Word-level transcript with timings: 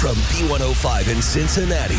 From 0.00 0.16
B105 0.32 1.14
in 1.14 1.20
Cincinnati, 1.20 1.94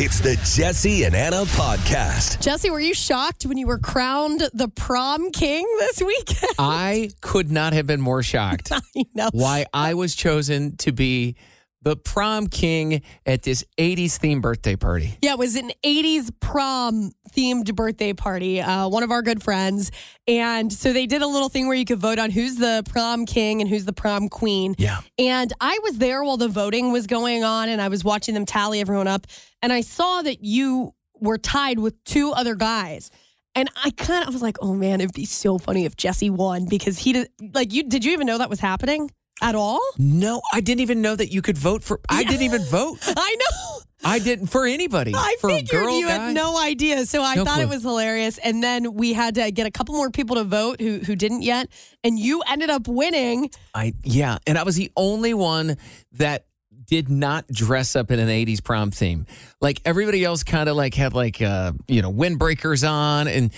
it's 0.00 0.20
the 0.20 0.36
Jesse 0.54 1.04
and 1.04 1.14
Anna 1.16 1.44
podcast. 1.46 2.42
Jesse, 2.42 2.68
were 2.68 2.78
you 2.78 2.92
shocked 2.92 3.44
when 3.46 3.56
you 3.56 3.66
were 3.66 3.78
crowned 3.78 4.42
the 4.52 4.68
prom 4.68 5.30
king 5.30 5.66
this 5.78 6.02
weekend? 6.02 6.52
I 6.58 7.08
could 7.22 7.50
not 7.50 7.72
have 7.72 7.86
been 7.86 8.02
more 8.02 8.22
shocked 8.22 8.70
I 8.72 8.80
know. 9.14 9.30
why 9.32 9.64
I 9.72 9.94
was 9.94 10.14
chosen 10.14 10.76
to 10.78 10.92
be 10.92 11.36
the 11.82 11.96
prom 11.96 12.46
king 12.46 13.02
at 13.26 13.42
this 13.42 13.64
80s 13.76 14.18
themed 14.18 14.40
birthday 14.40 14.76
party. 14.76 15.16
Yeah, 15.20 15.32
it 15.32 15.38
was 15.38 15.56
an 15.56 15.70
80s 15.84 16.30
prom 16.40 17.12
themed 17.34 17.74
birthday 17.74 18.12
party, 18.12 18.60
uh, 18.60 18.88
one 18.88 19.02
of 19.02 19.10
our 19.10 19.22
good 19.22 19.42
friends. 19.42 19.90
And 20.28 20.72
so 20.72 20.92
they 20.92 21.06
did 21.06 21.22
a 21.22 21.26
little 21.26 21.48
thing 21.48 21.66
where 21.66 21.76
you 21.76 21.84
could 21.84 21.98
vote 21.98 22.18
on 22.18 22.30
who's 22.30 22.56
the 22.56 22.82
prom 22.88 23.26
king 23.26 23.60
and 23.60 23.68
who's 23.68 23.84
the 23.84 23.92
prom 23.92 24.28
queen. 24.28 24.74
Yeah. 24.78 25.00
And 25.18 25.52
I 25.60 25.78
was 25.82 25.98
there 25.98 26.22
while 26.22 26.36
the 26.36 26.48
voting 26.48 26.92
was 26.92 27.06
going 27.06 27.42
on 27.42 27.68
and 27.68 27.80
I 27.80 27.88
was 27.88 28.04
watching 28.04 28.34
them 28.34 28.46
tally 28.46 28.80
everyone 28.80 29.08
up. 29.08 29.26
And 29.60 29.72
I 29.72 29.80
saw 29.80 30.22
that 30.22 30.44
you 30.44 30.94
were 31.20 31.38
tied 31.38 31.78
with 31.78 32.02
two 32.04 32.32
other 32.32 32.54
guys. 32.54 33.10
And 33.54 33.68
I 33.84 33.90
kind 33.90 34.26
of 34.26 34.32
was 34.32 34.42
like, 34.42 34.56
oh 34.62 34.72
man, 34.72 35.00
it'd 35.00 35.14
be 35.14 35.26
so 35.26 35.58
funny 35.58 35.84
if 35.84 35.94
Jesse 35.94 36.30
won 36.30 36.66
because 36.70 36.98
he 36.98 37.12
did, 37.12 37.28
like, 37.52 37.72
you 37.72 37.82
did 37.82 38.02
you 38.02 38.12
even 38.12 38.26
know 38.26 38.38
that 38.38 38.48
was 38.48 38.60
happening 38.60 39.10
at 39.42 39.54
all? 39.54 39.80
No, 39.98 40.40
I 40.52 40.60
didn't 40.60 40.80
even 40.80 41.02
know 41.02 41.14
that 41.14 41.30
you 41.32 41.42
could 41.42 41.58
vote 41.58 41.82
for. 41.82 42.00
I 42.08 42.24
didn't 42.24 42.42
even 42.42 42.62
vote. 42.70 42.98
I 43.06 43.36
know. 43.38 43.80
I 44.04 44.18
didn't 44.18 44.48
for 44.48 44.66
anybody. 44.66 45.12
I 45.14 45.36
for 45.40 45.50
a 45.50 45.56
figured 45.56 45.84
girl, 45.84 45.96
you 45.98 46.06
guy. 46.08 46.26
had 46.26 46.34
no 46.34 46.58
idea, 46.58 47.06
so 47.06 47.22
I 47.22 47.36
No 47.36 47.44
thought 47.44 47.60
it 47.60 47.68
was 47.68 47.82
hilarious. 47.82 48.38
And 48.38 48.62
then 48.62 48.94
we 48.94 49.12
had 49.12 49.36
to 49.36 49.50
get 49.52 49.66
a 49.66 49.70
couple 49.70 49.94
more 49.94 50.10
people 50.10 50.36
to 50.36 50.44
vote 50.44 50.80
who 50.80 50.98
who 50.98 51.14
didn't 51.14 51.42
yet, 51.42 51.68
and 52.02 52.18
you 52.18 52.42
ended 52.48 52.68
up 52.70 52.88
winning. 52.88 53.50
I 53.74 53.94
yeah, 54.02 54.38
and 54.46 54.58
I 54.58 54.64
was 54.64 54.74
the 54.74 54.90
only 54.96 55.34
one 55.34 55.76
that 56.12 56.46
did 56.84 57.08
not 57.08 57.46
dress 57.48 57.94
up 57.94 58.10
in 58.10 58.18
an 58.18 58.28
80s 58.28 58.62
prom 58.62 58.90
theme. 58.90 59.24
Like 59.60 59.80
everybody 59.84 60.24
else 60.24 60.42
kind 60.42 60.68
of 60.68 60.76
like 60.76 60.94
had 60.94 61.14
like 61.14 61.40
uh, 61.40 61.72
you 61.86 62.02
know, 62.02 62.12
windbreakers 62.12 62.86
on 62.86 63.28
and 63.28 63.52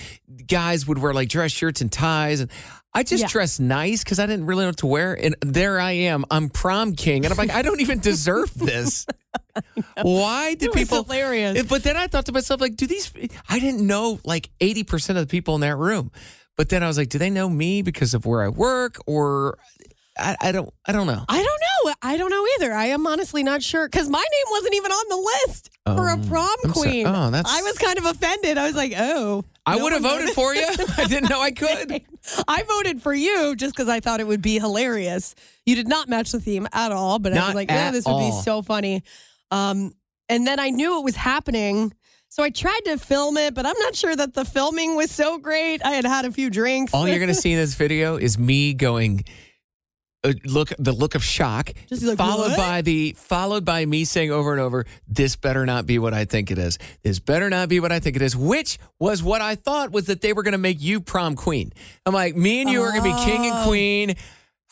guys 0.46 0.86
would 0.86 0.98
wear 0.98 1.14
like 1.14 1.30
dress 1.30 1.50
shirts 1.50 1.80
and 1.80 1.90
ties 1.90 2.40
and 2.40 2.50
I 2.94 3.02
just 3.02 3.22
Yeah. 3.22 3.28
dressed 3.28 3.58
nice 3.60 4.04
cuz 4.04 4.18
I 4.18 4.26
didn't 4.26 4.46
really 4.46 4.62
know 4.64 4.68
what 4.68 4.76
to 4.78 4.86
wear 4.86 5.14
and 5.14 5.34
there 5.40 5.80
I 5.80 5.92
am. 5.92 6.24
I'm 6.30 6.48
prom 6.48 6.94
king 6.94 7.24
and 7.24 7.32
I'm 7.32 7.38
like 7.38 7.50
I 7.50 7.62
don't 7.62 7.80
even 7.80 7.98
deserve 7.98 8.52
this. 8.58 9.06
Why 10.02 10.54
did 10.54 10.72
people 10.72 11.02
hilarious. 11.04 11.62
But 11.68 11.82
then 11.82 11.96
I 11.96 12.06
thought 12.06 12.26
to 12.26 12.32
myself 12.32 12.60
like 12.60 12.76
do 12.76 12.86
these 12.86 13.12
I 13.48 13.58
didn't 13.58 13.86
know 13.86 14.20
like 14.24 14.50
80% 14.60 15.10
of 15.10 15.16
the 15.16 15.26
people 15.26 15.54
in 15.54 15.60
that 15.62 15.76
room. 15.76 16.10
But 16.56 16.68
then 16.68 16.82
I 16.84 16.86
was 16.86 16.96
like, 16.96 17.08
do 17.08 17.18
they 17.18 17.30
know 17.30 17.48
me 17.48 17.82
because 17.82 18.14
of 18.14 18.26
where 18.26 18.42
I 18.42 18.48
work 18.48 18.96
or 19.06 19.58
I, 20.16 20.36
I 20.40 20.52
don't 20.52 20.72
I 20.86 20.92
don't 20.92 21.08
know. 21.08 21.24
I 21.28 21.36
don't 21.42 21.60
know. 21.60 21.94
I 22.00 22.16
don't 22.16 22.30
know 22.30 22.46
either. 22.56 22.72
I 22.72 22.86
am 22.86 23.06
honestly 23.06 23.42
not 23.42 23.62
sure 23.62 23.88
because 23.88 24.08
my 24.08 24.18
name 24.22 24.44
wasn't 24.52 24.74
even 24.76 24.92
on 24.92 25.08
the 25.08 25.16
list 25.46 25.70
for 25.84 26.08
a 26.08 26.14
Oh, 26.16 26.28
prom 26.28 26.48
I'm 26.64 26.72
so- 26.72 26.80
queen. 26.80 27.06
oh, 27.06 27.30
that's- 27.30 27.52
I 27.52 27.62
was 27.62 27.76
kind 27.78 27.98
of 27.98 28.04
offended. 28.06 28.56
I 28.56 28.66
was 28.66 28.76
like, 28.76 28.94
oh, 28.96 29.44
I 29.66 29.76
no 29.76 29.84
would 29.84 29.92
have 29.92 30.02
voted 30.02 30.30
for 30.30 30.54
you. 30.54 30.66
I 30.98 31.06
didn't 31.06 31.30
know 31.30 31.40
I 31.40 31.50
could. 31.52 32.02
I 32.46 32.62
voted 32.64 33.02
for 33.02 33.14
you 33.14 33.56
just 33.56 33.74
because 33.74 33.88
I 33.88 34.00
thought 34.00 34.20
it 34.20 34.26
would 34.26 34.42
be 34.42 34.58
hilarious. 34.58 35.34
You 35.64 35.74
did 35.74 35.88
not 35.88 36.08
match 36.08 36.32
the 36.32 36.40
theme 36.40 36.68
at 36.72 36.92
all, 36.92 37.18
but 37.18 37.32
I 37.32 37.46
was 37.46 37.54
like, 37.54 37.70
at 37.70 37.92
this 37.92 38.06
would 38.06 38.18
be 38.18 38.32
so 38.42 38.62
funny. 38.62 39.02
Um, 39.50 39.92
and 40.28 40.46
then 40.46 40.58
I 40.60 40.70
knew 40.70 40.98
it 41.00 41.04
was 41.04 41.16
happening. 41.16 41.92
So 42.28 42.42
I 42.42 42.50
tried 42.50 42.80
to 42.86 42.98
film 42.98 43.36
it, 43.36 43.54
but 43.54 43.64
I'm 43.64 43.78
not 43.78 43.94
sure 43.94 44.14
that 44.16 44.34
the 44.34 44.44
filming 44.44 44.96
was 44.96 45.10
so 45.10 45.38
great. 45.38 45.84
I 45.84 45.92
had 45.92 46.04
had 46.04 46.24
a 46.24 46.32
few 46.32 46.50
drinks. 46.50 46.92
All 46.92 47.06
you're 47.06 47.20
gonna 47.20 47.32
see 47.44 47.52
in 47.52 47.58
this 47.58 47.74
video 47.74 48.16
is 48.16 48.38
me 48.38 48.74
going. 48.74 49.24
Uh, 50.24 50.32
look, 50.44 50.72
the 50.78 50.92
look 50.92 51.14
of 51.14 51.22
shock, 51.22 51.70
like, 51.90 52.16
followed 52.16 52.48
"What?" 52.52 52.56
by 52.56 52.80
the 52.82 53.12
followed 53.18 53.64
by 53.64 53.84
me 53.84 54.04
saying 54.06 54.30
over 54.30 54.52
and 54.52 54.60
over, 54.60 54.86
"This 55.06 55.36
better 55.36 55.66
not 55.66 55.84
be 55.86 55.98
what 55.98 56.14
I 56.14 56.24
think 56.24 56.50
it 56.50 56.56
is. 56.58 56.78
This 57.02 57.18
better 57.18 57.50
not 57.50 57.68
be 57.68 57.78
what 57.78 57.92
I 57.92 58.00
think 58.00 58.16
it 58.16 58.22
is." 58.22 58.34
Which 58.34 58.78
was 58.98 59.22
what 59.22 59.42
I 59.42 59.54
thought 59.54 59.92
was 59.92 60.06
that 60.06 60.22
they 60.22 60.32
were 60.32 60.42
going 60.42 60.52
to 60.52 60.58
make 60.58 60.80
you 60.80 61.00
prom 61.00 61.36
queen. 61.36 61.72
I'm 62.06 62.14
like, 62.14 62.34
me 62.36 62.62
and 62.62 62.70
you 62.70 62.80
are 62.82 62.90
going 62.90 63.02
to 63.04 63.16
be 63.16 63.24
king 63.24 63.44
and 63.46 63.58
Oh. 63.60 63.64
queen. 63.66 64.14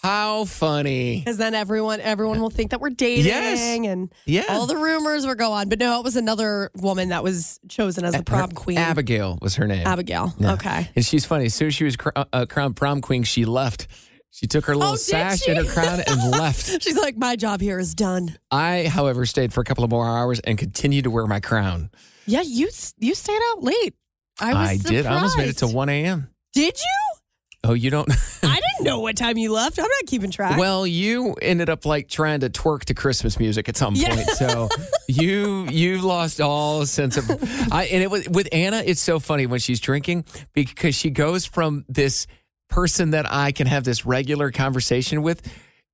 How 0.03 0.47
funny! 0.47 1.19
because 1.21 1.37
then 1.37 1.55
everyone 1.55 2.01
everyone 2.01 2.41
will 2.41 2.51
think 2.51 2.73
that 2.73 2.81
we're 2.81 2.91
dating 2.91 3.27
Yes. 3.27 3.61
and 3.61 4.13
Yeah. 4.27 4.43
all 4.49 4.67
the 4.67 4.77
rumors 4.77 5.25
will 5.25 5.37
go 5.37 5.53
on. 5.53 5.69
But 5.69 5.79
no, 5.79 6.01
it 6.01 6.03
was 6.05 6.17
another 6.17 6.71
woman 6.75 7.11
that 7.11 7.23
was 7.23 7.61
chosen 7.69 8.05
as 8.05 8.15
the 8.15 8.25
prom 8.25 8.51
Her- 8.51 8.55
queen. 8.57 8.79
Abigail 8.79 9.39
was 9.41 9.55
her 9.57 9.67
name. 9.69 9.87
Abigail. 9.87 10.35
Yeah. 10.39 10.55
Okay. 10.55 10.91
And 10.97 11.07
she's 11.07 11.25
funny. 11.25 11.45
As 11.45 11.55
soon 11.55 11.69
as 11.69 11.75
she 11.77 11.85
was 11.85 11.97
cr- 11.97 12.09
uh, 12.17 12.47
crowned 12.47 12.75
prom 12.75 13.01
queen, 13.01 13.23
she 13.23 13.45
left. 13.45 13.87
She 14.35 14.47
took 14.47 14.65
her 14.65 14.73
oh, 14.73 14.79
little 14.79 14.93
Oh, 14.95 14.97
sash 14.97 15.43
she? 15.43 15.51
and 15.53 15.65
her 15.67 15.73
crown 15.73 16.01
and 16.07 16.31
left. 16.31 16.83
She's 16.83 16.97
like, 16.97 17.17
my 17.19 17.37
job 17.37 17.61
here 17.61 17.79
is 17.79 17.95
done. 17.95 18.37
I, 18.51 18.87
however, 18.89 19.27
stayed 19.27 19.53
for 19.53 19.61
a 19.61 19.65
couple 19.65 19.85
of 19.85 19.91
more 19.91 20.09
hours 20.09 20.41
and 20.41 20.57
continued 20.57 21.05
to 21.05 21.11
wear 21.11 21.27
my 21.27 21.39
crown. 21.39 21.91
Yeah, 22.27 22.41
you 22.41 22.71
you 22.99 23.15
stayed 23.15 23.41
out 23.53 23.63
late. 23.63 23.95
I 24.41 24.55
was 24.73 24.83
did. 24.83 25.05
I 25.07 25.17
almost 25.17 25.37
made 25.37 25.49
it 25.51 25.59
to 25.59 25.67
1 25.69 25.89
a.m. 25.91 26.29
Did 26.55 26.79
you? 26.79 27.19
Oh, 27.65 27.75
you 27.75 27.91
don't? 27.91 28.11
I 28.43 28.55
didn't 28.61 28.85
know 28.87 29.01
what 29.01 29.17
time 29.17 29.37
you 29.37 29.53
left. 29.53 29.79
I'm 29.79 29.85
not 29.85 30.07
keeping 30.07 30.31
track. 30.31 30.59
well, 30.59 30.85
you 30.87 31.35
ended 31.43 31.69
up 31.69 31.85
like 31.85 32.09
trying 32.09 32.41
to 32.41 32.49
twerk 32.51 32.87
to 32.87 32.95
Christmas 32.95 33.39
music 33.39 33.69
at 33.69 33.77
some 33.77 33.95
Yeah. 33.95 34.15
point. 34.15 34.29
So 34.31 34.69
you 35.09 35.69
you 35.69 35.99
lost 36.01 36.41
all 36.41 36.87
sense 36.87 37.17
of. 37.19 37.31
I 37.73 37.85
and 37.93 38.03
it 38.03 38.11
was 38.11 38.29
with 38.29 38.49
Anna. 38.51 38.83
It's 38.85 39.01
so 39.03 39.21
funny 39.21 39.47
when 39.47 39.61
she's 39.61 39.79
drinking 39.79 40.25
because 40.55 40.95
she 40.95 41.11
goes 41.11 41.45
from 41.45 41.85
this 41.89 42.27
person 42.73 43.11
that 43.11 43.31
I 43.31 43.53
can 43.53 43.67
have 43.67 43.85
this 43.85 44.05
regular 44.07 44.51
conversation 44.51 45.23
with. 45.23 45.43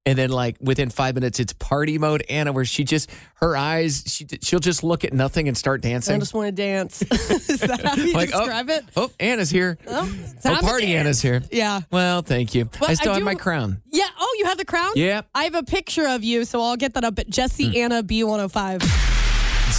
And 0.06 0.16
then, 0.16 0.30
like 0.30 0.56
within 0.58 0.88
five 0.88 1.16
minutes, 1.16 1.38
it's 1.38 1.52
party 1.52 1.98
mode. 1.98 2.24
Anna, 2.30 2.50
where 2.52 2.64
she 2.64 2.82
just 2.84 3.10
her 3.42 3.54
eyes, 3.54 4.04
she 4.06 4.26
she'll 4.40 4.58
just 4.60 4.82
look 4.82 5.04
at 5.04 5.12
nothing 5.12 5.48
and 5.48 5.56
start 5.56 5.82
dancing. 5.82 6.14
I 6.16 6.18
just 6.18 6.32
want 6.32 6.46
to 6.46 6.52
dance. 6.52 7.02
is 7.10 7.60
that 7.60 7.84
how 7.84 7.94
you 7.94 8.14
like, 8.14 8.30
describe 8.30 8.70
oh, 8.70 8.74
it? 8.74 8.84
oh, 8.96 9.10
Anna's 9.20 9.50
here. 9.50 9.76
Oh, 9.86 10.10
Oh, 10.46 10.56
party. 10.62 10.94
Anna's 10.94 11.20
here. 11.20 11.42
Yeah. 11.50 11.80
Well, 11.90 12.22
thank 12.22 12.54
you. 12.54 12.70
Well, 12.80 12.88
I 12.90 12.94
still 12.94 13.10
I 13.10 13.14
have 13.16 13.20
do- 13.20 13.24
my 13.26 13.34
crown. 13.34 13.82
Yeah. 13.92 14.06
Oh, 14.18 14.36
you 14.38 14.46
have 14.46 14.56
the 14.56 14.64
crown? 14.64 14.92
Yeah. 14.94 15.22
I 15.34 15.44
have 15.44 15.54
a 15.56 15.64
picture 15.64 16.06
of 16.08 16.24
you, 16.24 16.46
so 16.46 16.62
I'll 16.62 16.76
get 16.76 16.94
that 16.94 17.04
up 17.04 17.18
at 17.18 17.28
Jesse 17.28 17.68
Hmm. 17.68 17.76
Anna 17.76 18.02
B105. 18.02 18.80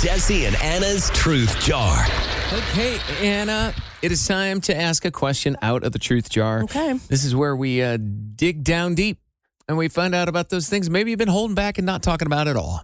Jesse 0.04 0.46
and 0.46 0.56
Anna's 0.58 1.10
Truth 1.12 1.60
Jar. 1.62 2.06
Okay, 2.54 3.00
Anna, 3.22 3.74
it 4.02 4.12
is 4.12 4.28
time 4.28 4.62
to 4.62 4.76
ask 4.76 5.06
a 5.06 5.12
question 5.12 5.58
out 5.62 5.84
of 5.84 5.92
the 5.92 6.00
truth 6.00 6.30
jar. 6.30 6.64
Okay. 6.64 6.94
This 7.08 7.24
is 7.24 7.36
where 7.36 7.56
we 7.56 7.82
uh, 7.82 7.98
dig 7.98 8.64
down 8.64 8.96
deep 8.96 9.20
and 9.68 9.78
we 9.78 9.88
find 9.90 10.16
out 10.16 10.30
about 10.30 10.50
those 10.50 10.70
things 10.70 10.90
maybe 10.90 11.12
you've 11.12 11.20
been 11.20 11.28
holding 11.28 11.56
back 11.56 11.78
and 11.78 11.86
not 11.86 12.02
talking 12.04 12.26
about 12.26 12.48
at 12.48 12.56
all. 12.56 12.82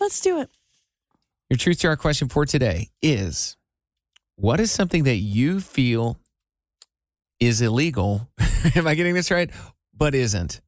Let's 0.00 0.20
do 0.20 0.40
it. 0.40 0.50
Your 1.50 1.56
truth 1.56 1.78
jar 1.78 1.96
question 1.96 2.28
for 2.28 2.44
today 2.44 2.88
is 3.00 3.56
What 4.34 4.60
is 4.60 4.70
something 4.70 5.04
that 5.04 5.16
you 5.16 5.60
feel 5.60 6.18
is 7.40 7.60
illegal? 7.62 8.28
Am 8.74 8.86
I 8.86 8.94
getting 8.94 9.14
this 9.14 9.30
right? 9.30 9.50
But 9.96 10.14
isn't? 10.14 10.60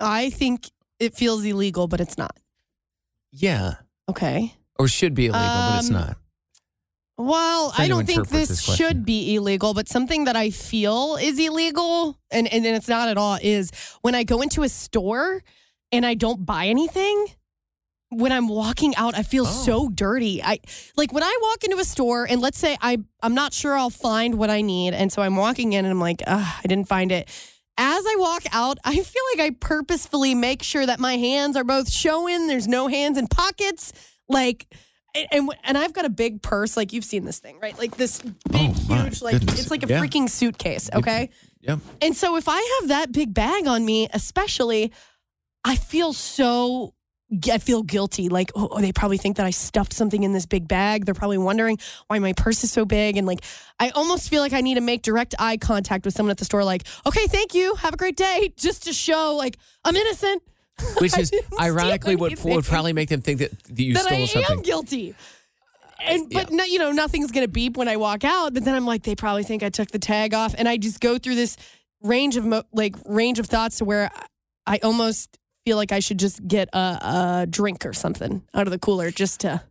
I 0.00 0.30
think 0.30 0.68
it 0.98 1.14
feels 1.14 1.44
illegal, 1.44 1.86
but 1.88 2.00
it's 2.00 2.18
not. 2.18 2.36
Yeah. 3.32 3.74
Okay. 4.08 4.54
Or 4.78 4.88
should 4.88 5.14
be 5.14 5.26
illegal, 5.26 5.40
but 5.48 5.78
it's 5.78 5.88
Um, 5.88 5.94
not. 5.94 6.16
Well, 7.20 7.74
I 7.76 7.88
don't 7.88 8.06
think 8.06 8.28
this, 8.28 8.48
this 8.48 8.76
should 8.76 9.04
be 9.04 9.34
illegal, 9.34 9.74
but 9.74 9.88
something 9.88 10.24
that 10.24 10.36
I 10.36 10.50
feel 10.50 11.16
is 11.20 11.36
illegal, 11.38 12.16
and, 12.30 12.46
and 12.52 12.64
it's 12.64 12.88
not 12.88 13.08
at 13.08 13.18
all, 13.18 13.38
is 13.42 13.72
when 14.02 14.14
I 14.14 14.22
go 14.22 14.40
into 14.40 14.62
a 14.62 14.68
store 14.68 15.42
and 15.90 16.06
I 16.06 16.14
don't 16.14 16.46
buy 16.46 16.66
anything 16.66 17.26
when 18.10 18.32
I'm 18.32 18.48
walking 18.48 18.94
out, 18.96 19.16
I 19.16 19.22
feel 19.22 19.44
so 19.44 19.88
dirty. 19.88 20.42
I 20.42 20.60
like 20.96 21.12
when 21.12 21.22
I 21.22 21.38
walk 21.42 21.64
into 21.64 21.76
a 21.76 21.84
store 21.84 22.26
and 22.28 22.40
let's 22.40 22.58
say 22.58 22.76
I 22.80 22.98
I'm 23.22 23.34
not 23.34 23.52
sure 23.52 23.76
I'll 23.76 23.90
find 23.90 24.38
what 24.38 24.50
I 24.50 24.62
need, 24.62 24.94
and 24.94 25.12
so 25.12 25.22
I'm 25.22 25.36
walking 25.36 25.72
in 25.72 25.84
and 25.84 25.92
I'm 25.92 26.00
like, 26.00 26.22
I 26.26 26.62
didn't 26.62 26.88
find 26.88 27.12
it. 27.12 27.28
As 27.76 28.04
I 28.06 28.16
walk 28.18 28.44
out, 28.50 28.78
I 28.84 28.94
feel 28.94 29.22
like 29.34 29.46
I 29.46 29.50
purposefully 29.60 30.34
make 30.34 30.62
sure 30.62 30.84
that 30.84 30.98
my 30.98 31.16
hands 31.16 31.56
are 31.56 31.64
both 31.64 31.90
showing. 31.90 32.46
There's 32.46 32.66
no 32.66 32.88
hands 32.88 33.18
in 33.18 33.26
pockets, 33.26 33.92
like. 34.28 34.66
And 35.14 35.50
and 35.64 35.76
I've 35.78 35.92
got 35.92 36.04
a 36.04 36.10
big 36.10 36.42
purse, 36.42 36.76
like 36.76 36.92
you've 36.92 37.04
seen 37.04 37.24
this 37.24 37.38
thing, 37.38 37.58
right? 37.60 37.76
Like 37.78 37.96
this 37.96 38.20
big, 38.20 38.34
Oh, 38.54 38.72
huge, 39.02 39.22
like 39.22 39.32
goodness. 39.40 39.60
it's 39.60 39.70
like 39.70 39.82
a 39.82 39.88
Yeah. 39.88 40.00
freaking 40.00 40.28
suitcase. 40.30 40.90
Okay, 40.94 41.30
Yep. 41.62 41.78
and 42.02 42.16
so 42.16 42.36
if 42.36 42.48
I 42.48 42.78
have 42.80 42.88
that 42.88 43.10
big 43.12 43.32
bag 43.34 43.66
on 43.66 43.84
me, 43.84 44.08
especially, 44.12 44.92
I 45.64 45.76
feel 45.76 46.12
so 46.12 46.94
I 47.52 47.58
feel 47.58 47.82
guilty. 47.82 48.30
Like, 48.30 48.50
oh, 48.54 48.68
oh, 48.70 48.80
they 48.80 48.90
probably 48.90 49.18
think 49.18 49.36
that 49.36 49.44
I 49.44 49.50
stuffed 49.50 49.92
something 49.92 50.22
in 50.22 50.32
this 50.32 50.46
big 50.46 50.66
bag. 50.66 51.04
They're 51.04 51.12
probably 51.12 51.36
wondering 51.36 51.78
why 52.06 52.18
my 52.20 52.32
purse 52.32 52.64
is 52.64 52.72
so 52.72 52.86
big. 52.86 53.18
And 53.18 53.26
like, 53.26 53.40
I 53.78 53.90
almost 53.90 54.30
feel 54.30 54.40
like 54.40 54.54
I 54.54 54.62
need 54.62 54.76
to 54.76 54.80
make 54.80 55.02
direct 55.02 55.34
eye 55.38 55.58
contact 55.58 56.06
with 56.06 56.14
someone 56.14 56.30
at 56.30 56.38
the 56.38 56.46
store, 56.46 56.64
like, 56.64 56.84
okay, 57.04 57.26
thank 57.26 57.52
you. 57.54 57.74
Have 57.76 57.92
a 57.92 57.98
great 57.98 58.16
day. 58.16 58.54
Just 58.56 58.84
to 58.84 58.94
show, 58.94 59.34
like, 59.36 59.58
I'm 59.84 59.94
innocent. 59.94 60.42
Which 61.00 61.16
is 61.18 61.32
ironically 61.58 62.16
what 62.16 62.42
would 62.44 62.64
probably 62.64 62.92
make 62.92 63.08
them 63.08 63.20
think 63.20 63.40
that 63.40 63.52
you 63.76 63.94
that 63.94 64.04
stole 64.04 64.22
I 64.22 64.26
something. 64.26 64.58
am 64.58 64.62
guilty. 64.62 65.14
Uh, 66.00 66.02
and 66.02 66.30
but 66.30 66.50
no, 66.50 66.64
you 66.64 66.78
know 66.78 66.92
nothing's 66.92 67.32
gonna 67.32 67.48
beep 67.48 67.76
when 67.76 67.88
I 67.88 67.96
walk 67.96 68.24
out. 68.24 68.54
But 68.54 68.64
then 68.64 68.74
I'm 68.74 68.86
like, 68.86 69.02
they 69.02 69.14
probably 69.14 69.42
think 69.42 69.62
I 69.62 69.70
took 69.70 69.90
the 69.90 69.98
tag 69.98 70.34
off, 70.34 70.54
and 70.56 70.68
I 70.68 70.76
just 70.76 71.00
go 71.00 71.18
through 71.18 71.34
this 71.34 71.56
range 72.02 72.36
of 72.36 72.44
mo- 72.44 72.62
like 72.72 72.94
range 73.04 73.38
of 73.38 73.46
thoughts 73.46 73.78
to 73.78 73.84
where 73.84 74.10
I 74.14 74.26
I 74.74 74.78
almost 74.82 75.38
feel 75.64 75.76
like 75.78 75.92
I 75.92 76.00
should 76.00 76.18
just 76.18 76.46
get 76.46 76.68
a, 76.74 76.78
a 77.42 77.46
drink 77.48 77.86
or 77.86 77.92
something 77.94 78.42
out 78.54 78.66
of 78.66 78.70
the 78.70 78.78
cooler 78.78 79.10
just 79.10 79.40
to. 79.40 79.62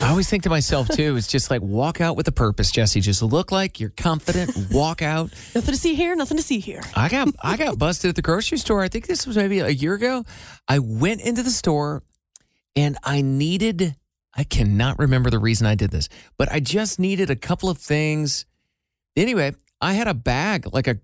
I 0.00 0.08
always 0.10 0.28
think 0.28 0.42
to 0.44 0.50
myself 0.50 0.88
too, 0.88 1.16
it's 1.16 1.26
just 1.28 1.50
like 1.50 1.62
walk 1.62 2.00
out 2.00 2.16
with 2.16 2.26
a 2.26 2.32
purpose, 2.32 2.70
Jesse. 2.70 3.00
Just 3.00 3.22
look 3.22 3.52
like 3.52 3.78
you're 3.78 3.90
confident, 3.90 4.50
walk 4.70 5.02
out. 5.02 5.30
Nothing 5.54 5.74
to 5.74 5.76
see 5.76 5.94
here. 5.94 6.16
Nothing 6.16 6.38
to 6.38 6.42
see 6.42 6.58
here. 6.58 6.82
I 6.96 7.08
got 7.08 7.28
I 7.42 7.56
got 7.56 7.78
busted 7.78 8.08
at 8.08 8.16
the 8.16 8.22
grocery 8.22 8.58
store. 8.58 8.82
I 8.82 8.88
think 8.88 9.06
this 9.06 9.26
was 9.26 9.36
maybe 9.36 9.60
a 9.60 9.68
year 9.68 9.94
ago. 9.94 10.24
I 10.66 10.78
went 10.78 11.20
into 11.20 11.42
the 11.42 11.50
store 11.50 12.02
and 12.74 12.96
I 13.04 13.20
needed 13.20 13.94
I 14.34 14.44
cannot 14.44 14.98
remember 14.98 15.28
the 15.30 15.38
reason 15.38 15.66
I 15.66 15.74
did 15.74 15.90
this, 15.90 16.08
but 16.38 16.50
I 16.50 16.58
just 16.60 16.98
needed 16.98 17.28
a 17.30 17.36
couple 17.36 17.68
of 17.68 17.78
things. 17.78 18.46
Anyway, 19.14 19.54
I 19.80 19.92
had 19.92 20.08
a 20.08 20.14
bag, 20.14 20.72
like 20.72 20.86
a 20.86 20.98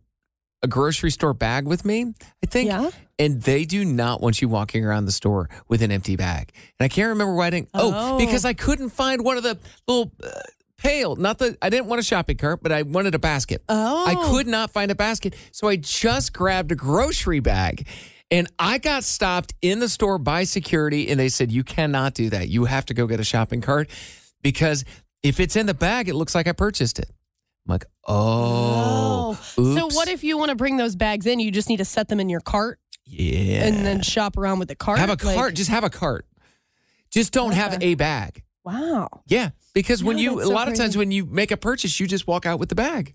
a 0.62 0.69
grocery 0.69 1.10
store 1.10 1.34
bag 1.34 1.66
with 1.66 1.84
me, 1.84 2.14
I 2.43 2.46
think. 2.46 2.69
Yeah? 2.69 2.90
And 3.19 3.43
they 3.43 3.64
do 3.64 3.84
not 3.84 4.20
want 4.20 4.40
you 4.43 4.49
walking 4.49 4.84
around 4.84 5.05
the 5.06 5.12
store 5.12 5.49
with 5.69 5.82
an 5.82 5.90
empty 5.90 6.16
bag. 6.16 6.52
And 6.78 6.84
I 6.84 6.88
can't 6.88 7.08
remember 7.08 7.34
why 7.34 7.46
I 7.49 7.50
didn't. 7.50 7.70
Oh, 7.75 7.93
Oh. 7.94 8.19
because 8.19 8.44
I 8.44 8.52
couldn't 8.55 8.90
find 8.90 9.25
one 9.25 9.37
of 9.37 9.43
the 9.43 9.58
little 9.87 10.12
uh, 10.22 10.28
pail. 10.78 11.16
Not 11.16 11.38
the 11.38 11.56
I 11.60 11.69
didn't 11.70 11.87
want 11.87 12.00
a 12.00 12.05
shopping 12.05 12.37
cart, 12.37 12.60
but 12.62 12.70
I 12.72 12.82
wanted 12.82 13.14
a 13.14 13.19
basket. 13.19 13.62
Oh. 13.69 14.06
I 14.06 14.14
could 14.31 14.46
not 14.46 14.70
find 14.70 14.90
a 14.90 14.94
basket. 14.94 15.34
So 15.52 15.69
I 15.69 15.76
just 15.76 16.32
grabbed 16.32 16.70
a 16.72 16.76
grocery 16.76 17.40
bag. 17.40 17.87
And 18.31 18.46
I 18.58 18.76
got 18.78 19.05
stopped 19.05 19.55
in 19.62 19.78
the 19.81 19.88
store 19.88 20.19
by 20.19 20.44
security 20.44 21.08
and 21.08 21.19
they 21.19 21.28
said, 21.31 21.50
You 21.50 21.64
cannot 21.64 22.14
do 22.14 22.28
that. 22.31 22.49
You 22.49 22.66
have 22.66 22.84
to 22.87 22.94
go 22.94 23.06
get 23.06 23.20
a 23.20 23.25
shopping 23.25 23.60
cart 23.62 23.88
because 24.43 24.84
if 25.22 25.40
it's 25.40 25.56
in 25.56 25.66
the 25.66 25.75
bag, 25.75 26.08
it 26.08 26.14
looks 26.14 26.34
like 26.34 26.46
I 26.46 26.52
purchased 26.52 26.99
it. 26.99 27.10
I'm 27.69 27.73
like, 27.75 27.85
Oh. 28.06 29.38
So 29.55 29.87
what 29.88 30.09
if 30.09 30.25
you 30.25 30.38
want 30.38 30.49
to 30.50 30.55
bring 30.56 30.76
those 30.79 30.97
bags 30.97 31.26
in? 31.26 31.38
You 31.41 31.50
just 31.50 31.69
need 31.69 31.76
to 31.76 31.85
set 31.85 32.09
them 32.09 32.20
in 32.20 32.29
your 32.29 32.41
cart 32.41 32.81
Yeah. 33.05 33.65
and 33.67 33.85
then 33.85 34.03
shop 34.03 34.37
around 34.38 34.59
with 34.59 34.69
the 34.69 34.75
cart. 34.76 34.99
have 34.99 35.11
a 35.11 35.12
Like, 35.26 35.37
cart. 35.37 35.55
Just 35.55 35.70
have 35.70 35.85
a 35.85 35.91
cart. 35.91 36.26
Just 37.11 37.32
don't 37.32 37.53
have 37.53 37.79
a 37.82 37.94
bag. 37.94 38.43
wow. 38.65 39.09
Yeah. 39.26 39.50
Because 39.75 40.03
when 40.03 40.17
No, 40.17 40.23
you, 40.23 40.41
a 40.41 40.44
so 40.44 40.50
lot 40.50 40.69
of 40.69 40.75
times 40.75 40.97
when 40.97 41.11
you 41.11 41.25
make 41.26 41.50
a 41.50 41.56
purchase, 41.56 42.00
you 42.00 42.06
just 42.06 42.26
walk 42.26 42.47
out 42.47 42.59
with 42.59 42.69
the 42.69 42.75
bag, 42.75 43.15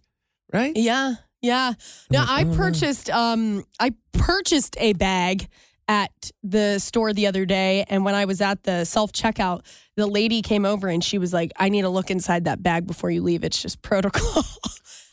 right? 0.53 0.71
Yeah, 0.75 1.15
yeah. 1.41 1.73
Now 2.09 2.25
I 2.27 2.44
uh-huh. 2.44 2.55
purchased 2.55 3.09
um 3.09 3.65
I 3.79 3.94
purchased 4.13 4.77
a 4.79 4.94
bag 4.94 5.47
at 5.88 6.31
the 6.44 6.80
store 6.80 7.13
the 7.13 7.27
other 7.27 7.45
day 7.45 7.85
and 7.89 8.06
when 8.06 8.15
I 8.15 8.25
was 8.25 8.41
at 8.41 8.63
the 8.63 8.85
self-checkout, 8.85 9.62
the 9.95 10.07
lady 10.07 10.41
came 10.41 10.65
over 10.65 10.88
and 10.88 11.03
she 11.03 11.18
was 11.18 11.33
like, 11.33 11.51
"I 11.57 11.69
need 11.69 11.81
to 11.83 11.89
look 11.89 12.09
inside 12.09 12.45
that 12.45 12.63
bag 12.63 12.88
before 12.88 13.12
you 13.12 13.21
leave. 13.21 13.44
It's 13.44 13.62
just 13.62 13.81
protocol." 13.81 14.44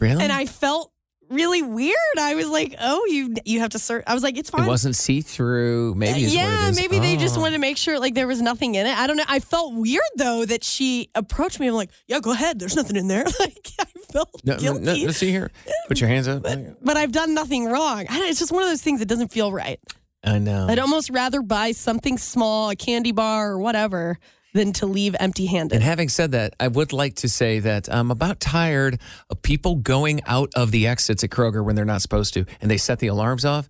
Really? 0.01 0.23
and 0.25 0.33
I 0.33 0.47
felt 0.47 0.91
really 1.29 1.63
weird. 1.63 1.95
I 2.19 2.35
was 2.35 2.49
like, 2.49 2.75
"Oh, 2.81 3.05
you 3.11 3.35
you 3.45 3.61
have 3.61 3.71
to 3.71 3.79
search." 3.79 4.03
I 4.07 4.15
was 4.15 4.23
like, 4.23 4.39
"It's 4.39 4.49
fine." 4.49 4.65
it 4.65 4.69
wasn't 4.69 4.97
see 4.97 5.21
through. 5.21 5.95
Maybe 5.95 6.21
yeah, 6.23 6.71
maybe 6.75 6.99
they 6.99 7.19
just 7.19 7.37
Oh. 7.37 7.41
wanted 7.41 7.57
to 7.57 7.61
make 7.61 7.77
sure 7.77 7.99
like 8.01 8.15
there 8.15 8.27
was 8.27 8.41
nothing 8.41 8.77
in 8.77 8.87
it. 8.87 8.97
I 8.97 9.07
don't 9.07 9.19
know. 9.19 9.25
I 9.29 9.41
felt 9.41 9.75
weird 9.75 10.01
though 10.17 10.47
that 10.47 10.65
she 10.65 11.11
approached 11.15 11.61
me. 11.61 11.67
I'm 11.69 11.75
like, 11.75 11.91
yeah, 12.07 12.19
go 12.21 12.33
ahead. 12.33 12.59
There's 12.59 12.75
nothing 12.77 12.97
in 12.97 13.09
there. 13.09 13.25
Like 13.41 13.69
I 13.79 13.85
felt 14.11 14.41
No, 14.43 14.57
guilty. 14.57 14.81
no, 14.81 14.95
no, 14.95 15.11
see 15.13 15.31
here. 15.31 15.51
Put 15.87 16.01
your 16.01 16.09
hands 16.09 16.27
up. 16.29 16.43
but 16.83 16.97
I've 16.97 17.13
done 17.13 17.35
nothing 17.35 17.67
wrong. 17.67 18.07
I 18.09 18.19
don't, 18.19 18.29
it's 18.31 18.39
just 18.41 18.51
one 18.53 18.63
of 18.63 18.69
those 18.71 18.83
things 18.83 19.01
that 19.01 19.07
doesn't 19.07 19.29
feel 19.33 19.53
right. 19.53 19.79
I 20.23 20.39
know. 20.39 20.67
I'd 20.69 20.79
almost 20.79 21.11
rather 21.11 21.43
buy 21.43 21.73
something 21.73 22.19
small, 22.19 22.71
a 22.71 22.77
candy 22.77 23.13
bar 23.13 23.53
or 23.53 23.59
whatever, 23.59 24.19
than 24.53 24.73
to 24.75 24.87
leave 24.87 25.15
empty 25.21 25.47
handed. 25.47 25.77
And 25.77 25.85
having 25.85 26.09
said 26.09 26.33
that, 26.33 26.55
I 26.61 26.69
would 26.69 26.93
like 26.93 27.15
to 27.17 27.29
say 27.29 27.61
that 27.61 27.89
I'm 27.93 28.11
about 28.11 28.41
tired 28.41 29.01
of 29.31 29.41
people 29.43 29.77
going 29.77 30.21
out 30.27 30.51
of 30.57 30.73
the 30.73 30.87
exits 30.89 31.23
at 31.25 31.31
Kroger 31.31 31.65
when 31.65 31.77
they're 31.77 31.85
not 31.85 32.03
supposed 32.03 32.35
to, 32.35 32.45
and 32.61 32.71
they 32.71 32.77
set 32.77 32.99
the 32.99 33.07
alarms 33.07 33.45
off. 33.45 33.69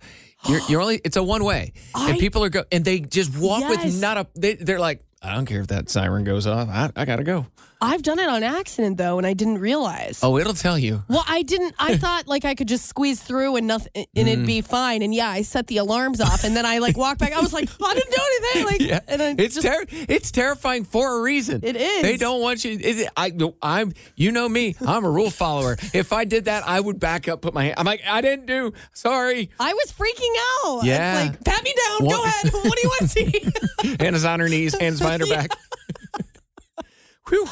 You're, 0.48 0.60
you're 0.68 0.80
only 0.80 1.00
it's 1.04 1.16
a 1.16 1.22
one 1.22 1.44
way, 1.44 1.72
and 1.94 2.14
I- 2.14 2.18
people 2.18 2.42
are 2.44 2.48
go 2.48 2.64
and 2.72 2.84
they 2.84 3.00
just 3.00 3.36
walk 3.38 3.60
Yes. 3.60 3.84
with 3.84 4.00
not 4.00 4.16
a. 4.16 4.26
They, 4.34 4.54
they're 4.54 4.80
like, 4.80 5.02
I 5.22 5.34
don't 5.34 5.44
care 5.46 5.60
if 5.60 5.66
that 5.68 5.90
siren 5.90 6.24
goes 6.24 6.46
off. 6.46 6.68
I, 6.70 6.90
I 6.96 7.04
gotta 7.04 7.24
go. 7.24 7.46
I've 7.82 8.02
done 8.02 8.18
it 8.18 8.28
on 8.28 8.42
accident 8.42 8.96
though, 8.98 9.18
and 9.18 9.26
I 9.26 9.32
didn't 9.32 9.58
realize. 9.58 10.20
Oh, 10.22 10.36
it'll 10.38 10.54
tell 10.54 10.78
you. 10.78 11.02
Well, 11.08 11.24
I 11.26 11.42
didn't. 11.42 11.74
I 11.78 11.96
thought 12.02 12.28
like 12.28 12.44
I 12.44 12.54
could 12.54 12.68
just 12.68 12.86
squeeze 12.86 13.20
through 13.22 13.56
and 13.56 13.66
nothing, 13.66 13.90
and 14.14 14.28
it'd 14.28 14.40
Mm. 14.44 14.46
be 14.46 14.60
fine. 14.60 15.02
And 15.02 15.14
yeah, 15.14 15.28
I 15.30 15.42
set 15.42 15.66
the 15.66 15.78
alarms 15.78 16.20
off, 16.20 16.44
and 16.44 16.54
then 16.56 16.66
I 16.66 16.78
like 16.78 16.96
walked 16.96 17.20
back. 17.20 17.32
I 17.32 17.40
was 17.40 17.52
like, 17.52 17.68
I 17.82 17.94
didn't 17.94 18.10
do 18.10 18.22
anything. 18.22 18.64
Like, 18.66 18.80
Yeah, 18.88 19.00
and 19.08 19.22
I 19.22 19.34
it's 19.42 19.54
just, 19.54 19.66
ter- 19.66 19.84
it's 19.90 20.30
terrifying 20.30 20.84
for 20.84 21.18
a 21.18 21.22
reason. 21.22 21.60
It 21.62 21.76
is. 21.76 22.02
They 22.02 22.16
don't 22.16 22.40
want 22.40 22.64
you. 22.64 22.78
It, 22.80 23.08
I, 23.16 23.32
I'm. 23.62 23.92
You 24.16 24.32
know 24.32 24.48
me. 24.48 24.76
I'm 24.86 25.04
a 25.04 25.10
rule 25.10 25.30
follower. 25.30 25.76
if 25.94 26.12
I 26.12 26.24
did 26.24 26.44
that, 26.46 26.66
I 26.66 26.80
would 26.80 27.00
back 27.00 27.28
up, 27.28 27.40
put 27.42 27.54
my 27.54 27.64
hand. 27.64 27.74
I'm 27.78 27.86
like, 27.86 28.02
I 28.06 28.20
didn't 28.20 28.46
do. 28.46 28.72
Sorry. 28.92 29.50
I 29.58 29.72
was 29.72 29.92
freaking 29.92 30.34
out. 30.66 30.84
Yeah. 30.84 31.22
It's 31.22 31.30
like, 31.30 31.44
pat 31.44 31.64
me 31.64 31.74
down. 31.88 32.06
What- 32.06 32.16
Go 32.16 32.24
ahead. 32.24 32.52
What 32.52 32.76
do 32.76 32.82
you 32.82 32.88
want 32.88 33.00
to 33.00 33.08
see? 33.08 33.96
Hannah's 34.04 34.24
on 34.24 34.40
her 34.40 34.48
knees, 34.48 34.74
hands 34.78 35.00
behind 35.00 35.22
her 35.22 35.28
back. 35.34 35.50
Whew. 37.30 37.46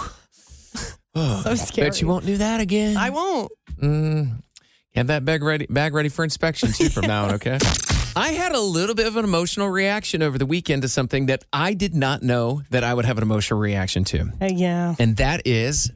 Oh, 1.14 1.40
so 1.42 1.54
scary. 1.56 1.88
Bet 1.88 2.00
you 2.00 2.06
won't 2.06 2.26
do 2.26 2.36
that 2.36 2.60
again. 2.60 2.96
I 2.96 3.10
won't. 3.10 3.50
Mm, 3.82 4.42
have 4.94 5.06
that 5.08 5.24
bag 5.24 5.42
ready, 5.42 5.66
bag 5.68 5.94
ready 5.94 6.08
for 6.10 6.22
inspection 6.22 6.70
too 6.72 6.88
from 6.90 7.06
now 7.06 7.24
on. 7.24 7.34
Okay. 7.34 7.58
I 8.16 8.28
had 8.32 8.52
a 8.52 8.60
little 8.60 8.94
bit 8.94 9.06
of 9.06 9.16
an 9.16 9.24
emotional 9.24 9.68
reaction 9.68 10.22
over 10.22 10.38
the 10.38 10.46
weekend 10.46 10.82
to 10.82 10.88
something 10.88 11.26
that 11.26 11.44
I 11.52 11.74
did 11.74 11.94
not 11.94 12.22
know 12.22 12.62
that 12.70 12.84
I 12.84 12.92
would 12.94 13.04
have 13.04 13.16
an 13.16 13.22
emotional 13.22 13.58
reaction 13.60 14.04
to. 14.04 14.32
Uh, 14.40 14.46
yeah. 14.52 14.94
And 14.98 15.16
that 15.18 15.42
is 15.46 15.92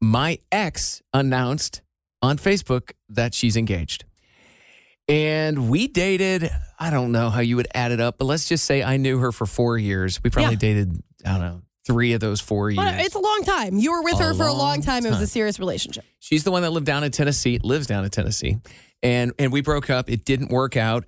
my 0.00 0.38
ex 0.52 1.02
announced 1.14 1.80
on 2.22 2.36
Facebook 2.38 2.92
that 3.08 3.32
she's 3.34 3.56
engaged. 3.56 4.04
And 5.08 5.70
we 5.70 5.86
dated, 5.86 6.50
I 6.78 6.90
don't 6.90 7.12
know 7.12 7.30
how 7.30 7.40
you 7.40 7.56
would 7.56 7.68
add 7.74 7.92
it 7.92 8.00
up, 8.00 8.18
but 8.18 8.24
let's 8.24 8.48
just 8.48 8.64
say 8.64 8.82
I 8.82 8.96
knew 8.96 9.18
her 9.18 9.32
for 9.32 9.46
four 9.46 9.78
years. 9.78 10.22
We 10.22 10.30
probably 10.30 10.54
Yeah. 10.54 10.58
dated, 10.58 11.02
I 11.24 11.30
don't 11.32 11.40
know, 11.40 11.62
three 11.86 12.12
of 12.12 12.20
those 12.20 12.40
four 12.40 12.70
years. 12.70 12.84
But 12.84 13.00
it's 13.00 13.14
a 13.14 13.20
long 13.20 13.42
time. 13.44 13.76
You 13.76 13.92
were 13.92 14.02
with 14.02 14.20
A 14.20 14.24
her 14.24 14.34
for 14.34 14.44
a 14.44 14.52
long 14.52 14.76
long 14.76 14.82
time. 14.82 15.06
It 15.06 15.10
was 15.10 15.20
a 15.20 15.26
serious 15.26 15.58
relationship. 15.58 16.04
She's 16.18 16.44
the 16.44 16.50
one 16.50 16.62
that 16.62 16.70
lived 16.70 16.86
down 16.86 17.04
in 17.04 17.10
Tennessee, 17.10 17.58
lives 17.62 17.86
down 17.86 18.04
in 18.04 18.10
Tennessee. 18.10 18.58
And 19.02 19.32
and 19.38 19.52
we 19.52 19.60
broke 19.60 19.90
up. 19.90 20.10
It 20.10 20.24
didn't 20.24 20.50
work 20.50 20.76
out. 20.76 21.04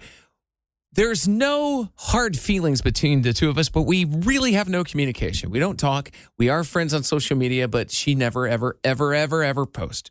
There's 0.92 1.28
no 1.28 1.90
hard 1.96 2.36
feelings 2.38 2.80
between 2.80 3.22
the 3.22 3.32
two 3.32 3.50
of 3.50 3.58
us, 3.58 3.68
but 3.68 3.82
we 3.82 4.04
really 4.06 4.52
have 4.52 4.68
no 4.68 4.84
communication. 4.84 5.50
We 5.50 5.58
don't 5.58 5.78
talk. 5.78 6.10
We 6.38 6.48
are 6.48 6.64
friends 6.64 6.94
on 6.94 7.02
social 7.02 7.36
media, 7.36 7.68
but 7.68 7.90
she 7.90 8.14
never, 8.14 8.48
ever, 8.48 8.78
ever, 8.82 9.14
ever, 9.14 9.44
ever 9.44 9.66
post. 9.66 10.10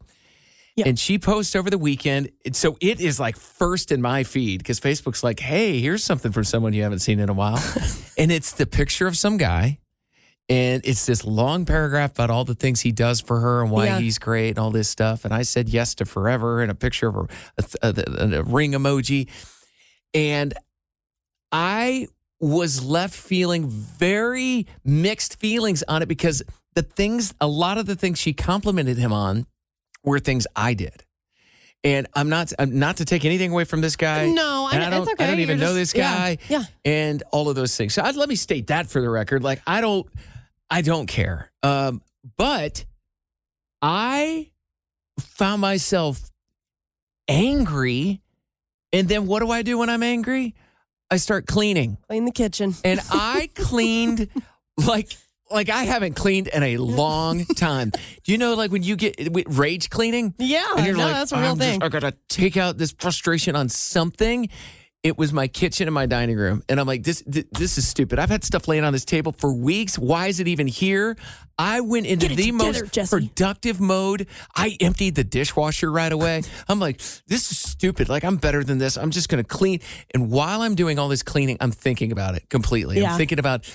Yeah. 0.76 0.88
And 0.88 1.00
she 1.00 1.18
posts 1.18 1.56
over 1.56 1.72
the 1.72 1.80
weekend. 1.80 2.30
So 2.54 2.78
it 2.80 3.02
is 3.02 3.20
like 3.20 3.36
first 3.38 3.92
in 3.92 4.04
my 4.04 4.24
feed 4.24 4.60
because 4.60 4.80
Facebook's 4.80 5.24
like, 5.24 5.40
hey, 5.40 5.80
here's 5.80 6.04
something 6.04 6.32
from 6.32 6.44
someone 6.44 6.74
you 6.74 6.84
haven't 6.84 7.00
seen 7.00 7.20
in 7.20 7.28
a 7.28 7.34
while. 7.34 7.60
and 8.18 8.32
it's 8.32 8.52
the 8.52 8.68
picture 8.68 9.08
of 9.08 9.18
some 9.18 9.38
guy. 9.38 9.80
And 10.50 10.82
it's 10.86 11.06
this 11.06 11.26
long 11.26 11.66
paragraph 11.66 12.12
about 12.14 12.30
all 12.30 12.46
the 12.46 12.56
things 12.56 12.80
he 12.82 12.94
does 12.94 13.20
for 13.20 13.40
her 13.42 13.62
and 13.62 13.70
why 13.70 13.86
Yeah. 13.88 14.00
he's 14.00 14.18
great 14.18 14.50
and 14.52 14.60
all 14.60 14.72
this 14.72 14.88
stuff. 14.88 15.26
And 15.26 15.34
I 15.34 15.42
said 15.42 15.68
yes 15.68 15.94
to 15.96 16.06
forever 16.06 16.62
and 16.62 16.72
a 16.72 16.76
picture 16.76 17.10
of 17.10 17.16
a, 17.58 17.64
a, 17.82 17.94
a, 18.08 18.40
a 18.40 18.44
ring 18.44 18.72
emoji. 18.72 19.28
And 20.14 20.54
I 21.52 22.08
was 22.40 22.84
left 22.84 23.14
feeling 23.16 23.68
very 23.68 24.68
mixed 24.86 25.38
feelings 25.40 25.84
on 25.88 26.02
it 26.02 26.08
because 26.08 26.44
the 26.76 26.84
things, 26.84 27.34
a 27.42 27.48
lot 27.48 27.78
of 27.78 27.86
the 27.86 27.96
things 27.96 28.20
she 28.20 28.32
complimented 28.34 28.98
him 28.98 29.12
on 29.12 29.48
were 30.04 30.20
things 30.20 30.48
I 30.56 30.76
did. 30.76 31.04
And 31.84 32.08
I'm 32.16 32.30
not 32.30 32.54
I'm 32.58 32.80
not 32.80 32.98
to 32.98 33.06
take 33.06 33.24
anything 33.24 33.52
away 33.52 33.64
from 33.64 33.82
this 33.82 33.96
guy. 33.96 34.30
No, 34.30 34.68
I- 34.72 34.78
I 34.86 34.90
don't 34.90 35.08
okay. 35.10 35.24
I 35.24 35.28
don't 35.28 35.40
even 35.40 35.58
You're 35.60 35.68
know 35.68 35.76
just- 35.78 35.94
this 35.94 36.00
yeah, 36.00 36.14
guy. 36.36 36.38
yeah. 36.50 36.64
And 36.86 37.22
all 37.32 37.50
of 37.50 37.56
those 37.56 37.76
things. 37.78 37.94
So 37.94 38.02
I'd, 38.02 38.16
let 38.16 38.30
me 38.30 38.36
state 38.36 38.68
that 38.68 38.88
for 38.88 39.00
the 39.02 39.10
record. 39.10 39.44
Like 39.44 39.62
I 39.68 39.80
don't 39.82 40.08
I 40.70 40.82
don't 40.82 41.08
care. 41.08 41.52
Um, 41.64 42.02
but 42.38 42.86
I 43.82 44.52
found 45.20 45.62
myself 45.62 46.30
angry. 47.28 48.22
And 48.94 49.08
then 49.10 49.28
what 49.28 49.40
do 49.42 49.52
I 49.52 49.62
do 49.62 49.78
when 49.78 49.90
I'm 49.90 50.04
angry? 50.04 50.56
I 51.12 51.18
start 51.18 51.46
cleaning. 51.46 51.98
Clean 52.08 52.26
the 52.26 52.32
kitchen. 52.32 52.76
And 52.84 53.00
I 53.12 53.50
cleaned 53.56 54.30
like 54.86 55.12
like 55.50 55.70
I 55.70 55.84
haven't 55.84 56.16
cleaned 56.16 56.48
in 56.48 56.62
a 56.64 56.78
long 56.78 57.46
time. 57.56 57.92
Do 58.24 58.32
you 58.32 58.38
know 58.38 58.54
like 58.56 58.72
when 58.72 58.84
you 58.84 58.96
get 58.98 59.16
rage 59.48 59.90
cleaning? 59.90 60.34
Yeah, 60.38 60.66
no, 60.76 60.82
like, 60.92 61.14
that's 61.14 61.32
a 61.32 61.38
real 61.38 61.52
I'm 61.52 61.58
just- 61.58 61.70
thing. 61.70 61.84
I 61.84 61.90
gotta 61.90 62.14
take 62.30 62.58
out 62.58 62.78
this 62.78 62.94
frustration 62.98 63.56
on 63.56 63.70
something. 63.70 64.50
It 65.08 65.18
was 65.18 65.32
my 65.32 65.48
kitchen 65.48 65.88
and 65.88 65.94
my 65.94 66.06
dining 66.06 66.36
room, 66.36 66.64
and 66.68 66.82
I'm 66.82 66.86
like, 66.86 67.04
this, 67.04 67.24
this, 67.26 67.46
this 67.50 67.78
is 67.78 67.88
stupid. 67.88 68.20
I've 68.20 68.30
had 68.30 68.44
stuff 68.44 68.68
laying 68.68 68.84
on 68.84 68.92
this 68.92 69.06
table 69.06 69.32
for 69.32 69.54
weeks. 69.54 69.98
Why 69.98 70.28
is 70.28 70.42
it 70.42 70.50
even 70.50 70.68
here? 70.68 71.16
I 71.58 71.80
went 71.80 72.08
into 72.08 72.28
the 72.28 72.36
together, 72.36 72.58
most 72.58 72.92
Jesse. 72.92 73.10
productive 73.10 73.80
mode. 73.80 74.28
I 74.54 74.76
emptied 74.82 75.16
the 75.16 75.24
dishwasher 75.24 75.90
right 75.90 76.12
away. 76.12 76.44
I'm 76.68 76.82
like, 76.82 76.98
this 77.26 77.50
is 77.52 77.58
stupid. 77.58 78.10
Like, 78.10 78.26
I'm 78.26 78.36
better 78.36 78.66
than 78.66 78.80
this. 78.80 78.98
I'm 78.98 79.12
just 79.12 79.30
gonna 79.30 79.46
clean. 79.46 79.80
And 80.14 80.30
while 80.30 80.62
I'm 80.62 80.76
doing 80.76 81.00
all 81.00 81.08
this 81.08 81.24
cleaning, 81.24 81.56
I'm 81.62 81.72
thinking 81.72 82.12
about 82.12 82.36
it 82.36 82.50
completely. 82.50 83.00
Yeah. 83.00 83.14
I'm 83.14 83.18
thinking 83.18 83.40
about 83.40 83.66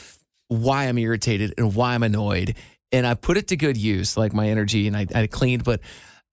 why 0.49 0.85
I'm 0.85 0.99
irritated 0.99 1.55
and 1.57 1.75
why 1.75 1.95
I'm 1.95 2.03
annoyed. 2.03 2.57
And 2.93 3.07
I 3.07 3.15
put 3.15 3.39
it 3.39 3.49
to 3.49 3.57
good 3.57 3.79
use, 3.79 4.19
like 4.19 4.35
my 4.35 4.51
energy, 4.51 4.87
and 4.87 4.95
I, 4.95 5.07
I 5.15 5.27
cleaned. 5.29 5.65
But 5.65 5.81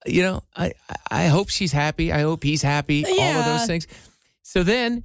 you 0.04 0.22
know, 0.22 0.42
I 0.54 0.74
I 1.10 1.28
hope 1.28 1.48
she's 1.48 1.72
happy. 1.72 2.12
I 2.12 2.20
hope 2.20 2.44
he's 2.44 2.60
happy. 2.60 3.06
All 3.06 3.38
of 3.38 3.46
those 3.46 3.66
things. 3.66 3.86
So 4.50 4.64
then 4.64 5.04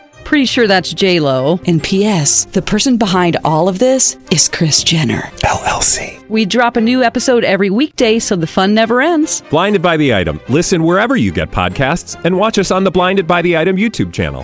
Pretty 0.23 0.45
sure 0.45 0.65
that's 0.67 0.93
J 0.93 1.19
Lo. 1.19 1.59
And 1.67 1.83
P.S. 1.83 2.45
The 2.45 2.61
person 2.61 2.97
behind 2.97 3.35
all 3.43 3.67
of 3.67 3.79
this 3.79 4.17
is 4.31 4.47
Kris 4.47 4.81
Jenner. 4.83 5.21
LLC. 5.43 6.25
We 6.29 6.45
drop 6.45 6.77
a 6.77 6.81
new 6.81 7.03
episode 7.03 7.43
every 7.43 7.69
weekday, 7.69 8.17
so 8.19 8.37
the 8.37 8.47
fun 8.47 8.73
never 8.73 9.01
ends. 9.01 9.41
Blinded 9.49 9.81
by 9.81 9.97
the 9.97 10.13
item. 10.13 10.39
Listen 10.47 10.83
wherever 10.83 11.17
you 11.17 11.33
get 11.33 11.51
podcasts, 11.51 12.23
and 12.23 12.37
watch 12.37 12.57
us 12.57 12.71
on 12.71 12.85
the 12.85 12.91
Blinded 12.91 13.27
by 13.27 13.41
the 13.41 13.57
Item 13.57 13.75
YouTube 13.75 14.13
channel. 14.13 14.43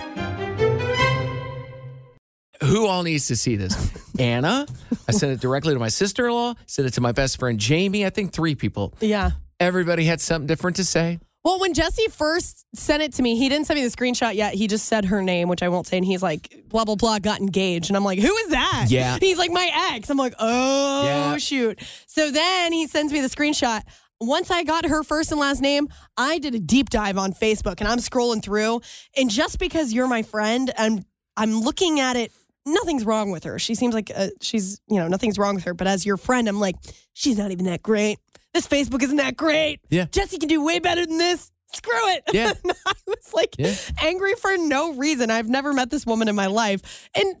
who 2.62 2.86
all 2.86 3.02
needs 3.02 3.26
to 3.28 3.36
see 3.36 3.56
this? 3.56 3.74
Anna. 4.18 4.66
I 5.08 5.12
sent 5.12 5.32
it 5.32 5.40
directly 5.40 5.72
to 5.72 5.80
my 5.80 5.88
sister-in-law. 5.88 6.54
Sent 6.66 6.86
it 6.88 6.94
to 6.94 7.00
my 7.00 7.12
best 7.12 7.38
friend 7.38 7.58
Jamie. 7.58 8.04
I 8.04 8.10
think 8.10 8.32
three 8.32 8.54
people. 8.54 8.92
Yeah. 9.00 9.30
Everybody 9.60 10.04
had 10.04 10.20
something 10.20 10.46
different 10.46 10.76
to 10.76 10.84
say. 10.84 11.18
Well, 11.48 11.60
when 11.60 11.72
Jesse 11.72 12.08
first 12.08 12.66
sent 12.74 13.02
it 13.02 13.14
to 13.14 13.22
me, 13.22 13.34
he 13.34 13.48
didn't 13.48 13.66
send 13.66 13.80
me 13.80 13.86
the 13.88 13.96
screenshot 13.96 14.34
yet. 14.34 14.52
He 14.52 14.66
just 14.66 14.84
said 14.84 15.06
her 15.06 15.22
name, 15.22 15.48
which 15.48 15.62
I 15.62 15.70
won't 15.70 15.86
say. 15.86 15.96
And 15.96 16.04
he's 16.04 16.22
like, 16.22 16.64
blah, 16.68 16.84
blah, 16.84 16.94
blah, 16.94 17.20
got 17.20 17.40
engaged. 17.40 17.88
And 17.88 17.96
I'm 17.96 18.04
like, 18.04 18.18
who 18.18 18.36
is 18.36 18.50
that? 18.50 18.88
Yeah. 18.88 19.14
And 19.14 19.22
he's 19.22 19.38
like, 19.38 19.50
my 19.50 19.70
ex. 19.94 20.10
I'm 20.10 20.18
like, 20.18 20.34
oh, 20.38 21.06
Yeah. 21.06 21.38
shoot. 21.38 21.80
So 22.06 22.30
then 22.30 22.74
he 22.74 22.86
sends 22.86 23.14
me 23.14 23.22
the 23.22 23.28
screenshot. 23.28 23.80
Once 24.20 24.50
I 24.50 24.62
got 24.62 24.84
her 24.84 25.02
first 25.02 25.32
and 25.32 25.40
last 25.40 25.62
name, 25.62 25.88
I 26.18 26.38
did 26.38 26.54
a 26.54 26.58
deep 26.58 26.90
dive 26.90 27.16
on 27.16 27.32
Facebook 27.32 27.76
and 27.80 27.88
I'm 27.88 27.96
scrolling 27.96 28.42
through. 28.42 28.82
And 29.16 29.30
just 29.30 29.58
because 29.58 29.90
you're 29.90 30.06
my 30.06 30.24
friend, 30.24 30.70
I'm, 30.76 31.02
I'm 31.34 31.62
looking 31.62 31.98
at 31.98 32.16
it. 32.16 32.30
Nothing's 32.66 33.06
wrong 33.06 33.30
with 33.30 33.44
her. 33.44 33.58
She 33.58 33.74
seems 33.74 33.94
like 33.94 34.12
uh, 34.14 34.26
she's, 34.42 34.82
you 34.86 34.98
know, 34.98 35.08
nothing's 35.08 35.38
wrong 35.38 35.54
with 35.54 35.64
her. 35.64 35.72
But 35.72 35.86
as 35.86 36.04
your 36.04 36.18
friend, 36.18 36.46
I'm 36.46 36.60
like, 36.60 36.76
she's 37.14 37.38
not 37.38 37.52
even 37.52 37.64
that 37.64 37.82
great. 37.82 38.18
This 38.54 38.66
Facebook 38.66 39.02
isn't 39.02 39.16
that 39.18 39.36
great. 39.36 39.80
Yeah. 39.90 40.06
Jesse 40.10 40.38
can 40.38 40.48
do 40.48 40.64
way 40.64 40.78
better 40.78 41.04
than 41.06 41.18
this. 41.18 41.50
Screw 41.72 41.92
it. 42.12 42.22
Yeah. 42.32 42.52
I 42.86 42.92
was 43.06 43.32
like 43.34 43.54
Yeah. 43.58 43.74
angry 44.00 44.34
for 44.34 44.56
no 44.56 44.94
reason. 44.94 45.30
I've 45.30 45.48
never 45.48 45.72
met 45.72 45.90
this 45.90 46.06
woman 46.06 46.28
in 46.28 46.34
my 46.34 46.46
life. 46.46 47.08
And 47.14 47.36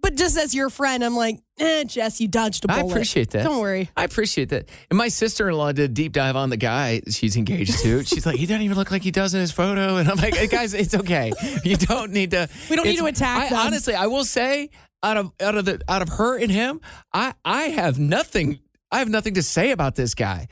but 0.00 0.14
just 0.14 0.38
as 0.38 0.54
your 0.54 0.70
friend, 0.70 1.04
I'm 1.04 1.16
like, 1.16 1.38
eh, 1.58 1.84
Jess, 1.84 2.20
you 2.20 2.28
dodged 2.28 2.64
a 2.64 2.68
bullet. 2.68 2.84
I 2.84 2.88
appreciate 2.88 3.30
that. 3.30 3.42
Don't 3.42 3.60
worry. 3.60 3.90
I 3.96 4.04
appreciate 4.04 4.48
that. 4.50 4.68
And 4.90 4.96
my 4.96 5.08
sister 5.08 5.48
in 5.48 5.56
law 5.56 5.72
did 5.72 5.90
a 5.90 5.92
deep 5.92 6.12
dive 6.12 6.36
on 6.36 6.50
the 6.50 6.56
guy 6.56 7.02
she's 7.10 7.36
engaged 7.36 7.80
to. 7.80 8.04
She's 8.04 8.24
like, 8.24 8.36
he 8.36 8.46
doesn't 8.46 8.62
even 8.62 8.76
look 8.76 8.90
like 8.90 9.02
he 9.02 9.10
does 9.10 9.34
in 9.34 9.40
his 9.40 9.50
photo. 9.52 9.96
And 9.96 10.08
I'm 10.08 10.16
like, 10.16 10.50
guys, 10.50 10.72
it's 10.72 10.94
okay. 10.94 11.32
You 11.64 11.76
don't 11.76 12.12
need 12.12 12.30
to. 12.30 12.48
We 12.70 12.76
don't 12.76 12.86
need 12.86 12.98
to 12.98 13.06
attack 13.06 13.50
I. 13.52 13.66
Honestly, 13.66 13.94
I 13.94 14.06
will 14.06 14.24
say, 14.24 14.70
out 15.02 15.16
of 15.16 15.32
out 15.40 15.56
of 15.56 15.64
the 15.64 15.80
out 15.88 16.02
of 16.02 16.08
her 16.10 16.38
and 16.38 16.50
him, 16.50 16.80
I 17.12 17.34
I 17.44 17.64
have 17.64 17.98
nothing. 17.98 18.60
I 18.90 18.98
have 19.00 19.08
nothing 19.08 19.34
to 19.34 19.42
say 19.42 19.70
about 19.70 19.94
this 19.94 20.14
guy. 20.14 20.48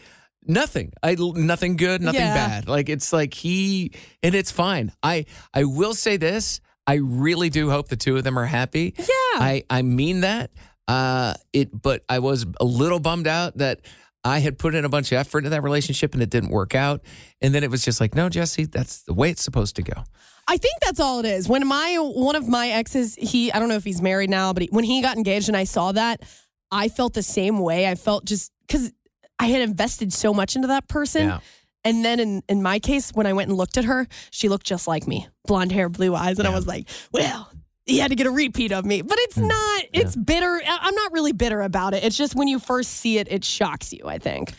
Nothing. 0.49 0.93
I 1.03 1.17
nothing 1.19 1.77
good, 1.77 2.01
nothing 2.03 2.21
Yeah. 2.21 2.35
bad. 2.35 2.69
Like 2.69 2.89
it's 2.89 3.13
like 3.13 3.35
he 3.35 3.93
and 4.23 4.35
it's 4.35 4.51
fine. 4.53 4.93
I 5.03 5.25
I 5.53 5.65
will 5.65 5.95
say 5.95 6.17
this. 6.17 6.61
I 6.87 6.95
really 6.95 7.51
do 7.51 7.69
hope 7.71 7.89
the 7.89 7.97
two 7.97 8.17
of 8.17 8.23
them 8.23 8.39
are 8.39 8.47
happy. 8.47 8.95
Yeah. 8.97 9.07
I 9.35 9.65
I 9.69 9.83
mean 9.83 10.21
that. 10.21 10.51
Uh, 10.89 11.35
it, 11.53 11.69
but 11.83 12.05
I 12.09 12.21
was 12.21 12.47
a 12.61 12.65
little 12.65 13.01
bummed 13.01 13.27
out 13.27 13.59
that 13.59 13.81
I 14.23 14.39
had 14.39 14.57
put 14.57 14.77
in 14.77 14.85
a 14.85 14.89
bunch 14.89 15.11
of 15.11 15.19
effort 15.19 15.39
into 15.39 15.51
that 15.51 15.65
relationship 15.65 16.15
and 16.15 16.23
it 16.23 16.31
didn't 16.31 16.51
work 16.51 16.77
out. 16.77 17.01
And 17.43 17.53
then 17.53 17.65
it 17.65 17.71
was 17.73 17.85
just 17.85 18.01
like, 18.01 18.15
no, 18.15 18.29
Jesse, 18.29 18.67
that's 18.67 19.03
the 19.03 19.13
way 19.13 19.31
it's 19.31 19.43
supposed 19.43 19.75
to 19.77 19.83
go. 19.83 20.05
I 20.47 20.57
think 20.59 20.75
that's 20.81 21.01
all 21.01 21.19
it 21.19 21.27
is. 21.27 21.49
When 21.49 21.67
my 21.67 21.97
one 21.99 22.37
of 22.37 22.47
my 22.47 22.69
exes, 22.69 23.17
he 23.17 23.51
I 23.51 23.59
don't 23.59 23.69
know 23.69 23.75
if 23.75 23.83
he's 23.83 24.01
married 24.01 24.31
now, 24.31 24.53
but 24.53 24.63
he, 24.63 24.69
when 24.71 24.85
he 24.85 25.03
got 25.03 25.17
engaged 25.17 25.49
and 25.49 25.57
I 25.57 25.65
saw 25.65 25.91
that, 25.91 26.23
I 26.71 26.89
felt 26.89 27.15
the 27.15 27.23
same 27.23 27.59
way. 27.59 27.89
I 27.89 27.95
felt 27.95 28.25
just 28.25 28.53
because 28.67 28.93
I 29.39 29.47
had 29.47 29.63
invested 29.63 30.13
so 30.13 30.33
much 30.35 30.57
into 30.57 30.69
that 30.69 30.89
person. 30.89 31.29
Yeah. 31.29 31.41
And 31.85 32.05
then 32.05 32.19
in, 32.19 32.43
in 32.49 32.63
my 32.63 32.81
case, 32.81 33.13
when 33.13 33.27
I 33.27 33.33
went 33.33 33.49
and 33.49 33.57
looked 33.57 33.77
at 33.77 33.85
her, 33.85 34.09
she 34.31 34.49
looked 34.49 34.67
just 34.67 34.89
like 34.89 35.07
me 35.07 35.29
blonde 35.47 35.71
hair, 35.71 35.89
blue 35.89 36.15
eyes. 36.15 36.39
And 36.39 36.49
I 36.49 36.51
was 36.51 36.67
like, 36.67 36.89
well, 37.13 37.49
he 37.85 37.99
had 37.99 38.09
to 38.09 38.17
get 38.17 38.27
a 38.27 38.31
repeat 38.31 38.73
of 38.73 38.85
me. 38.85 39.03
But 39.03 39.19
it's 39.21 39.37
hmm. 39.37 39.47
not, 39.47 39.85
it's 39.93 40.17
bitter. 40.17 40.61
I'm 40.67 40.95
not 40.95 41.13
really 41.13 41.33
bitter 41.33 41.61
about 41.61 41.95
it. 41.95 42.03
It's 42.03 42.17
just 42.17 42.35
when 42.35 42.49
you 42.49 42.59
first 42.59 42.91
see 42.91 43.19
it, 43.19 43.29
it 43.31 43.45
shocks 43.45 43.93
you, 43.93 44.03
I 44.07 44.19
think. 44.19 44.53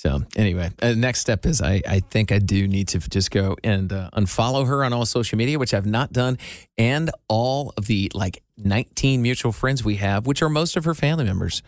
So 0.00 0.22
anyway, 0.34 0.70
uh, 0.80 0.94
next 0.96 1.20
step 1.20 1.44
is 1.44 1.60
I, 1.60 1.82
I 1.86 2.00
think 2.00 2.32
I 2.32 2.38
do 2.38 2.66
need 2.66 2.88
to 2.88 3.00
just 3.00 3.30
go 3.30 3.56
and 3.62 3.92
uh, 3.92 4.08
unfollow 4.14 4.66
her 4.66 4.82
on 4.82 4.94
all 4.94 5.04
social 5.04 5.36
media, 5.36 5.58
which 5.58 5.74
I've 5.74 5.84
not 5.84 6.10
done, 6.10 6.38
and 6.78 7.10
all 7.28 7.74
of 7.76 7.86
the 7.86 8.10
like 8.14 8.42
19 8.56 9.20
mutual 9.20 9.52
friends 9.52 9.84
we 9.84 9.96
have, 9.96 10.26
which 10.26 10.40
are 10.40 10.48
most 10.48 10.78
of 10.78 10.84
her 10.86 10.94
family 10.94 11.24
members. 11.24 11.62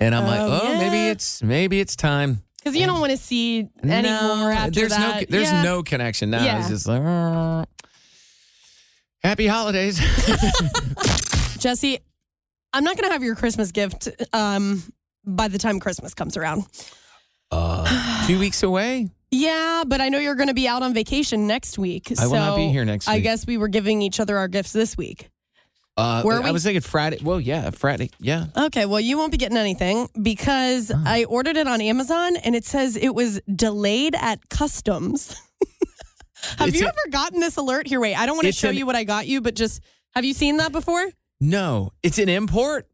And 0.00 0.14
I'm 0.14 0.24
like, 0.24 0.40
Oh, 0.40 0.60
oh, 0.62 0.78
maybe 0.78 1.10
it's 1.10 1.42
maybe 1.42 1.78
it's 1.78 1.96
time. 1.96 2.40
Because 2.56 2.74
you 2.80 2.86
don't 2.86 2.98
want 2.98 3.10
to 3.12 3.18
see 3.18 3.68
any 3.82 4.08
no, 4.08 4.36
more 4.38 4.50
after 4.52 4.70
there's 4.70 4.92
that. 4.92 5.20
no 5.20 5.26
there's 5.28 5.52
Yeah. 5.52 5.62
no 5.62 5.82
connection 5.82 6.30
now. 6.30 6.42
Yeah. 6.44 6.60
It's 6.60 6.70
just 6.70 6.88
like 6.88 7.02
"Uh, 7.02 7.66
happy 9.22 9.46
holidays. 9.46 9.98
Jesse, 11.58 11.98
I'm 12.72 12.84
not 12.84 12.96
going 12.96 13.06
to 13.10 13.12
have 13.12 13.22
your 13.22 13.34
Christmas 13.36 13.70
gift 13.70 14.08
um, 14.32 14.82
by 15.26 15.48
the 15.48 15.58
time 15.58 15.78
Christmas 15.78 16.14
comes 16.14 16.38
around. 16.38 16.64
Uh, 17.50 18.26
two 18.26 18.38
weeks 18.38 18.62
away. 18.62 19.08
Yeah, 19.30 19.84
but 19.86 20.00
I 20.00 20.08
know 20.08 20.18
you're 20.18 20.34
going 20.36 20.48
to 20.48 20.54
be 20.54 20.68
out 20.68 20.82
on 20.82 20.94
vacation 20.94 21.46
next 21.46 21.78
week. 21.78 22.12
I 22.18 22.26
will 22.26 22.34
not 22.34 22.56
be 22.56 22.68
here 22.68 22.84
next 22.84 23.08
I 23.08 23.14
week. 23.14 23.24
guess 23.24 23.46
we 23.46 23.56
were 23.58 23.68
giving 23.68 24.00
each 24.02 24.20
other 24.20 24.36
our 24.38 24.48
gifts 24.48 24.72
this 24.72 24.96
week. 24.96 25.28
Uh, 25.98 26.20
Were 26.24 26.34
I 26.34 26.40
we? 26.46 26.52
was 26.52 26.62
thinking 26.62 26.82
Friday. 26.82 27.18
Well, 27.22 27.40
yeah, 27.40 27.70
Friday. 27.70 28.10
Yeah. 28.20 28.46
Okay, 28.54 28.84
well, 28.84 29.00
you 29.00 29.16
won't 29.16 29.32
be 29.32 29.38
getting 29.38 29.56
anything 29.56 30.08
because 30.20 30.90
Oh. 30.94 31.02
I 31.06 31.24
ordered 31.24 31.56
it 31.56 31.66
on 31.66 31.80
Amazon 31.80 32.36
and 32.36 32.54
it 32.54 32.66
says 32.66 32.96
it 32.96 33.14
was 33.14 33.40
delayed 33.54 34.14
at 34.14 34.46
customs. 34.50 35.34
have 36.58 36.68
It's 36.68 36.78
you 36.80 36.84
a- 36.84 36.88
ever 36.90 37.10
gotten 37.10 37.40
this 37.40 37.56
alert? 37.56 37.86
Here, 37.86 37.98
wait, 37.98 38.14
I 38.14 38.26
don't 38.26 38.36
want 38.36 38.44
to 38.44 38.50
It's 38.50 38.58
show 38.58 38.68
an- 38.68 38.76
you 38.76 38.84
what 38.84 38.94
I 38.94 39.04
got 39.04 39.26
you, 39.26 39.40
but 39.40 39.54
just 39.54 39.80
have 40.14 40.24
you 40.26 40.34
seen 40.34 40.58
that 40.58 40.70
before? 40.70 41.08
No, 41.40 41.92
it's 42.02 42.18
an 42.18 42.28
import. 42.28 42.86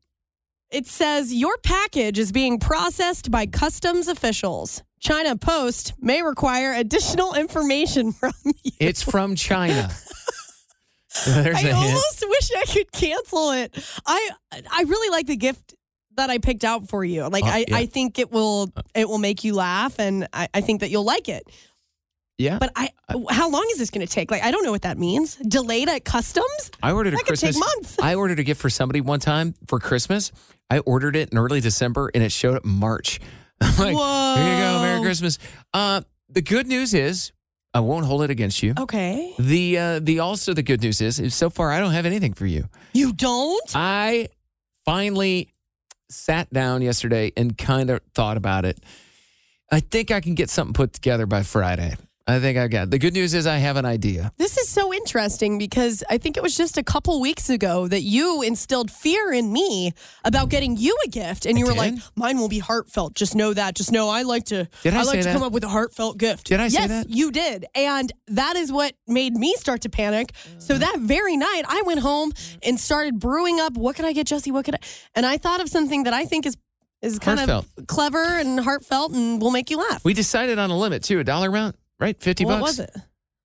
It 0.72 0.86
says 0.86 1.34
your 1.34 1.56
package 1.58 2.18
is 2.18 2.32
being 2.32 2.58
processed 2.58 3.30
by 3.30 3.46
customs 3.46 4.08
officials. 4.08 4.82
China 5.00 5.36
Post 5.36 5.92
may 6.00 6.22
require 6.22 6.72
additional 6.72 7.34
information 7.34 8.12
from 8.20 8.32
you. 8.44 8.72
It's 8.80 9.02
from 9.02 9.34
China. 9.36 9.90
There's 11.26 11.56
I 11.56 11.60
a 11.60 11.62
hint. 11.62 11.74
almost 11.76 12.24
wish 12.26 12.50
I 12.56 12.64
could 12.72 12.90
cancel 12.92 13.50
it. 13.50 14.00
I 14.06 14.30
I 14.70 14.82
really 14.84 15.10
like 15.10 15.26
the 15.26 15.36
gift 15.36 15.74
that 16.16 16.30
I 16.30 16.38
picked 16.38 16.64
out 16.64 16.88
for 16.88 17.04
you. 17.04 17.28
Like 17.28 17.44
Oh, 17.44 17.48
I, 17.48 17.64
yeah. 17.68 17.76
I 17.76 17.86
think 17.86 18.18
it 18.18 18.32
will 18.32 18.70
uh. 18.74 18.82
it 18.94 19.08
will 19.08 19.18
make 19.18 19.44
you 19.44 19.54
laugh 19.54 19.98
and 19.98 20.26
I, 20.32 20.48
I 20.54 20.62
think 20.62 20.80
that 20.80 20.90
you'll 20.90 21.04
like 21.04 21.28
it. 21.28 21.42
Yeah. 22.38 22.58
But 22.58 22.72
I 22.76 22.88
how 23.28 23.50
long 23.50 23.66
is 23.72 23.78
this 23.78 23.90
gonna 23.90 24.06
take? 24.06 24.30
Like 24.30 24.42
I 24.42 24.50
don't 24.50 24.64
know 24.64 24.70
what 24.72 24.82
that 24.82 24.96
means. 24.96 25.36
Delayed 25.36 25.90
at 25.90 26.04
customs? 26.06 26.70
I 26.82 26.92
ordered 26.92 27.12
a 27.12 27.16
That 27.16 27.26
could 27.26 27.38
take 27.38 27.52
Christmas. 27.54 27.74
months. 27.76 27.96
I 28.00 28.14
ordered 28.14 28.38
a 28.38 28.44
gift 28.44 28.60
for 28.62 28.70
somebody 28.70 29.02
one 29.02 29.20
time 29.20 29.54
for 29.66 29.78
Christmas. 29.78 30.32
I 30.71 30.78
ordered 30.78 31.16
it 31.16 31.31
in 31.31 31.38
early 31.38 31.61
December 31.61 32.11
and 32.14 32.23
it 32.23 32.33
showed 32.33 32.57
up 32.57 32.64
March. 32.64 33.21
I'm 33.61 33.76
like, 33.76 34.38
here 34.38 34.54
you 34.54 34.62
go, 34.62 34.81
Merry 34.83 35.02
Christmas. 35.02 35.38
Uh, 35.73 36.02
the 36.28 36.42
good 36.42 36.66
news 36.66 36.95
is, 36.95 37.33
I 37.75 37.81
won't 37.81 38.04
hold 38.04 38.23
it 38.23 38.31
against 38.31 38.62
you. 38.62 38.75
Okay. 38.78 39.35
The 39.38 39.78
uh, 39.78 40.00
the 40.00 40.19
also 40.19 40.52
the 40.52 40.62
good 40.62 40.83
news 40.83 41.00
is, 41.00 41.19
is 41.19 41.35
so 41.35 41.49
far 41.49 41.73
I 41.73 41.81
don't 41.81 41.92
have 41.92 42.04
anything 42.07 42.35
for 42.35 42.47
you. 42.47 42.69
You 42.92 43.12
don't? 43.12 43.71
I 43.75 44.28
finally 44.85 45.52
sat 46.11 46.52
down 46.52 46.83
yesterday 46.83 47.33
and 47.37 47.57
kind 47.57 47.88
of 47.90 48.00
thought 48.14 48.37
about 48.37 48.64
it. 48.64 48.78
I 49.71 49.81
think 49.81 50.11
I 50.11 50.21
can 50.21 50.35
get 50.35 50.50
something 50.50 50.75
put 50.75 50.92
together 50.92 51.25
by 51.25 51.42
Friday. 51.42 51.97
I 52.26 52.38
think 52.38 52.56
I 52.56 52.68
got. 52.68 52.90
The 52.90 52.98
good 52.98 53.14
news 53.14 53.34
is 53.34 53.46
I 53.46 53.56
have 53.56 53.76
an 53.76 53.84
idea. 53.84 54.32
This 54.36 54.56
is 54.56 54.68
so 54.68 54.92
interesting 54.92 55.58
because 55.58 56.04
I 56.08 56.18
think 56.18 56.36
it 56.36 56.42
was 56.42 56.56
just 56.56 56.78
a 56.78 56.82
couple 56.82 57.20
weeks 57.20 57.50
ago 57.50 57.88
that 57.88 58.02
you 58.02 58.42
instilled 58.42 58.90
fear 58.90 59.32
in 59.32 59.52
me 59.52 59.92
about 60.24 60.48
getting 60.48 60.76
you 60.76 60.96
a 61.04 61.08
gift, 61.08 61.46
and 61.46 61.58
you 61.58 61.66
were 61.66 61.74
like, 61.74 61.94
"Mine 62.14 62.38
will 62.38 62.48
be 62.48 62.60
heartfelt. 62.60 63.14
Just 63.14 63.34
know 63.34 63.52
that. 63.54 63.74
Just 63.74 63.90
know 63.90 64.08
I 64.08 64.22
like 64.22 64.44
to. 64.46 64.68
Did 64.82 64.94
I 64.94 64.98
like 64.98 65.06
say 65.06 65.18
to 65.18 65.24
that? 65.24 65.32
come 65.32 65.42
up 65.42 65.52
with 65.52 65.64
a 65.64 65.68
heartfelt 65.68 66.18
gift." 66.18 66.46
Did 66.46 66.60
I 66.60 66.68
say 66.68 66.80
yes, 66.80 66.88
that? 66.88 67.10
you 67.10 67.30
did, 67.32 67.66
and 67.74 68.12
that 68.28 68.56
is 68.56 68.70
what 68.70 68.94
made 69.06 69.34
me 69.34 69.54
start 69.56 69.80
to 69.82 69.88
panic. 69.88 70.32
So 70.58 70.78
that 70.78 70.98
very 71.00 71.36
night, 71.36 71.62
I 71.68 71.82
went 71.82 72.00
home 72.00 72.32
and 72.62 72.78
started 72.78 73.18
brewing 73.18 73.60
up. 73.60 73.76
What 73.76 73.96
can 73.96 74.04
I 74.04 74.12
get 74.12 74.26
Jesse? 74.26 74.52
What 74.52 74.64
could 74.64 74.76
I? 74.76 74.78
And 75.14 75.26
I 75.26 75.38
thought 75.38 75.60
of 75.60 75.68
something 75.68 76.04
that 76.04 76.14
I 76.14 76.24
think 76.24 76.46
is 76.46 76.56
is 77.02 77.18
kind 77.18 77.40
Heartfelt. 77.40 77.66
of 77.76 77.86
clever 77.88 78.22
and 78.22 78.60
heartfelt, 78.60 79.12
and 79.12 79.42
will 79.42 79.50
make 79.50 79.70
you 79.70 79.78
laugh. 79.78 80.04
We 80.04 80.14
decided 80.14 80.58
on 80.60 80.70
a 80.70 80.78
limit 80.78 81.02
too, 81.02 81.18
a 81.18 81.24
dollar 81.24 81.48
amount, 81.48 81.74
right? 82.02 82.21
Fifty 82.21 82.44
what 82.44 82.61
bucks. 82.61 82.62
was 82.62 82.80
it? 82.80 82.90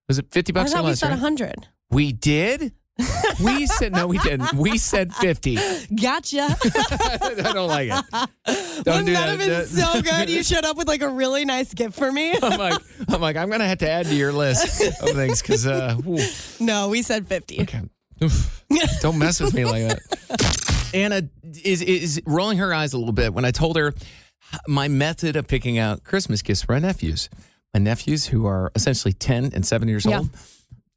Was 0.07 0.19
it 0.19 0.31
fifty 0.31 0.51
I 0.51 0.55
bucks 0.55 0.71
or 0.71 0.75
thought 0.77 0.83
we 0.83 0.89
less? 0.91 0.99
said 0.99 1.07
a 1.07 1.11
right? 1.11 1.19
hundred. 1.19 1.67
We 1.89 2.11
did. 2.11 2.73
we 3.43 3.67
said 3.67 3.91
no, 3.93 4.07
we 4.07 4.17
didn't. 4.17 4.53
We 4.53 4.77
said 4.79 5.13
fifty. 5.13 5.55
Gotcha. 6.01 6.47
I 6.65 7.51
don't 7.53 7.67
like 7.67 7.89
it. 7.91 8.05
Don't 8.83 8.85
Wouldn't 8.87 9.05
do 9.07 9.13
that 9.13 9.29
have 9.29 9.39
been 9.39 9.65
so 9.67 10.01
good? 10.01 10.29
You 10.29 10.41
showed 10.43 10.65
up 10.65 10.77
with 10.77 10.87
like 10.87 11.01
a 11.03 11.09
really 11.09 11.45
nice 11.45 11.73
gift 11.73 11.95
for 11.97 12.11
me. 12.11 12.33
I'm 12.41 12.57
like, 12.59 12.81
I'm 13.07 13.21
like, 13.21 13.35
I'm 13.35 13.49
gonna 13.51 13.67
have 13.67 13.77
to 13.79 13.89
add 13.89 14.07
to 14.07 14.15
your 14.15 14.31
list 14.33 14.81
of 15.01 15.09
things 15.11 15.41
because, 15.41 15.65
uh, 15.67 15.95
No, 16.59 16.89
we 16.89 17.01
said 17.03 17.27
50. 17.27 17.61
okay. 17.61 17.81
Oof. 18.23 18.63
don't 19.01 19.19
mess 19.19 19.39
with 19.39 19.53
me 19.53 19.63
like 19.65 19.83
that. 19.89 20.89
Anna 20.93 21.21
is 21.63 21.81
is 21.83 22.19
rolling 22.25 22.57
her 22.57 22.73
eyes 22.73 22.93
a 22.93 22.97
little 22.97 23.13
bit 23.13 23.31
when 23.33 23.45
I 23.45 23.51
told 23.51 23.77
her 23.77 23.93
my 24.67 24.87
method 24.87 25.35
of 25.35 25.47
picking 25.47 25.77
out 25.77 26.03
Christmas 26.03 26.41
gifts 26.41 26.63
for 26.63 26.71
my 26.73 26.79
nephews. 26.79 27.29
My 27.77 27.83
nephews 27.83 28.25
who 28.25 28.47
are 28.47 28.71
essentially 28.73 29.13
ten 29.13 29.51
and 29.53 29.63
seven 29.63 29.87
years 29.87 30.03
Yeah. 30.03 30.17
old. 30.19 30.29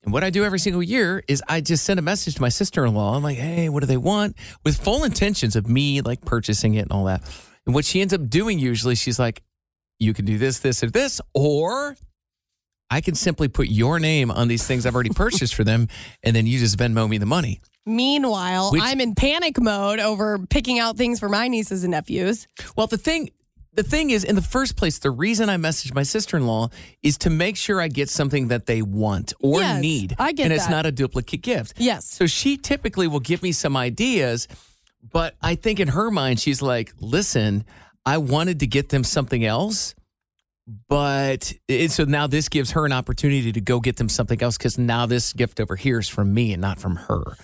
And 0.03 0.15
what 0.15 0.25
I 0.25 0.31
do 0.31 0.45
every 0.47 0.59
single 0.59 0.83
year 0.83 1.23
is 1.29 1.43
I 1.47 1.61
just 1.61 1.85
send 1.85 1.99
a 1.99 2.03
message 2.03 2.37
to 2.37 2.41
my 2.41 2.49
sister 2.49 2.87
in 2.87 2.95
law. 2.95 3.15
I'm 3.15 3.23
like, 3.23 3.37
hey, 3.37 3.69
what 3.69 3.81
do 3.81 3.87
they 3.87 3.99
want? 3.99 4.35
With 4.65 4.79
full 4.83 5.05
intentions 5.05 5.57
of 5.57 5.69
me 5.69 6.01
like 6.01 6.23
purchasing 6.25 6.77
it 6.77 6.81
and 6.85 6.93
all 6.93 7.05
that. 7.05 7.21
And 7.67 7.75
what 7.75 7.85
she 7.85 8.01
ends 8.01 8.15
up 8.15 8.31
doing 8.31 8.59
usually, 8.59 8.95
she's 8.95 9.19
like, 9.19 9.43
you 9.99 10.15
can 10.15 10.25
do 10.25 10.39
this, 10.39 10.61
this, 10.61 10.83
or 10.83 10.89
this, 10.89 11.21
or 11.35 11.97
I 12.89 13.03
can 13.03 13.15
simply 13.15 13.49
put 13.49 13.69
your 13.69 13.99
name 14.01 14.31
on 14.31 14.49
these 14.49 14.67
things 14.67 14.87
I've 14.87 14.95
already 14.95 15.11
purchased 15.11 15.55
for 15.55 15.65
them, 15.65 15.87
and 16.23 16.35
then 16.35 16.47
you 16.47 16.59
just 16.59 16.79
Venmo 16.79 17.07
me 17.07 17.19
the 17.19 17.27
money. 17.27 17.61
Meanwhile, 17.85 18.73
Which- 18.73 18.81
I'm 18.83 19.03
in 19.03 19.15
panic 19.15 19.61
mode 19.61 20.01
over 20.01 20.39
picking 20.39 20.79
out 20.79 20.97
things 20.97 21.21
for 21.21 21.29
my 21.29 21.47
nieces 21.47 21.85
and 21.85 21.91
nephews. 21.91 22.47
Well, 22.75 22.87
the 22.87 22.97
thing 22.97 23.29
the 23.73 23.83
thing 23.83 24.11
is, 24.11 24.25
in 24.25 24.35
the 24.35 24.43
first 24.43 24.77
place, 24.77 24.99
the 24.99 25.11
reason 25.11 25.49
I 25.49 25.57
message 25.57 25.95
my 25.95 26.03
sister 26.03 26.37
in 26.37 26.47
law 26.47 26.71
is 27.03 27.17
to 27.19 27.31
make 27.31 27.57
sure 27.57 27.81
I 27.81 27.89
get 27.89 28.09
something 28.09 28.49
that 28.49 28.67
they 28.67 28.83
want 28.83 29.33
or 29.41 29.61
Yes, 29.61 29.81
need. 29.81 30.17
I 30.19 30.33
get 30.33 30.45
and 30.45 30.53
it's 30.53 30.65
that. 30.67 30.71
not 30.73 30.87
a 30.87 30.93
duplicate 30.93 31.43
gift. 31.43 31.75
Yes. 31.79 32.05
So 32.07 32.27
she 32.27 32.57
typically 32.57 33.07
will 33.07 33.21
give 33.21 33.43
me 33.43 33.53
some 33.53 33.77
ideas, 33.77 34.49
but 35.13 35.37
I 35.41 35.55
think 35.55 35.79
in 35.81 35.89
her 35.89 36.11
mind, 36.11 36.41
she's 36.41 36.61
like, 36.63 36.93
listen, 37.01 37.65
I 38.05 38.19
wanted 38.19 38.61
to 38.61 38.67
get 38.67 38.89
them 38.89 39.05
something 39.05 39.45
else. 39.45 39.95
But 40.89 41.53
it, 41.67 41.91
so 41.91 42.05
now 42.05 42.27
this 42.29 42.49
gives 42.49 42.73
her 42.73 42.85
an 42.87 42.93
opportunity 42.93 43.51
to 43.53 43.61
go 43.61 43.81
get 43.81 43.97
them 43.97 44.09
something 44.09 44.41
else 44.41 44.57
because 44.57 44.79
now 44.79 45.05
this 45.07 45.33
gift 45.33 45.59
over 45.59 45.75
here 45.75 45.99
is 45.99 46.09
from 46.09 46.33
me 46.33 46.53
and 46.53 46.61
not 46.61 46.79
from 46.79 46.95
her. 46.97 47.37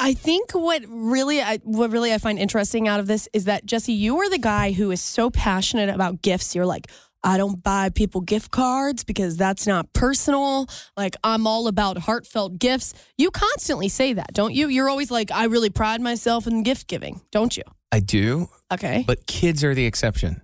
I 0.00 0.14
think 0.14 0.52
what 0.52 0.82
really 0.88 1.40
I, 1.42 1.58
what 1.64 1.90
really 1.90 2.12
I 2.14 2.18
find 2.18 2.38
interesting 2.38 2.86
out 2.86 3.00
of 3.00 3.06
this 3.06 3.28
is 3.32 3.46
that 3.46 3.66
Jesse, 3.66 3.92
you 3.92 4.18
are 4.18 4.30
the 4.30 4.38
guy 4.38 4.72
who 4.72 4.90
is 4.90 5.00
so 5.00 5.28
passionate 5.30 5.88
about 5.88 6.22
gifts. 6.22 6.54
You're 6.54 6.66
like, 6.66 6.88
I 7.24 7.36
don't 7.36 7.60
buy 7.62 7.88
people 7.90 8.20
gift 8.20 8.52
cards 8.52 9.02
because 9.02 9.36
that's 9.36 9.66
not 9.66 9.92
personal. 9.92 10.68
Like 10.96 11.16
I'm 11.24 11.48
all 11.48 11.66
about 11.66 11.98
heartfelt 11.98 12.60
gifts. 12.60 12.94
You 13.16 13.32
constantly 13.32 13.88
say 13.88 14.12
that, 14.12 14.32
don't 14.34 14.54
you? 14.54 14.68
You're 14.68 14.88
always 14.88 15.10
like, 15.10 15.32
I 15.32 15.46
really 15.46 15.70
pride 15.70 16.00
myself 16.00 16.46
in 16.46 16.62
gift 16.62 16.86
giving, 16.86 17.20
don't 17.32 17.56
you? 17.56 17.64
I 17.90 17.98
do, 18.00 18.48
Okay. 18.72 19.02
but 19.06 19.26
kids 19.26 19.64
are 19.64 19.74
the 19.74 19.86
exception 19.86 20.42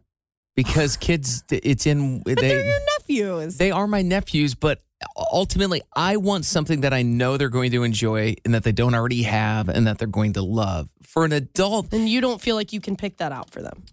because 0.56 0.96
kids, 0.96 1.44
it's 1.50 1.86
in 1.86 2.22
But 2.24 2.36
they 2.38 2.48
they're 2.48 2.64
your 2.64 2.80
nephews. 2.98 3.56
they 3.58 3.70
are 3.70 3.86
my 3.86 4.02
nephews, 4.02 4.54
but 4.56 4.80
ultimately, 5.16 5.82
I 5.94 6.16
want 6.16 6.44
something 6.44 6.80
that 6.82 6.92
I 6.92 7.02
know 7.02 7.36
they're 7.36 7.48
going 7.48 7.70
to 7.72 7.82
enjoy 7.82 8.34
and 8.44 8.54
that 8.54 8.64
they 8.64 8.72
don't 8.72 8.94
already 8.94 9.22
have 9.24 9.68
and 9.68 9.86
that 9.86 9.98
they're 9.98 10.08
going 10.08 10.34
to 10.34 10.42
love. 10.42 10.88
For 11.02 11.24
an 11.24 11.32
adult, 11.32 11.92
and 11.92 12.08
you 12.08 12.20
don't 12.20 12.40
feel 12.40 12.56
like 12.56 12.72
you 12.72 12.80
can 12.80 12.96
pick 12.96 13.18
that 13.18 13.30
out 13.32 13.50
for 13.50 13.62
them. 13.62 13.84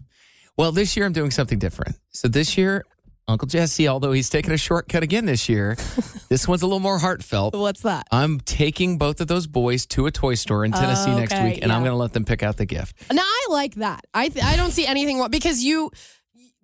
well, 0.56 0.72
this 0.72 0.96
year 0.96 1.06
I'm 1.06 1.12
doing 1.12 1.30
something 1.30 1.58
different. 1.58 1.96
So 2.10 2.26
this 2.28 2.58
year, 2.58 2.84
Uncle 3.28 3.46
Jesse, 3.46 3.86
although 3.86 4.10
he's 4.10 4.28
taking 4.28 4.52
a 4.52 4.56
shortcut 4.58 5.04
again 5.04 5.24
this 5.26 5.48
year, 5.48 5.76
this 6.28 6.48
one's 6.48 6.62
a 6.62 6.66
little 6.66 6.80
more 6.80 6.98
heartfelt. 6.98 7.54
What's 7.54 7.82
that? 7.82 8.06
I'm 8.10 8.40
taking 8.40 8.98
both 8.98 9.20
of 9.20 9.28
those 9.28 9.46
boys 9.46 9.86
to 9.86 10.06
a 10.06 10.10
toy 10.10 10.34
store 10.34 10.64
in 10.64 10.72
Tennessee 10.72 11.12
Oh, 11.12 11.16
next 11.18 11.40
week, 11.42 11.60
and 11.62 11.70
I'm 11.70 11.82
going 11.82 11.92
to 11.92 11.96
let 11.96 12.12
them 12.12 12.24
pick 12.24 12.42
out 12.42 12.56
the 12.56 12.66
gift. 12.66 12.96
Now 13.12 13.22
I 13.22 13.46
like 13.50 13.76
that. 13.76 14.04
I 14.12 14.28
th- 14.28 14.44
I 14.44 14.56
don't 14.56 14.72
see 14.72 14.86
anything 14.86 15.18
wrong 15.20 15.30
because 15.30 15.62
you. 15.62 15.90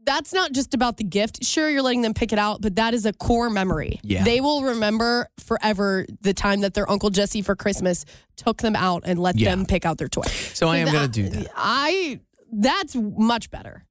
That's 0.08 0.32
not 0.32 0.52
just 0.52 0.72
about 0.72 0.96
the 0.96 1.04
gift. 1.04 1.44
Sure, 1.44 1.68
you're 1.68 1.82
letting 1.82 2.00
them 2.00 2.14
pick 2.14 2.32
it 2.32 2.38
out, 2.38 2.62
but 2.62 2.76
that 2.76 2.94
is 2.94 3.04
a 3.04 3.12
core 3.12 3.50
memory. 3.50 4.00
Yeah. 4.02 4.24
They 4.24 4.40
will 4.40 4.62
remember 4.62 5.28
forever 5.38 6.06
the 6.22 6.32
time 6.32 6.62
that 6.62 6.72
their 6.72 6.90
Uncle 6.90 7.10
Jesse 7.10 7.42
for 7.42 7.54
Christmas 7.54 8.06
took 8.36 8.62
them 8.62 8.74
out 8.74 9.02
and 9.04 9.18
let 9.18 9.36
Yeah. 9.36 9.50
them 9.50 9.66
pick 9.66 9.84
out 9.84 9.98
their 9.98 10.08
toy. 10.08 10.22
So 10.54 10.66
I 10.68 10.78
am 10.78 10.90
going 10.90 11.02
to 11.02 11.08
do 11.08 11.28
that. 11.28 11.48
I 11.54 12.20
that's 12.50 12.94
much 12.96 13.50
better. 13.50 13.84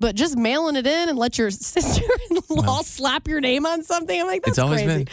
But 0.00 0.16
just 0.16 0.36
mailing 0.36 0.76
it 0.76 0.86
in 0.86 1.08
and 1.10 1.16
let 1.18 1.38
your 1.38 1.50
sister-in-law 2.10 2.82
slap 2.82 3.28
your 3.28 3.40
name 3.40 3.66
on 3.66 3.82
something, 3.84 4.18
I'm 4.20 4.26
like, 4.26 4.42
that's 4.42 4.52
It's 4.56 4.58
always 4.58 4.82
crazy. 4.82 5.04
been. 5.04 5.12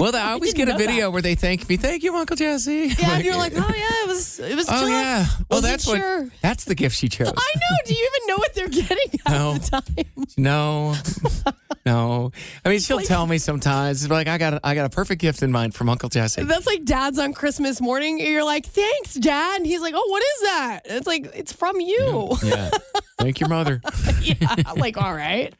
Well, 0.00 0.16
I 0.16 0.32
always 0.32 0.54
get 0.54 0.68
a 0.68 0.76
video 0.76 1.06
that. 1.06 1.10
where 1.12 1.22
they 1.22 1.34
thank 1.34 1.68
me. 1.68 1.76
Thank 1.76 2.02
you, 2.02 2.14
Uncle 2.16 2.36
Jesse. 2.36 2.92
Yeah, 2.98 3.16
and 3.16 3.24
you're 3.24 3.36
like, 3.36 3.52
oh 3.54 3.58
yeah, 3.58 4.02
it 4.04 4.08
was 4.08 4.40
it 4.40 4.56
was. 4.56 4.66
Oh 4.70 4.86
yeah. 4.86 5.26
Well, 5.48 5.60
Wasn't 5.60 5.70
that's 5.72 5.84
sure. 5.84 6.22
what. 6.24 6.32
That's 6.42 6.64
the 6.64 6.74
gift 6.74 6.96
she 6.96 7.08
chose. 7.16 7.28
I 7.28 7.30
know. 7.56 7.76
Do 7.86 7.94
you 7.94 8.10
even 8.14 8.26
know 8.28 8.36
what 8.38 8.54
they're 8.54 8.68
getting 8.68 9.20
half 9.26 9.32
No. 9.34 9.54
the 9.58 9.70
time? 10.04 10.26
No, 10.36 10.94
no. 11.86 12.30
I 12.64 12.68
mean, 12.68 12.80
she'll 12.80 13.00
tell 13.00 13.26
me 13.26 13.38
sometimes. 13.38 14.08
Like, 14.10 14.28
I 14.28 14.38
got, 14.38 14.54
a, 14.54 14.60
I 14.62 14.74
got 14.74 14.86
a 14.86 14.90
perfect 14.90 15.20
gift 15.20 15.42
in 15.42 15.50
mind 15.50 15.74
from 15.74 15.88
Uncle 15.88 16.08
Jesse. 16.08 16.42
That's 16.42 16.66
like 16.66 16.84
dad's 16.84 17.18
on 17.18 17.32
Christmas 17.32 17.80
morning. 17.80 18.18
You're 18.18 18.44
like, 18.44 18.66
thanks, 18.66 19.14
dad. 19.14 19.56
And 19.58 19.66
he's 19.66 19.80
like, 19.80 19.94
oh, 19.96 20.06
what 20.10 20.22
is 20.22 20.42
that? 20.42 20.80
And 20.88 20.96
it's 20.98 21.06
like, 21.06 21.30
it's 21.34 21.52
from 21.52 21.80
you. 21.80 22.36
Yeah. 22.42 22.70
Thank 23.18 23.38
your 23.40 23.48
mother. 23.50 23.80
yeah. 24.22 24.34
I'm 24.66 24.76
like, 24.78 24.96
all 24.96 25.12
right. 25.14 25.52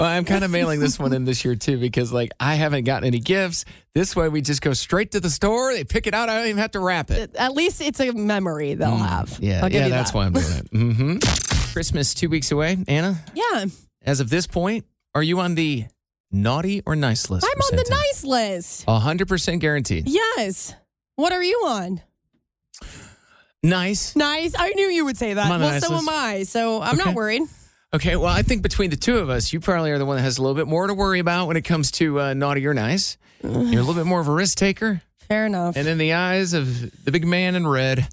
Well, 0.00 0.08
I'm 0.08 0.24
kind 0.24 0.44
of 0.44 0.50
mailing 0.50 0.80
this 0.80 0.98
one 0.98 1.12
in 1.12 1.24
this 1.24 1.44
year 1.44 1.54
too 1.54 1.78
because, 1.78 2.12
like, 2.12 2.30
I 2.40 2.54
haven't 2.56 2.84
gotten 2.84 3.06
any 3.06 3.20
gifts. 3.20 3.64
This 3.94 4.16
way, 4.16 4.28
we 4.28 4.40
just 4.40 4.60
go 4.62 4.72
straight 4.72 5.12
to 5.12 5.20
the 5.20 5.30
store. 5.30 5.72
They 5.72 5.84
pick 5.84 6.06
it 6.08 6.14
out. 6.14 6.28
I 6.28 6.36
don't 6.38 6.46
even 6.48 6.58
have 6.58 6.72
to 6.72 6.80
wrap 6.80 7.10
it. 7.12 7.36
At 7.36 7.54
least 7.54 7.80
it's 7.80 8.00
a 8.00 8.10
memory 8.12 8.74
they'll 8.74 8.96
have. 8.96 9.30
Mm, 9.30 9.38
Yeah, 9.42 9.60
give 9.68 9.72
yeah. 9.72 9.84
you 9.86 9.90
That's 9.90 10.10
that. 10.10 10.16
why 10.18 10.26
I'm 10.26 10.32
doing 10.32 10.46
it. 10.46 10.68
hmm 10.72 11.16
Christmas 11.72 12.14
two 12.14 12.28
weeks 12.28 12.50
away, 12.52 12.76
Anna. 12.88 13.16
Yeah. 13.34 13.66
As 14.04 14.20
of 14.20 14.28
this 14.30 14.46
point, 14.46 14.84
are 15.14 15.22
you 15.22 15.40
on 15.40 15.54
the 15.54 15.84
naughty 16.30 16.82
or 16.86 16.96
nice 16.96 17.30
list? 17.30 17.46
I'm 17.46 17.60
on 17.60 17.76
the 17.76 17.86
nice 17.90 18.24
list. 18.24 18.84
hundred 18.86 19.28
percent 19.28 19.60
guaranteed. 19.60 20.08
Yes. 20.08 20.74
What 21.16 21.32
are 21.32 21.42
you 21.42 21.56
on? 21.66 22.00
Nice. 23.62 24.14
Nice. 24.14 24.54
I 24.58 24.70
knew 24.70 24.88
you 24.88 25.04
would 25.06 25.16
say 25.16 25.34
that. 25.34 25.46
I'm 25.46 25.52
on 25.52 25.60
the 25.60 25.64
Well, 25.66 25.72
nice 25.74 25.86
so 25.86 25.94
list. 25.94 26.08
am 26.08 26.14
I. 26.14 26.42
So 26.42 26.82
I'm 26.82 26.96
Okay. 26.98 27.04
not 27.04 27.14
worried. 27.14 27.42
Okay, 27.94 28.16
well, 28.16 28.26
I 28.32 28.42
think 28.42 28.62
between 28.62 28.90
the 28.90 28.96
two 28.96 29.18
of 29.18 29.30
us, 29.30 29.52
you 29.52 29.60
probably 29.60 29.92
are 29.92 29.98
the 29.98 30.04
one 30.04 30.16
that 30.16 30.22
has 30.22 30.38
a 30.38 30.42
little 30.42 30.56
bit 30.56 30.66
more 30.66 30.86
to 30.88 30.94
worry 30.94 31.20
about 31.20 31.46
when 31.46 31.56
it 31.56 31.62
comes 31.62 31.92
to 31.92 32.20
uh, 32.20 32.34
naughty 32.34 32.66
or 32.66 32.74
nice. 32.74 33.16
You're 33.42 33.52
a 33.52 33.58
little 33.84 33.94
bit 33.94 34.04
more 34.06 34.20
of 34.20 34.26
a 34.26 34.32
risk 34.32 34.58
taker. 34.58 35.00
Fair 35.28 35.46
enough. 35.46 35.76
And 35.76 35.86
in 35.86 35.96
the 35.98 36.12
eyes 36.14 36.54
of 36.54 37.04
the 37.04 37.12
big 37.12 37.24
man 37.26 37.54
in 37.54 37.66
red, 37.66 38.08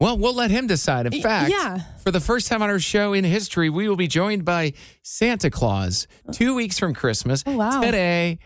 Well, 0.00 0.16
we'll 0.16 0.34
let 0.34 0.50
him 0.50 0.66
decide. 0.66 1.06
In 1.12 1.20
fact, 1.22 1.50
yeah. 1.50 1.80
for 2.04 2.10
the 2.10 2.20
first 2.20 2.46
time 2.48 2.62
on 2.62 2.70
our 2.70 2.78
show 2.78 3.12
in 3.12 3.24
history, 3.24 3.68
we 3.68 3.88
will 3.88 3.96
be 3.96 4.06
joined 4.06 4.44
by 4.44 4.74
Santa 5.02 5.50
Claus 5.50 6.06
two 6.32 6.54
weeks 6.54 6.78
from 6.78 6.94
Christmas 6.94 7.42
Oh, 7.46 7.56
wow. 7.56 7.80
today, 7.80 8.38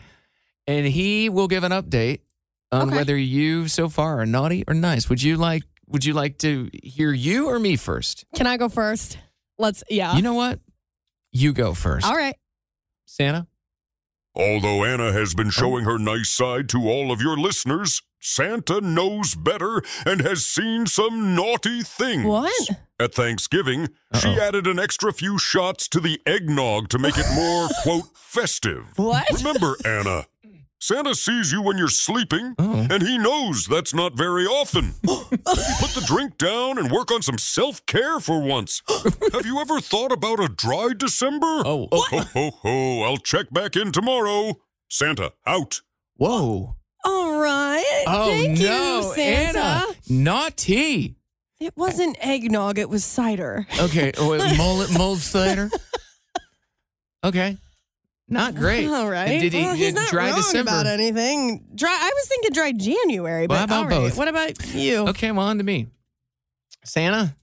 and 0.66 0.86
he 0.86 1.28
will 1.28 1.48
give 1.48 1.62
an 1.64 1.72
update 1.72 2.20
on 2.70 2.88
Okay. 2.88 2.96
whether 2.96 3.16
you 3.16 3.68
so 3.68 3.88
far 3.90 4.20
are 4.20 4.26
naughty 4.26 4.64
or 4.66 4.72
nice. 4.74 5.08
Would 5.10 5.22
you 5.22 5.36
like? 5.36 5.62
Would 5.88 6.06
you 6.06 6.14
like 6.14 6.38
to 6.38 6.70
hear 6.82 7.12
you 7.12 7.48
or 7.50 7.58
me 7.58 7.76
first? 7.76 8.24
Can 8.34 8.46
I 8.46 8.56
go 8.56 8.70
first? 8.70 9.18
Let's, 9.58 9.84
yeah. 9.90 10.16
You 10.16 10.22
know 10.22 10.32
what? 10.32 10.58
You 11.32 11.52
go 11.52 11.74
first, 11.74 12.06
All 12.06 12.16
right. 12.16 12.34
Santa. 13.04 13.46
Although 14.34 14.84
Anna 14.84 15.12
has 15.12 15.34
been 15.34 15.48
oh. 15.48 15.50
showing 15.50 15.84
her 15.84 15.98
nice 15.98 16.30
side 16.30 16.68
to 16.70 16.88
all 16.88 17.12
of 17.12 17.20
your 17.20 17.36
listeners, 17.36 18.02
Santa 18.20 18.80
knows 18.80 19.34
better 19.34 19.82
and 20.06 20.20
has 20.20 20.46
seen 20.46 20.86
some 20.86 21.34
naughty 21.34 21.82
things. 21.82 22.24
What? 22.24 22.70
At 23.00 23.14
Thanksgiving, 23.14 23.88
she 24.14 24.28
Uh-oh. 24.28 24.40
added 24.40 24.66
an 24.66 24.78
extra 24.78 25.12
few 25.12 25.38
shots 25.38 25.88
to 25.88 26.00
the 26.00 26.20
eggnog 26.24 26.88
to 26.90 26.98
make 26.98 27.18
it 27.18 27.26
more, 27.34 27.68
quote, 27.82 28.16
festive. 28.16 28.86
What? 28.96 29.26
Remember, 29.32 29.76
Anna, 29.84 30.26
Santa 30.82 31.14
sees 31.14 31.52
you 31.52 31.62
when 31.62 31.78
you're 31.78 31.86
sleeping, 31.86 32.56
Oh. 32.58 32.88
and 32.90 33.02
he 33.02 33.16
knows 33.16 33.66
that's 33.66 33.94
not 33.94 34.16
very 34.16 34.46
often. 34.46 34.94
Put 35.06 35.30
the 35.94 36.02
drink 36.04 36.38
down 36.38 36.76
and 36.76 36.90
work 36.90 37.12
on 37.12 37.22
some 37.22 37.38
self 37.38 37.86
care 37.86 38.18
for 38.18 38.40
once. 38.42 38.82
Have 39.32 39.46
you 39.46 39.60
ever 39.60 39.80
thought 39.80 40.10
about 40.10 40.40
a 40.40 40.48
dry 40.48 40.88
December? 40.96 41.46
Oh, 41.64 41.86
oh, 41.92 42.04
Ho, 42.10 42.18
ho, 42.34 42.50
ho. 42.62 43.02
I'll 43.04 43.16
check 43.18 43.46
back 43.52 43.76
in 43.76 43.92
tomorrow. 43.92 44.54
Santa, 44.90 45.34
out. 45.46 45.82
whoa! 46.16 46.74
All 47.04 47.38
right. 47.40 48.02
Oh 48.08 48.26
Thank 48.26 48.58
no, 48.58 48.96
you, 49.06 49.14
Santa. 49.14 49.94
Anna, 50.10 50.50
tea. 50.56 51.14
It 51.60 51.76
wasn't 51.76 52.16
eggnog, 52.20 52.80
it 52.80 52.90
was 52.90 53.04
cider. 53.04 53.68
Okay, 53.78 54.10
oh, 54.18 54.30
wait, 54.30 54.58
mold, 54.58 54.90
mold 54.98 55.18
cider. 55.20 55.70
Okay, 57.24 57.56
not 58.28 58.54
great. 58.56 58.86
All 58.88 59.08
right. 59.08 59.28
And 59.30 59.40
Did 59.42 59.52
he 59.52 59.62
well, 59.62 59.74
he's 59.74 59.94
not 59.94 60.08
dry 60.10 60.28
wrong 60.30 60.36
December? 60.36 60.70
about 60.70 60.86
anything. 60.86 61.64
Dry. 61.74 61.90
I 61.90 62.10
was 62.14 62.26
thinking 62.28 62.50
dry 62.52 62.72
January, 62.72 63.46
but 63.46 63.54
Well, 63.54 63.58
how 63.58 63.64
about 63.64 63.78
all 63.78 63.88
right. 63.88 64.08
both? 64.10 64.16
What 64.16 64.28
about 64.28 64.74
you? 64.74 65.08
Okay, 65.08 65.30
well, 65.32 65.46
on 65.46 65.58
to 65.58 65.64
me. 65.64 65.88
Santa. 66.84 67.36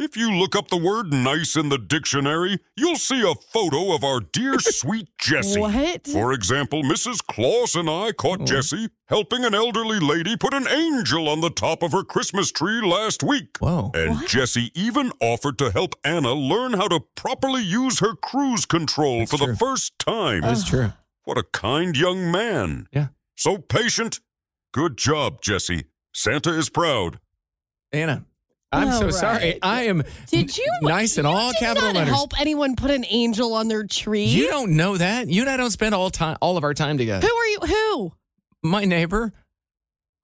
If 0.00 0.16
you 0.16 0.32
look 0.32 0.56
up 0.56 0.68
the 0.68 0.78
word 0.78 1.12
nice 1.12 1.56
in 1.56 1.68
the 1.68 1.76
dictionary, 1.76 2.58
you'll 2.74 2.96
see 2.96 3.20
a 3.20 3.34
photo 3.34 3.94
of 3.94 4.02
our 4.02 4.20
dear 4.20 4.58
sweet 4.58 5.08
Jesse. 5.18 5.60
What? 5.60 6.06
For 6.06 6.32
example, 6.32 6.82
Mrs. 6.82 7.18
Claus 7.22 7.74
and 7.74 7.90
I 7.90 8.12
caught 8.12 8.40
oh. 8.40 8.44
Jesse 8.46 8.88
helping 9.08 9.44
an 9.44 9.54
elderly 9.54 10.00
lady 10.00 10.38
put 10.38 10.54
an 10.54 10.66
angel 10.66 11.28
on 11.28 11.42
the 11.42 11.50
top 11.50 11.82
of 11.82 11.92
her 11.92 12.02
Christmas 12.02 12.50
tree 12.50 12.80
last 12.80 13.22
week. 13.22 13.58
Whoa. 13.58 13.90
And 13.92 14.26
Jesse 14.26 14.70
even 14.74 15.12
offered 15.20 15.58
to 15.58 15.70
help 15.70 15.94
Anna 16.02 16.32
learn 16.32 16.72
how 16.72 16.88
to 16.88 17.00
properly 17.14 17.62
use 17.62 17.98
her 18.00 18.14
cruise 18.14 18.64
control 18.64 19.18
That's 19.18 19.32
for 19.32 19.36
true. 19.36 19.46
the 19.48 19.56
first 19.56 19.98
time. 19.98 20.40
That's 20.40 20.64
true. 20.64 20.94
What 21.24 21.36
a 21.36 21.44
kind 21.44 21.96
young 21.96 22.32
man. 22.32 22.88
Yeah. 22.90 23.08
So 23.36 23.58
patient. 23.58 24.20
Good 24.72 24.96
job, 24.96 25.42
Jesse. 25.42 25.84
Santa 26.14 26.50
is 26.56 26.70
proud. 26.70 27.20
Anna. 27.92 28.24
I'm 28.72 28.92
so 28.92 29.06
right. 29.06 29.14
sorry. 29.14 29.58
I 29.62 29.82
am 29.84 30.04
Did 30.28 30.56
you 30.56 30.66
nice 30.82 31.18
in 31.18 31.24
you 31.24 31.30
all 31.30 31.50
did 31.52 31.58
capital 31.58 31.88
not 31.88 31.94
letters. 31.96 32.14
help 32.14 32.40
anyone 32.40 32.76
put 32.76 32.90
an 32.92 33.04
angel 33.08 33.54
on 33.54 33.66
their 33.68 33.84
tree? 33.84 34.24
You 34.24 34.46
don't 34.48 34.76
know 34.76 34.96
that. 34.96 35.28
You 35.28 35.40
and 35.42 35.50
I 35.50 35.56
don't 35.56 35.70
spend 35.72 35.94
all 35.94 36.08
time 36.10 36.36
all 36.40 36.56
of 36.56 36.62
our 36.62 36.72
time 36.74 36.96
together. 36.96 37.26
Who 37.26 37.34
are 37.34 37.46
you? 37.46 37.58
Who? 37.66 38.12
My 38.62 38.84
neighbor. 38.84 39.32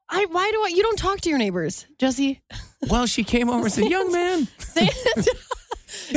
I. 0.08 0.26
Why 0.26 0.48
do 0.52 0.62
I? 0.62 0.68
You 0.68 0.82
don't 0.84 0.98
talk 0.98 1.20
to 1.22 1.28
your 1.28 1.38
neighbors, 1.38 1.86
Jesse. 1.98 2.40
Well, 2.88 3.06
she 3.06 3.24
came 3.24 3.50
over 3.50 3.64
and 3.64 3.72
said, 3.72 3.86
"Young 3.90 4.12
man. 4.12 4.46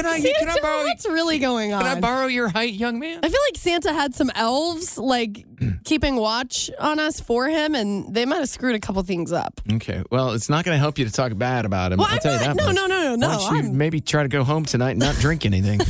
can 0.04 0.06
I 0.06 0.20
can 0.22 0.50
I 0.50 0.60
borrow 0.62 0.84
what's 0.84 1.06
really 1.08 1.40
going 1.40 1.74
on? 1.74 1.84
can 1.84 1.98
I 1.98 2.00
borrow 2.00 2.28
your 2.28 2.48
height, 2.50 2.74
young 2.74 3.00
man?" 3.00 3.20
I 3.24 3.30
feel 3.30 3.40
like 3.50 3.58
Santa 3.58 3.94
had 3.94 4.16
some 4.16 4.30
elves 4.36 4.98
like 4.98 5.46
keeping 5.84 6.16
watch 6.16 6.70
on 6.80 7.00
us 7.00 7.20
for 7.20 7.48
him, 7.48 7.76
and 7.76 8.14
they 8.14 8.26
might 8.26 8.40
have 8.40 8.50
screwed 8.50 8.76
a 8.76 8.80
couple 8.80 9.02
things 9.04 9.32
up. 9.32 9.60
Okay. 9.74 10.04
Well, 10.12 10.32
it's 10.32 10.50
not 10.50 10.66
going 10.66 10.76
to 10.76 10.80
help 10.80 10.98
you 10.98 11.06
to 11.06 11.12
talk 11.12 11.38
bad 11.38 11.66
about 11.66 11.92
him. 11.92 12.00
Well, 12.00 12.08
I'll 12.08 12.14
I'm 12.16 12.20
tell 12.20 12.34
you 12.34 12.40
that. 12.40 12.56
no, 12.56 12.66
much. 12.68 12.76
no, 12.76 12.86
no, 12.88 13.00
no, 13.04 13.16
no, 13.16 13.28
Why 13.28 13.34
don't 13.36 13.56
you 13.56 13.62
I'm- 13.64 13.78
maybe 13.78 14.02
try 14.02 14.24
to 14.24 14.30
go 14.30 14.44
home 14.44 14.66
tonight 14.66 14.92
and 14.92 15.00
not 15.00 15.16
drink 15.16 15.46
anything? 15.46 15.80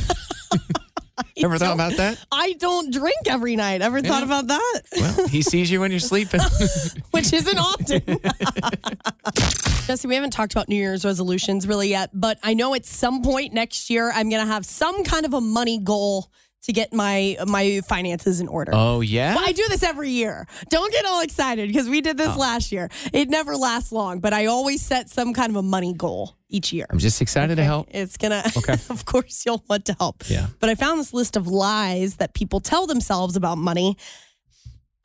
Ever 1.36 1.58
thought 1.58 1.74
about 1.74 1.96
that? 1.96 2.24
I 2.30 2.52
don't 2.54 2.92
drink 2.92 3.18
every 3.26 3.56
night. 3.56 3.82
Ever 3.82 4.02
thought 4.02 4.22
about 4.22 4.46
that? 4.48 4.82
Well, 4.96 5.28
he 5.28 5.42
sees 5.50 5.70
you 5.70 5.80
when 5.80 5.90
you're 5.90 6.00
sleeping. 6.00 6.40
Which 7.10 7.32
isn't 7.32 7.58
often. 7.58 8.02
Jesse, 9.86 10.06
we 10.08 10.14
haven't 10.14 10.30
talked 10.30 10.52
about 10.52 10.68
New 10.68 10.76
Year's 10.76 11.04
resolutions 11.04 11.66
really 11.66 11.88
yet, 11.88 12.10
but 12.12 12.38
I 12.42 12.54
know 12.54 12.74
at 12.74 12.84
some 12.84 13.22
point 13.22 13.52
next 13.52 13.90
year 13.90 14.10
I'm 14.14 14.28
going 14.30 14.44
to 14.44 14.52
have 14.52 14.64
some 14.66 15.04
kind 15.04 15.24
of 15.26 15.34
a 15.34 15.40
money 15.40 15.78
goal 15.78 16.30
to 16.62 16.72
get 16.72 16.92
my 16.92 17.36
my 17.46 17.80
finances 17.88 18.40
in 18.40 18.48
order. 18.48 18.72
oh 18.74 19.00
yeah. 19.00 19.34
I 19.38 19.52
do 19.52 19.64
this 19.68 19.82
every 19.82 20.10
year. 20.10 20.46
Don't 20.68 20.92
get 20.92 21.04
all 21.06 21.22
excited 21.22 21.68
because 21.68 21.88
we 21.88 22.00
did 22.00 22.20
Oh. 22.20 22.26
this 22.26 22.36
last 22.36 22.70
year. 22.72 22.88
It 23.12 23.28
never 23.30 23.56
lasts 23.56 23.92
long, 23.92 24.20
but 24.20 24.32
I 24.32 24.46
always 24.46 24.82
set 24.82 25.08
some 25.08 25.32
kind 25.32 25.50
of 25.50 25.56
a 25.56 25.62
money 25.62 25.94
goal 25.94 26.36
each 26.50 26.72
year. 26.72 26.86
I'm 26.90 26.98
just 26.98 27.22
excited 27.22 27.56
to 27.56 27.64
help. 27.64 27.88
It's 27.90 28.16
gonna. 28.16 28.42
Okay. 28.56 28.74
of 28.90 29.04
course, 29.06 29.44
you'll 29.46 29.64
want 29.68 29.86
to 29.86 29.94
help. 29.98 30.24
Yeah. 30.28 30.48
But 30.58 30.68
I 30.68 30.74
found 30.74 31.00
this 31.00 31.14
list 31.14 31.36
of 31.36 31.46
lies 31.46 32.16
that 32.16 32.34
people 32.34 32.60
tell 32.60 32.86
themselves 32.86 33.36
about 33.36 33.56
money, 33.56 33.96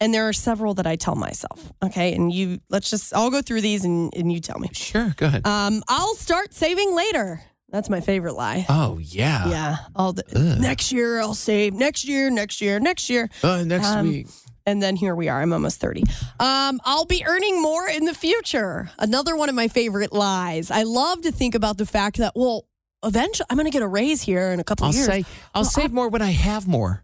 and 0.02 0.14
there 0.14 0.28
are 0.28 0.34
several 0.34 0.74
that 0.74 0.86
I 0.88 0.98
tell 0.98 1.16
myself. 1.16 1.72
Okay, 1.84 2.14
and 2.14 2.34
you 2.34 2.60
let's 2.70 2.90
just 2.90 3.14
I'll 3.16 3.32
go 3.32 3.42
through 3.42 3.62
these 3.62 3.86
and, 3.86 4.14
and 4.14 4.32
you 4.32 4.40
tell 4.42 4.60
me. 4.60 4.70
Sure. 4.74 5.14
Go 5.16 5.28
ahead. 5.28 5.48
Um, 5.48 5.84
I'll 5.88 6.16
start 6.16 6.54
saving 6.54 6.94
later. 6.94 7.42
That's 7.76 7.90
my 7.90 8.00
favorite 8.00 8.36
lie. 8.36 8.66
oh 8.70 9.00
yeah. 9.02 9.50
yeah. 9.50 9.76
All 9.98 10.14
the, 10.14 10.24
Ugh. 10.34 10.62
next 10.62 10.94
year 10.94 11.20
I'll 11.20 11.34
save. 11.34 11.74
Next 11.74 12.06
year. 12.06 12.30
Next 12.30 12.62
year. 12.62 12.80
Next 12.80 13.10
year. 13.10 13.30
Uh, 13.44 13.64
next 13.66 13.88
Um, 13.88 14.08
week. 14.08 14.28
And 14.66 14.82
then 14.82 14.96
here 14.96 15.14
we 15.14 15.28
are. 15.28 15.42
I'm 15.42 15.52
almost 15.52 15.82
30. 15.82 16.04
Um, 16.40 16.80
I'll 16.86 17.04
be 17.04 17.22
earning 17.28 17.62
more 17.62 17.86
in 17.90 18.06
the 18.06 18.14
future. 18.14 18.90
Another 18.98 19.36
one 19.36 19.50
of 19.50 19.56
my 19.56 19.68
favorite 19.68 20.14
lies. 20.14 20.72
I 20.72 20.84
love 20.84 21.22
to 21.24 21.34
think 21.34 21.54
about 21.54 21.78
the 21.78 21.86
fact 21.86 22.16
that, 22.18 22.32
well, 22.34 22.66
eventually 23.04 23.46
I'm 23.50 23.58
going 23.58 23.66
to 23.66 23.72
get 23.72 23.84
a 23.84 23.88
raise 23.88 24.22
here 24.22 24.52
in 24.54 24.62
a 24.62 24.64
couple 24.64 24.86
I'll 24.88 24.94
years. 24.94 25.06
say 25.06 25.26
I'll 25.54 25.64
Well, 25.64 25.70
save 25.70 25.92
more 25.92 26.08
when 26.08 26.22
I 26.22 26.32
have 26.32 26.66
more. 26.66 27.04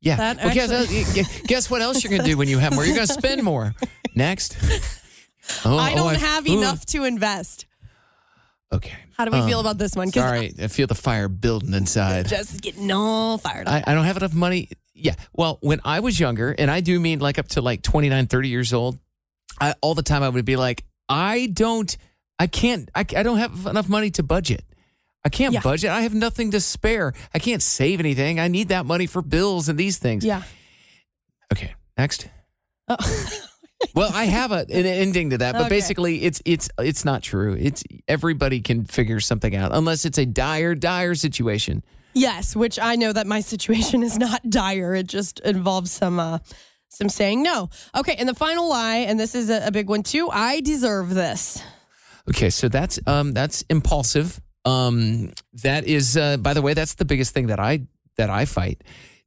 Yeah. 0.00 0.16
That 0.16 0.38
well, 0.38 0.54
guess, 0.54 0.72
actually- 0.72 1.20
uh, 1.22 1.26
guess 1.46 1.70
what 1.70 1.82
else 1.82 2.02
you're 2.02 2.10
going 2.10 2.22
to 2.22 2.26
do 2.28 2.38
when 2.38 2.48
you 2.48 2.58
have 2.58 2.74
more? 2.74 2.84
You're 2.86 2.96
going 2.96 3.06
to 3.12 3.12
spend 3.12 3.42
more. 3.42 3.74
Next. 4.14 4.56
Oh, 5.62 5.76
I 5.76 5.92
oh, 5.92 5.96
don't 5.96 6.14
have 6.14 6.48
ooh. 6.48 6.56
enough 6.56 6.86
to 6.86 7.04
invest. 7.04 7.66
Okay. 8.72 8.96
How 9.16 9.24
do 9.24 9.30
we 9.30 9.38
Um, 9.38 9.48
feel 9.48 9.60
about 9.60 9.78
this 9.78 9.94
one? 9.94 10.10
Sorry, 10.12 10.52
I 10.60 10.66
feel 10.68 10.86
the 10.86 10.94
fire 10.94 11.28
building 11.28 11.72
inside. 11.74 12.28
Just 12.28 12.60
getting 12.60 12.90
all 12.90 13.38
fired 13.38 13.66
up. 13.68 13.74
I, 13.74 13.92
I 13.92 13.94
don't 13.94 14.04
have 14.04 14.16
enough 14.16 14.34
money. 14.34 14.68
Yeah. 14.94 15.14
Well, 15.32 15.58
when 15.60 15.80
I 15.84 16.00
was 16.00 16.18
younger, 16.18 16.50
and 16.56 16.70
I 16.70 16.80
do 16.80 16.98
mean 17.00 17.18
like 17.20 17.38
up 17.38 17.48
to 17.50 17.60
like 17.62 17.82
29, 17.82 18.26
30 18.26 18.48
years 18.48 18.72
old, 18.72 18.98
I, 19.60 19.74
all 19.80 19.94
the 19.94 20.02
time 20.02 20.22
I 20.22 20.28
would 20.28 20.44
be 20.44 20.56
like, 20.56 20.84
I 21.08 21.46
don't, 21.52 21.96
I 22.38 22.46
can't, 22.48 22.90
I, 22.94 23.00
I 23.00 23.22
don't 23.22 23.38
have 23.38 23.66
enough 23.66 23.88
money 23.88 24.10
to 24.12 24.22
budget. 24.22 24.64
I 25.24 25.28
can't 25.30 25.54
Yeah. 25.54 25.60
budget. 25.60 25.90
I 25.90 26.02
have 26.02 26.12
nothing 26.14 26.50
to 26.50 26.60
spare. 26.60 27.12
I 27.32 27.38
can't 27.38 27.62
save 27.62 27.98
anything. 28.00 28.38
I 28.40 28.48
need 28.48 28.68
that 28.68 28.84
money 28.84 29.06
for 29.06 29.22
bills 29.22 29.68
and 29.68 29.78
these 29.78 29.98
things. 29.98 30.24
yeah. 30.24 30.42
Okay. 31.52 31.74
Next. 31.96 32.28
Oh. 32.88 32.96
Well, 33.94 34.10
I 34.14 34.24
have 34.26 34.52
a, 34.52 34.60
an 34.60 34.86
ending 34.86 35.30
to 35.30 35.38
that, 35.38 35.52
but 35.52 35.62
Okay. 35.62 35.68
basically, 35.70 36.22
it's 36.24 36.40
it's 36.44 36.68
it's 36.78 37.04
not 37.04 37.22
true. 37.22 37.54
It's 37.58 37.82
everybody 38.08 38.60
can 38.60 38.84
figure 38.84 39.20
something 39.20 39.54
out, 39.54 39.70
unless 39.74 40.04
it's 40.04 40.18
a 40.18 40.26
dire, 40.26 40.74
dire 40.74 41.14
situation. 41.14 41.82
yes, 42.14 42.54
which 42.56 42.78
I 42.78 42.96
know 42.96 43.12
that 43.12 43.26
my 43.26 43.40
situation 43.40 44.02
is 44.02 44.18
not 44.18 44.48
dire. 44.48 44.94
It 44.94 45.06
just 45.08 45.40
involves 45.40 45.90
some 45.92 46.18
uh, 46.20 46.38
some 46.88 47.08
saying 47.08 47.42
no. 47.42 47.70
Okay, 47.96 48.14
and 48.18 48.28
the 48.28 48.34
final 48.34 48.68
lie, 48.68 48.98
and 49.08 49.18
this 49.18 49.34
is 49.34 49.50
a, 49.50 49.66
a 49.66 49.70
big 49.72 49.88
one 49.88 50.02
too. 50.02 50.28
I 50.30 50.60
deserve 50.60 51.14
this. 51.14 51.62
Okay, 52.30 52.50
so 52.50 52.68
that's 52.68 52.98
um 53.06 53.32
that's 53.32 53.62
impulsive. 53.68 54.40
Um 54.64 55.32
that 55.62 55.84
is 55.84 56.16
uh 56.16 56.36
by 56.38 56.54
the 56.54 56.62
way, 56.62 56.72
that's 56.74 56.94
the 56.94 57.04
biggest 57.04 57.34
thing 57.34 57.48
that 57.48 57.60
I 57.60 57.80
that 58.16 58.30
I 58.30 58.44
fight. 58.46 58.82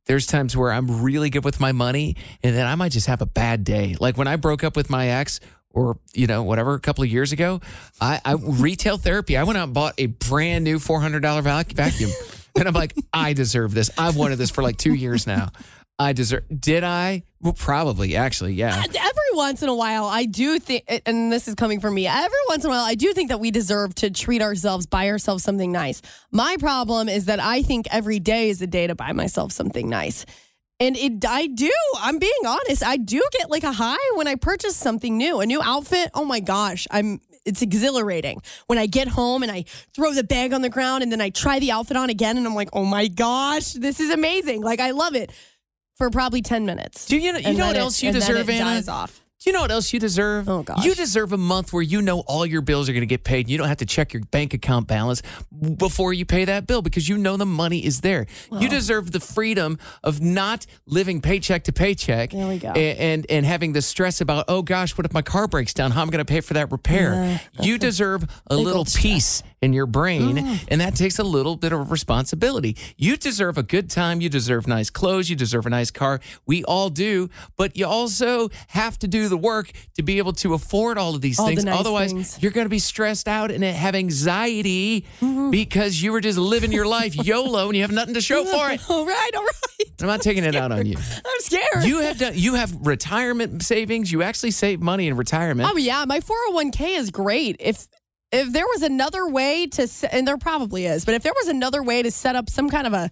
There's 0.07 0.25
times 0.25 0.55
where 0.55 0.71
I'm 0.71 1.01
really 1.01 1.29
good 1.29 1.43
with 1.43 1.59
my 1.59 1.71
money 1.71 2.15
and 2.41 2.55
then 2.55 2.65
I 2.65 2.75
might 2.75 2.91
just 2.91 3.07
have 3.07 3.21
a 3.21 3.25
bad 3.25 3.63
day. 3.63 3.95
Like 3.99 4.17
when 4.17 4.27
I 4.27 4.37
broke 4.37 4.63
up 4.63 4.75
with 4.75 4.89
my 4.89 5.07
ex 5.07 5.39
or 5.71 5.99
you 6.13 6.27
know 6.27 6.43
whatever 6.43 6.73
a 6.73 6.79
couple 6.79 7.03
of 7.03 7.11
years 7.11 7.31
ago, 7.31 7.61
I, 8.01 8.21
I 8.25 8.33
retail 8.33 8.97
therapy. 8.97 9.37
I 9.37 9.43
went 9.43 9.57
out 9.57 9.65
and 9.65 9.73
bought 9.73 9.93
a 9.97 10.07
brand 10.07 10.63
new 10.63 10.79
$400 10.79 11.73
vacuum. 11.73 12.11
and 12.57 12.67
I'm 12.67 12.73
like, 12.73 12.95
I 13.13 13.33
deserve 13.33 13.73
this. 13.73 13.91
I've 13.97 14.15
wanted 14.15 14.37
this 14.37 14.49
for 14.49 14.63
like 14.63 14.77
2 14.77 14.93
years 14.93 15.27
now. 15.27 15.51
I 15.99 16.13
deserve 16.13 16.43
Did 16.59 16.83
I? 16.83 17.23
Well, 17.41 17.53
probably 17.53 18.15
actually, 18.15 18.53
yeah. 18.53 18.75
Uh, 18.75 18.83
every 18.99 19.33
once 19.33 19.61
in 19.61 19.69
a 19.69 19.75
while, 19.75 20.05
I 20.05 20.25
do 20.25 20.57
think, 20.59 20.83
and 21.05 21.31
this 21.31 21.47
is 21.47 21.55
coming 21.55 21.79
from 21.79 21.93
me, 21.93 22.07
every 22.07 22.37
once 22.49 22.63
in 22.63 22.69
a 22.69 22.73
while, 22.73 22.83
I 22.83 22.95
do 22.95 23.13
think 23.13 23.29
that 23.29 23.39
we 23.39 23.51
deserve 23.51 23.93
to 23.95 24.09
treat 24.09 24.41
ourselves, 24.41 24.87
buy 24.87 25.09
ourselves 25.09 25.43
something 25.43 25.71
nice. 25.71 26.01
My 26.31 26.57
problem 26.59 27.09
is 27.09 27.25
that 27.25 27.39
I 27.39 27.61
think 27.61 27.87
every 27.91 28.19
day 28.19 28.49
is 28.49 28.61
a 28.61 28.67
day 28.67 28.87
to 28.87 28.95
buy 28.95 29.11
myself 29.11 29.51
something 29.51 29.87
nice. 29.87 30.25
And 30.79 30.95
it, 30.95 31.25
I 31.27 31.47
do. 31.47 31.71
I'm 31.99 32.19
being 32.19 32.31
honest. 32.45 32.85
I 32.85 32.97
do 32.97 33.23
get 33.31 33.49
like 33.49 33.63
a 33.63 33.71
high 33.71 34.11
when 34.15 34.27
I 34.27 34.35
purchase 34.35 34.75
something 34.75 35.17
new, 35.17 35.39
a 35.39 35.45
new 35.45 35.61
outfit. 35.61 36.11
Oh 36.13 36.25
my 36.25 36.39
gosh, 36.39 36.87
I'm 36.91 37.19
it's 37.45 37.61
exhilarating 37.61 38.41
when 38.67 38.77
I 38.77 38.87
get 38.87 39.07
home 39.07 39.41
and 39.41 39.51
I 39.51 39.63
throw 39.95 40.13
the 40.13 40.23
bag 40.23 40.51
on 40.53 40.61
the 40.61 40.69
ground 40.69 41.01
and 41.01 41.11
then 41.11 41.21
I 41.21 41.29
try 41.29 41.59
the 41.59 41.71
outfit 41.71 41.95
on 41.95 42.09
again 42.09 42.37
and 42.37 42.45
I'm 42.45 42.53
like, 42.53 42.69
oh 42.73 42.83
my 42.83 43.07
gosh, 43.07 43.71
this 43.71 44.01
is 44.01 44.11
amazing. 44.11 44.61
Like 44.61 44.81
I 44.81 44.91
love 44.91 45.15
it 45.15 45.31
for 45.97 46.09
probably 46.09 46.41
ten 46.41 46.65
minutes. 46.65 47.05
Do 47.05 47.17
you 47.17 47.33
know, 47.33 47.39
you 47.39 47.53
know 47.57 47.67
what 47.67 47.75
it- 47.75 47.79
else 47.79 48.01
you 48.01 48.09
and 48.09 48.15
then 48.21 48.27
deserve, 48.27 48.49
it 48.49 48.53
Anna? 48.53 48.65
dies 48.75 48.87
off. 48.87 49.21
Do 49.39 49.51
you 49.51 49.53
know 49.53 49.61
what 49.61 49.69
else 49.69 49.93
you 49.93 49.99
deserve? 49.99 50.49
Oh, 50.49 50.63
gosh. 50.63 50.83
You 50.83 50.95
deserve 50.95 51.31
a 51.31 51.37
month 51.37 51.71
where 51.71 51.83
you 51.83 52.01
know 52.01 52.21
all 52.21 52.43
your 52.43 52.61
bills 52.61 52.89
are 52.89 52.91
going 52.91 53.01
to 53.03 53.05
get 53.05 53.23
paid. 53.23 53.47
You 53.47 53.59
don't 53.59 53.67
have 53.67 53.77
to 53.77 53.85
check 53.85 54.11
your 54.11 54.23
bank 54.31 54.55
account 54.55 54.87
balance 54.87 55.21
before 55.77 56.11
you 56.11 56.25
pay 56.25 56.45
that 56.45 56.65
bill 56.65 56.81
because 56.81 57.07
you 57.07 57.19
know 57.19 57.37
the 57.37 57.45
money 57.45 57.85
is 57.85 58.01
there. 58.01 58.25
You 58.51 58.67
deserve 58.67 59.11
the 59.11 59.19
freedom 59.19 59.77
of 60.03 60.19
not 60.21 60.65
living 60.87 61.21
paycheck 61.21 61.65
to 61.65 61.71
paycheck. 61.71 62.31
There 62.31 62.47
we 62.47 62.57
go. 62.57 62.73
a- 62.75 62.97
And, 62.97 63.27
and 63.29 63.45
having 63.45 63.73
the 63.73 63.81
stress 63.83 64.21
about, 64.21 64.45
oh 64.47 64.63
gosh, 64.63 64.97
what 64.97 65.05
if 65.05 65.13
my 65.13 65.21
car 65.21 65.47
breaks 65.47 65.73
down? 65.73 65.91
How 65.91 66.01
am 66.01 66.07
I 66.07 66.11
going 66.13 66.25
to 66.25 66.33
pay 66.33 66.41
for 66.41 66.55
that 66.55 66.71
repair? 66.71 67.39
you 67.61 67.77
deserve 67.77 68.25
a 68.47 68.55
little 68.55 68.85
stress. 68.85 69.01
peace 69.03 69.43
in 69.61 69.73
your 69.73 69.87
brain, 69.87 70.37
Mm. 70.37 70.59
and 70.67 70.81
that 70.81 70.95
takes 70.95 71.17
a 71.17 71.23
little 71.23 71.55
bit 71.55 71.71
of 71.73 71.89
responsibility. 71.91 72.75
You 72.95 73.17
deserve 73.17 73.57
a 73.57 73.63
good 73.63 73.89
time. 73.89 74.21
You 74.21 74.29
deserve 74.29 74.67
nice 74.67 74.89
clothes. 74.91 75.29
You 75.31 75.35
deserve 75.35 75.65
a 75.65 75.69
nice 75.71 75.89
car. 75.89 76.19
We 76.45 76.63
all 76.65 76.89
do, 76.89 77.29
but 77.55 77.75
you 77.75 77.87
also 77.87 78.49
have 78.67 78.99
to 78.99 79.07
do 79.07 79.27
the 79.29 79.37
work 79.37 79.71
to 79.95 80.03
be 80.03 80.19
able 80.19 80.33
to 80.33 80.53
afford 80.53 80.97
all 80.99 81.15
of 81.15 81.21
these 81.21 81.39
All 81.39 81.47
the 81.47 81.53
things. 81.55 81.65
nice 81.65 81.79
Otherwise, 81.79 82.11
things. 82.13 82.37
you're 82.41 82.51
going 82.51 82.65
to 82.65 82.69
be 82.69 82.77
stressed 82.79 83.27
out 83.27 83.49
and 83.49 83.63
have 83.63 83.95
anxiety 83.95 85.05
Mm-hmm. 85.21 85.49
because 85.51 86.01
you 86.01 86.11
were 86.11 86.21
just 86.21 86.37
living 86.37 86.71
your 86.71 86.85
life 86.85 87.15
YOLO 87.25 87.67
and 87.67 87.75
you 87.75 87.81
have 87.81 87.91
nothing 87.91 88.13
to 88.13 88.21
show 88.21 88.43
for 88.45 88.69
it. 88.71 88.79
All 88.89 89.05
right, 89.05 89.31
all 89.35 89.43
right. 89.43 89.53
I'm 90.01 90.07
not 90.07 90.21
taking 90.21 90.43
it 90.43 90.55
out 90.55 90.71
on 90.71 90.85
you. 90.85 90.95
I'm 90.97 91.39
scared. 91.39 91.83
You 91.85 92.01
have 92.01 92.17
done. 92.19 92.33
You 92.35 92.53
have 92.55 92.73
retirement 92.85 93.63
savings. 93.63 94.11
You 94.11 94.21
actually 94.21 94.51
save 94.51 94.81
money 94.81 95.07
in 95.07 95.15
retirement. 95.17 95.69
Oh 95.73 95.77
yeah, 95.77 96.05
my 96.05 96.19
401k 96.19 96.97
is 96.97 97.09
great. 97.09 97.55
If 97.59 97.87
if 98.31 98.51
there 98.51 98.65
was 98.65 98.81
another 98.83 99.27
way 99.27 99.67
to 99.67 99.87
and 100.11 100.27
there 100.27 100.37
probably 100.37 100.85
is, 100.85 101.05
but 101.05 101.15
if 101.15 101.23
there 101.23 101.33
was 101.35 101.47
another 101.47 101.81
way 101.83 102.03
to 102.03 102.11
set 102.11 102.35
up 102.35 102.49
some 102.49 102.69
kind 102.69 102.87
of 102.87 102.93
a 102.93 103.09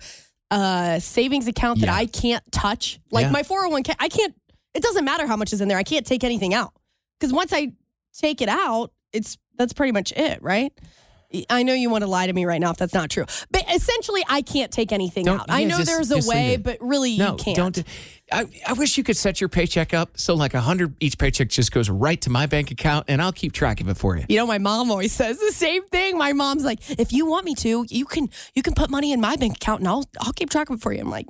uh 0.51 0.99
savings 0.99 1.47
account 1.47 1.79
that 1.79 1.87
Yeah. 1.87 1.95
I 1.95 2.05
can't 2.05 2.43
touch, 2.51 2.99
like 3.11 3.25
Yeah. 3.25 3.31
my 3.31 3.43
401k, 3.43 3.95
I 3.99 4.09
can't 4.09 4.33
it 4.73 4.83
doesn't 4.83 5.05
matter 5.05 5.25
how 5.25 5.37
much 5.37 5.53
is 5.53 5.61
in 5.61 5.67
there. 5.69 5.77
I 5.77 5.83
can't 5.83 6.05
take 6.05 6.23
anything 6.23 6.53
out. 6.53 6.73
Cuz 7.21 7.31
once 7.33 7.53
I 7.53 7.71
take 8.17 8.41
it 8.41 8.49
out, 8.49 8.91
it's 9.13 9.37
that's 9.57 9.73
pretty 9.73 9.91
much 9.93 10.11
it, 10.13 10.41
right? 10.43 10.73
I 11.49 11.63
know 11.63 11.73
you 11.73 11.89
want 11.89 12.03
to 12.03 12.07
lie 12.07 12.27
to 12.27 12.33
me 12.33 12.45
right 12.45 12.59
now 12.61 12.71
if 12.71 12.77
that's 12.77 12.93
not 12.93 13.09
true. 13.09 13.25
But 13.51 13.63
essentially 13.73 14.23
I 14.29 14.41
can't 14.41 14.71
take 14.71 14.91
anything 14.91 15.25
Don't- 15.25 15.39
out. 15.41 15.45
I 15.49 15.63
know 15.65 15.77
just- 15.77 15.87
there's 15.87 16.11
a 16.11 16.29
way, 16.29 16.57
but 16.57 16.77
really 16.81 17.17
no, 17.17 17.31
you 17.31 17.37
can't. 17.37 17.57
don't. 17.57 17.83
I, 18.31 18.45
I 18.67 18.73
wish 18.73 18.97
you 18.97 19.03
could 19.03 19.17
set 19.17 19.39
your 19.39 19.49
paycheck 19.49 19.93
up 19.93 20.17
so 20.17 20.33
like 20.33 20.53
a 20.55 20.61
hundred 20.61 20.95
each 20.99 21.17
paycheck 21.17 21.47
just 21.49 21.71
goes 21.71 21.89
right 21.89 22.19
to 22.21 22.29
my 22.29 22.45
bank 22.47 22.71
account 22.71 23.05
and 23.07 23.21
I'll 23.21 23.31
keep 23.31 23.51
track 23.53 23.81
of 23.81 23.87
it 23.89 23.97
for 23.97 24.17
you. 24.17 24.25
You 24.29 24.37
know, 24.37 24.47
my 24.47 24.57
mom 24.57 24.89
always 24.89 25.11
says 25.13 25.37
the 25.39 25.51
same 25.51 25.83
thing. 25.87 26.17
My 26.17 26.33
mom's 26.33 26.63
like, 26.63 26.79
if 26.99 27.13
you 27.13 27.25
want 27.27 27.45
me 27.45 27.53
to, 27.55 27.85
you 27.89 28.05
can 28.05 28.29
you 28.55 28.61
can 28.63 28.73
put 28.73 28.89
money 28.89 29.11
in 29.11 29.21
my 29.21 29.35
bank 29.35 29.57
account 29.57 29.81
and 29.81 29.87
I'll 29.87 30.05
I'll 30.19 30.33
keep 30.33 30.49
track 30.49 30.69
of 30.69 30.77
it 30.77 30.81
for 30.81 30.91
you. 30.93 31.01
I'm 31.01 31.09
like, 31.09 31.27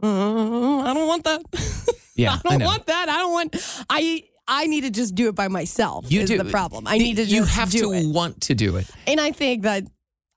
"Mm, 0.00 0.84
I 0.84 0.92
don't 0.94 1.06
want 1.06 1.24
that. 1.24 1.42
Yeah, 2.16 2.32
I 2.32 2.36
I 2.36 2.50
don't 2.52 2.58
know. 2.60 2.64
want 2.64 2.86
that. 2.86 3.08
I 3.10 3.16
don't 3.18 3.32
want. 3.32 3.84
I 3.90 4.24
I 4.48 4.66
need 4.66 4.82
to 4.82 4.90
just 4.90 5.14
do 5.14 5.28
it 5.28 5.34
by 5.34 5.48
myself. 5.48 6.06
You 6.08 6.20
is 6.22 6.30
do 6.30 6.38
the 6.38 6.44
problem. 6.50 6.86
I 6.86 6.98
need 6.98 7.16
to 7.16 7.22
just 7.24 7.32
You 7.34 7.44
have 7.44 7.70
do 7.70 7.80
to 7.80 7.92
it, 7.92 8.06
want 8.06 8.42
to 8.42 8.54
do 8.54 8.76
it. 8.76 8.88
and 9.06 9.20
I 9.20 9.32
think 9.32 9.62
that 9.62 9.84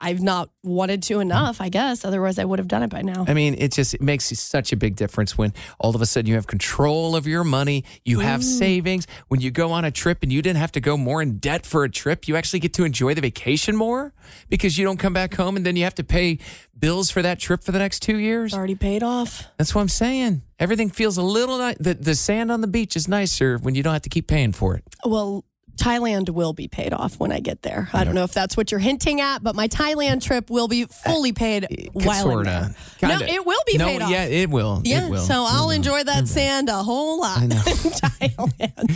I've 0.01 0.21
not 0.21 0.49
wanted 0.63 1.03
to 1.03 1.19
enough. 1.19 1.59
I 1.59 1.69
guess 1.69 2.05
otherwise 2.05 2.39
I 2.39 2.45
would 2.45 2.59
have 2.59 2.67
done 2.67 2.83
it 2.83 2.89
by 2.89 3.01
now. 3.01 3.25
I 3.27 3.33
mean, 3.33 3.55
it 3.57 3.73
just 3.73 3.93
it 3.93 4.01
makes 4.01 4.25
such 4.39 4.71
a 4.71 4.77
big 4.77 4.95
difference 4.95 5.37
when 5.37 5.53
all 5.79 5.95
of 5.95 6.01
a 6.01 6.05
sudden 6.05 6.27
you 6.29 6.35
have 6.35 6.47
control 6.47 7.15
of 7.15 7.27
your 7.27 7.43
money, 7.43 7.83
you 8.05 8.19
have 8.19 8.41
mm. 8.41 8.43
savings. 8.43 9.07
When 9.27 9.41
you 9.41 9.51
go 9.51 9.71
on 9.71 9.85
a 9.85 9.91
trip 9.91 10.19
and 10.23 10.31
you 10.31 10.41
didn't 10.41 10.57
have 10.59 10.71
to 10.73 10.79
go 10.79 10.95
more 10.95 11.21
in 11.21 11.37
debt 11.37 11.65
for 11.65 11.83
a 11.83 11.89
trip, 11.89 12.27
you 12.27 12.35
actually 12.35 12.59
get 12.59 12.73
to 12.75 12.85
enjoy 12.85 13.13
the 13.13 13.21
vacation 13.21 13.75
more 13.75 14.13
because 14.49 14.77
you 14.77 14.85
don't 14.85 14.97
come 14.97 15.13
back 15.13 15.33
home 15.35 15.55
and 15.57 15.65
then 15.65 15.75
you 15.75 15.83
have 15.83 15.95
to 15.95 16.03
pay 16.03 16.39
bills 16.77 17.11
for 17.11 17.21
that 17.21 17.39
trip 17.39 17.63
for 17.63 17.71
the 17.71 17.79
next 17.79 17.99
two 17.99 18.17
years. 18.17 18.53
It's 18.53 18.57
already 18.57 18.75
paid 18.75 19.03
off. 19.03 19.43
That's 19.57 19.75
what 19.75 19.81
I'm 19.81 19.89
saying. 19.89 20.43
Everything 20.59 20.89
feels 20.89 21.17
a 21.17 21.23
little 21.23 21.57
ni- 21.57 21.75
the 21.79 21.93
the 21.93 22.15
sand 22.15 22.51
on 22.51 22.61
the 22.61 22.67
beach 22.67 22.95
is 22.95 23.07
nicer 23.07 23.57
when 23.57 23.75
you 23.75 23.83
don't 23.83 23.93
have 23.93 24.01
to 24.03 24.09
keep 24.09 24.27
paying 24.27 24.53
for 24.53 24.75
it. 24.75 24.83
Well, 25.05 25.45
Thailand 25.79 26.29
will 26.29 26.53
be 26.53 26.67
paid 26.67 26.93
off 26.93 27.19
when 27.19 27.31
I 27.31 27.39
get 27.39 27.61
there. 27.61 27.89
I 27.93 28.03
don't 28.03 28.13
know 28.13 28.23
if 28.23 28.33
that's 28.33 28.57
what 28.57 28.71
you're 28.71 28.79
hinting 28.79 29.21
at, 29.21 29.41
but 29.41 29.55
my 29.55 29.67
Thailand 29.67 30.21
trip 30.21 30.49
will 30.49 30.67
be 30.67 30.85
fully 30.85 31.31
paid 31.31 31.63
uh, 31.63 31.67
while 31.93 32.09
I'm 32.09 32.21
Sorta. 32.23 32.49
there. 32.49 32.75
Kinda. 33.09 33.25
No, 33.25 33.33
it 33.33 33.45
will 33.45 33.61
be 33.65 33.77
no, 33.77 33.85
paid 33.85 34.01
off. 34.01 34.09
Yeah, 34.09 34.25
it 34.25 34.49
will. 34.49 34.81
Yeah, 34.83 35.05
it 35.07 35.09
will. 35.09 35.21
so 35.21 35.45
I'll 35.47 35.67
mm-hmm. 35.67 35.77
enjoy 35.77 36.03
that 36.03 36.17
mm-hmm. 36.17 36.25
sand 36.25 36.69
a 36.69 36.83
whole 36.83 37.19
lot. 37.21 37.39
I 37.39 37.47
know. 37.47 37.55
in 37.65 37.91
Thailand. 37.91 38.87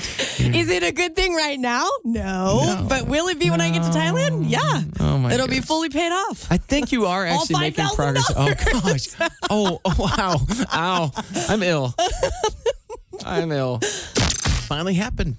Mm. 0.44 0.56
Is 0.56 0.70
it 0.70 0.84
a 0.84 0.92
good 0.92 1.16
thing 1.16 1.34
right 1.34 1.60
now? 1.60 1.88
No. 2.04 2.86
But 2.90 3.08
will 3.08 3.28
it 3.30 3.40
be 3.40 3.50
when 3.50 3.62
I 3.62 3.70
get 3.70 3.84
to 3.84 3.90
Thailand? 3.90 4.50
Yeah. 4.50 4.82
Oh 5.00 5.18
my 5.18 5.34
It'll 5.34 5.48
be 5.48 5.62
fully 5.62 5.90
paid 5.90 6.12
off. 6.12 6.52
I 6.52 6.58
think 6.58 6.92
you 6.92 7.06
are 7.06 7.26
actually 7.26 7.60
making 7.60 7.88
progress. 7.96 8.32
Oh 8.36 8.54
gosh. 8.72 9.30
Oh, 9.50 9.80
oh 9.86 9.96
wow. 9.98 10.38
Ow. 10.74 11.12
I'm 11.48 11.64
ill. 11.64 11.94
I'm 13.26 13.52
ill. 13.52 13.80
Finally 14.68 14.96
happened. 14.96 15.38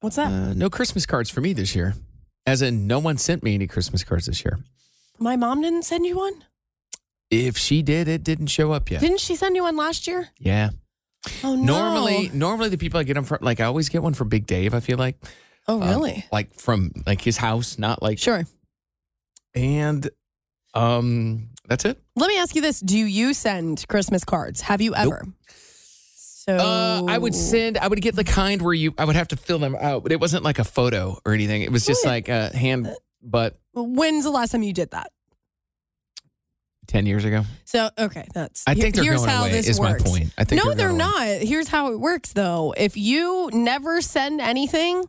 What's 0.00 0.16
that? 0.16 0.28
Uh, 0.32 0.54
no 0.54 0.70
Christmas 0.70 1.06
cards 1.06 1.30
for 1.30 1.40
me 1.40 1.52
this 1.52 1.74
year. 1.74 1.94
As 2.46 2.62
in, 2.62 2.86
no 2.86 2.98
one 2.98 3.18
sent 3.18 3.42
me 3.42 3.54
any 3.54 3.66
Christmas 3.66 4.02
cards 4.02 4.26
this 4.26 4.44
year. 4.44 4.58
My 5.18 5.36
mom 5.36 5.60
didn't 5.60 5.82
send 5.84 6.06
you 6.06 6.16
one? 6.16 6.44
If 7.30 7.56
she 7.58 7.82
did, 7.82 8.08
it 8.08 8.24
didn't 8.24 8.46
show 8.48 8.72
up 8.72 8.90
yet. 8.90 9.00
Didn't 9.00 9.20
she 9.20 9.36
send 9.36 9.54
you 9.56 9.62
one 9.62 9.76
last 9.76 10.06
year? 10.06 10.28
yeah. 10.38 10.70
Oh, 11.44 11.54
no. 11.54 11.62
Normally, 11.64 12.30
normally 12.32 12.70
the 12.70 12.78
people 12.78 12.98
I 12.98 13.02
get 13.02 13.12
them 13.12 13.24
from, 13.24 13.38
like 13.42 13.60
I 13.60 13.64
always 13.64 13.90
get 13.90 14.02
one 14.02 14.14
from 14.14 14.30
Big 14.30 14.46
Dave. 14.46 14.72
I 14.72 14.80
feel 14.80 14.96
like, 14.96 15.16
Oh, 15.68 15.82
Um, 15.82 15.88
really? 15.90 16.24
like 16.32 16.54
from 16.54 16.92
like 17.06 17.20
his 17.20 17.36
house, 17.36 17.78
not 17.78 18.00
like. 18.02 18.18
sure. 18.18 18.44
And, 19.54 20.08
um, 20.72 21.50
that's 21.68 21.84
it. 21.84 22.00
Let 22.16 22.28
me 22.28 22.38
ask 22.38 22.54
you 22.56 22.62
this 22.62 22.80
Do 22.80 22.96
you 22.96 23.34
send 23.34 23.86
Christmas 23.88 24.24
cards? 24.24 24.62
Have 24.62 24.80
you 24.80 24.94
ever? 24.94 25.26
So 26.58 26.64
Uh, 26.64 27.02
I 27.08 27.18
would 27.18 27.34
send. 27.34 27.78
I 27.78 27.86
would 27.88 28.00
get 28.00 28.16
the 28.16 28.24
kind 28.24 28.60
where 28.62 28.74
you. 28.74 28.94
I 28.98 29.04
would 29.04 29.16
have 29.16 29.28
to 29.28 29.36
fill 29.36 29.58
them 29.58 29.76
out, 29.78 30.02
but 30.02 30.12
it 30.12 30.20
wasn't 30.20 30.42
like 30.44 30.58
a 30.58 30.64
photo 30.64 31.18
or 31.24 31.32
anything. 31.32 31.62
It 31.62 31.70
was 31.72 31.86
just 31.86 32.04
Right. 32.04 32.26
like 32.26 32.28
a 32.28 32.56
hand. 32.56 32.94
But 33.22 33.58
When's 33.74 34.24
the 34.24 34.30
last 34.30 34.50
time 34.52 34.62
you 34.62 34.72
did 34.72 34.90
that? 34.90 35.10
ten 36.86 37.06
years 37.06 37.24
ago, 37.24 37.44
So 37.64 37.88
okay, 37.96 38.26
that's. 38.34 38.64
I 38.66 38.74
think 38.74 38.96
they're 38.96 39.04
here's 39.04 39.18
going 39.20 39.28
how 39.30 39.42
away. 39.42 39.52
this 39.52 39.68
Is 39.68 39.78
my 39.80 39.94
point. 39.96 40.32
I 40.36 40.42
think 40.44 40.64
no, 40.64 40.70
they're 40.74 40.88
they're, 40.88 40.92
not. 40.96 41.26
Here's 41.26 41.68
how 41.68 41.92
it 41.92 42.00
works, 42.00 42.32
though. 42.32 42.74
If 42.76 42.96
you 42.96 43.48
never 43.52 44.00
send 44.00 44.40
anything, 44.40 45.04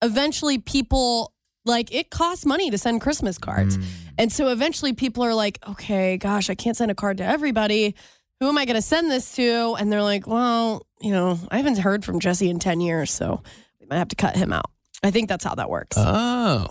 eventually 0.00 0.58
people 0.58 1.32
like 1.64 1.92
it 1.92 2.10
costs 2.10 2.46
money 2.46 2.70
to 2.70 2.78
send 2.78 3.00
Christmas 3.00 3.36
cards, 3.38 3.78
Mm. 3.78 3.84
and 4.18 4.32
so 4.32 4.48
eventually 4.48 4.92
people 4.92 5.24
are 5.24 5.34
like, 5.34 5.58
okay, 5.68 6.18
gosh, 6.18 6.50
I 6.50 6.54
can't 6.54 6.76
send 6.76 6.90
a 6.92 6.94
card 6.94 7.16
to 7.18 7.24
everybody. 7.24 7.96
Who 8.44 8.50
am 8.50 8.58
I 8.58 8.66
going 8.66 8.74
to 8.74 8.82
send 8.82 9.10
this 9.10 9.36
to? 9.36 9.74
And 9.78 9.90
they're 9.90 10.02
like, 10.02 10.26
well, 10.26 10.86
you 11.00 11.12
know, 11.12 11.38
I 11.50 11.56
haven't 11.56 11.78
heard 11.78 12.04
from 12.04 12.20
Jesse 12.20 12.50
in 12.50 12.58
ten 12.58 12.78
years, 12.78 13.10
so 13.10 13.42
we 13.80 13.86
might 13.86 13.96
have 13.96 14.08
to 14.08 14.16
cut 14.16 14.36
him 14.36 14.52
out. 14.52 14.66
I 15.02 15.10
think 15.12 15.30
that's 15.30 15.44
how 15.44 15.54
that 15.54 15.70
works. 15.70 15.96
Oh, 15.98 16.66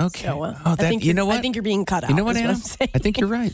okay. 0.00 0.22
So, 0.24 0.42
uh, 0.42 0.54
oh, 0.64 0.70
I 0.72 0.74
that 0.76 0.88
think 0.88 1.04
you 1.04 1.12
know 1.12 1.26
what? 1.26 1.36
I 1.36 1.42
think 1.42 1.54
you're 1.54 1.62
being 1.62 1.84
cut 1.84 2.04
out. 2.04 2.08
you 2.08 2.16
know 2.16 2.24
what, 2.24 2.38
Anna? 2.38 2.54
Saying. 2.54 2.92
I 2.94 2.98
think 2.98 3.20
you're 3.20 3.28
right 3.28 3.52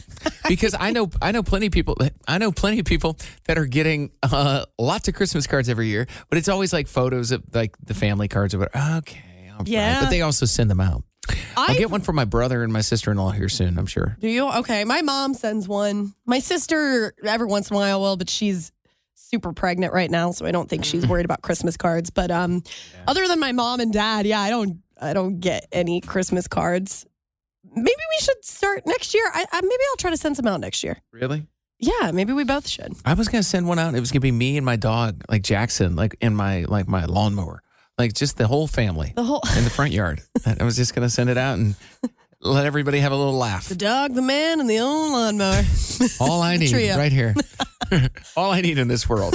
because 0.48 0.76
I 0.78 0.92
know 0.92 1.10
I 1.20 1.32
know 1.32 1.42
plenty 1.42 1.66
of 1.66 1.72
people. 1.72 1.96
I 2.28 2.38
know 2.38 2.52
plenty 2.52 2.78
of 2.78 2.84
people 2.86 3.18
that 3.46 3.58
are 3.58 3.66
getting 3.66 4.12
uh, 4.22 4.64
lots 4.78 5.08
of 5.08 5.14
Christmas 5.14 5.48
cards 5.48 5.68
every 5.68 5.88
year, 5.88 6.06
but 6.28 6.38
it's 6.38 6.48
always 6.48 6.72
like 6.72 6.86
photos 6.86 7.32
of 7.32 7.42
like 7.52 7.74
the 7.84 7.94
family 7.94 8.28
cards 8.28 8.54
or 8.54 8.60
whatever. 8.60 8.98
Okay, 8.98 9.50
right. 9.58 9.66
Yeah. 9.66 10.00
but 10.02 10.10
they 10.10 10.22
also 10.22 10.46
send 10.46 10.70
them 10.70 10.80
out. 10.80 11.02
I'll 11.56 11.70
I 11.70 11.74
get 11.74 11.90
one 11.90 12.00
for 12.00 12.12
my 12.12 12.24
brother 12.24 12.62
and 12.62 12.72
my 12.72 12.80
sister 12.80 13.10
in 13.10 13.16
law 13.16 13.30
here 13.30 13.48
soon. 13.48 13.78
I'm 13.78 13.86
sure. 13.86 14.16
Do 14.20 14.28
you? 14.28 14.48
Okay. 14.48 14.84
My 14.84 15.02
mom 15.02 15.34
sends 15.34 15.68
one. 15.68 16.14
My 16.26 16.38
sister 16.38 17.14
every 17.24 17.46
once 17.46 17.70
in 17.70 17.76
a 17.76 17.78
while 17.78 18.00
will, 18.00 18.16
but 18.16 18.30
she's 18.30 18.72
super 19.14 19.52
pregnant 19.52 19.92
right 19.92 20.10
now, 20.10 20.30
so 20.30 20.46
I 20.46 20.52
don't 20.52 20.68
think 20.70 20.84
she's 20.84 21.06
worried 21.06 21.24
about 21.26 21.42
Christmas 21.42 21.76
cards. 21.76 22.10
But 22.10 22.30
um, 22.30 22.62
other 23.06 23.28
than 23.28 23.38
my 23.38 23.52
mom 23.52 23.80
and 23.80 23.92
dad, 23.92 24.26
yeah, 24.26 24.40
I 24.40 24.50
don't, 24.50 24.78
I 25.00 25.12
don't 25.12 25.40
get 25.40 25.66
any 25.70 26.00
Christmas 26.00 26.48
cards. 26.48 27.04
Maybe 27.64 27.84
we 27.86 28.24
should 28.24 28.44
start 28.44 28.84
next 28.86 29.14
year. 29.14 29.30
I, 29.32 29.44
I 29.52 29.60
maybe 29.60 29.82
I'll 29.90 29.96
try 29.96 30.10
to 30.10 30.16
send 30.16 30.36
some 30.36 30.46
out 30.46 30.60
next 30.60 30.82
year. 30.82 30.98
Really? 31.12 31.46
Yeah, 31.78 32.10
maybe 32.12 32.32
we 32.32 32.44
both 32.44 32.66
should. 32.66 32.94
I 33.04 33.14
was 33.14 33.28
gonna 33.28 33.42
send 33.42 33.68
one 33.68 33.78
out. 33.78 33.94
It 33.94 34.00
was 34.00 34.10
gonna 34.10 34.20
be 34.20 34.32
me 34.32 34.56
and 34.56 34.66
my 34.66 34.76
dog, 34.76 35.22
like 35.28 35.42
Jackson, 35.42 35.94
like 35.94 36.16
in 36.20 36.34
my 36.34 36.64
like 36.64 36.88
my 36.88 37.04
lawnmower, 37.04 37.62
like 37.98 38.12
just 38.12 38.36
the 38.36 38.46
whole 38.46 38.66
family 38.66 39.12
The 39.16 39.24
whole 39.24 39.42
in 39.56 39.64
the 39.64 39.70
front 39.70 39.92
yard. 39.92 40.22
I 40.60 40.64
was 40.64 40.76
just 40.76 40.94
gonna 40.94 41.10
send 41.10 41.30
it 41.30 41.36
out 41.38 41.58
and 41.58 41.74
let 42.40 42.66
everybody 42.66 43.00
have 43.00 43.12
a 43.12 43.16
little 43.16 43.34
laugh. 43.36 43.68
the 43.68 43.74
dog, 43.74 44.14
the 44.14 44.22
man, 44.22 44.60
and 44.60 44.70
the 44.70 44.78
old 44.78 45.12
lawnmower. 45.12 45.62
All 46.20 46.40
I 46.40 46.56
need 46.56 46.70
Trio. 46.70 46.96
right 46.96 47.12
here. 47.12 47.34
All 48.36 48.52
I 48.52 48.60
need 48.60 48.78
in 48.78 48.88
this 48.88 49.08
world. 49.08 49.34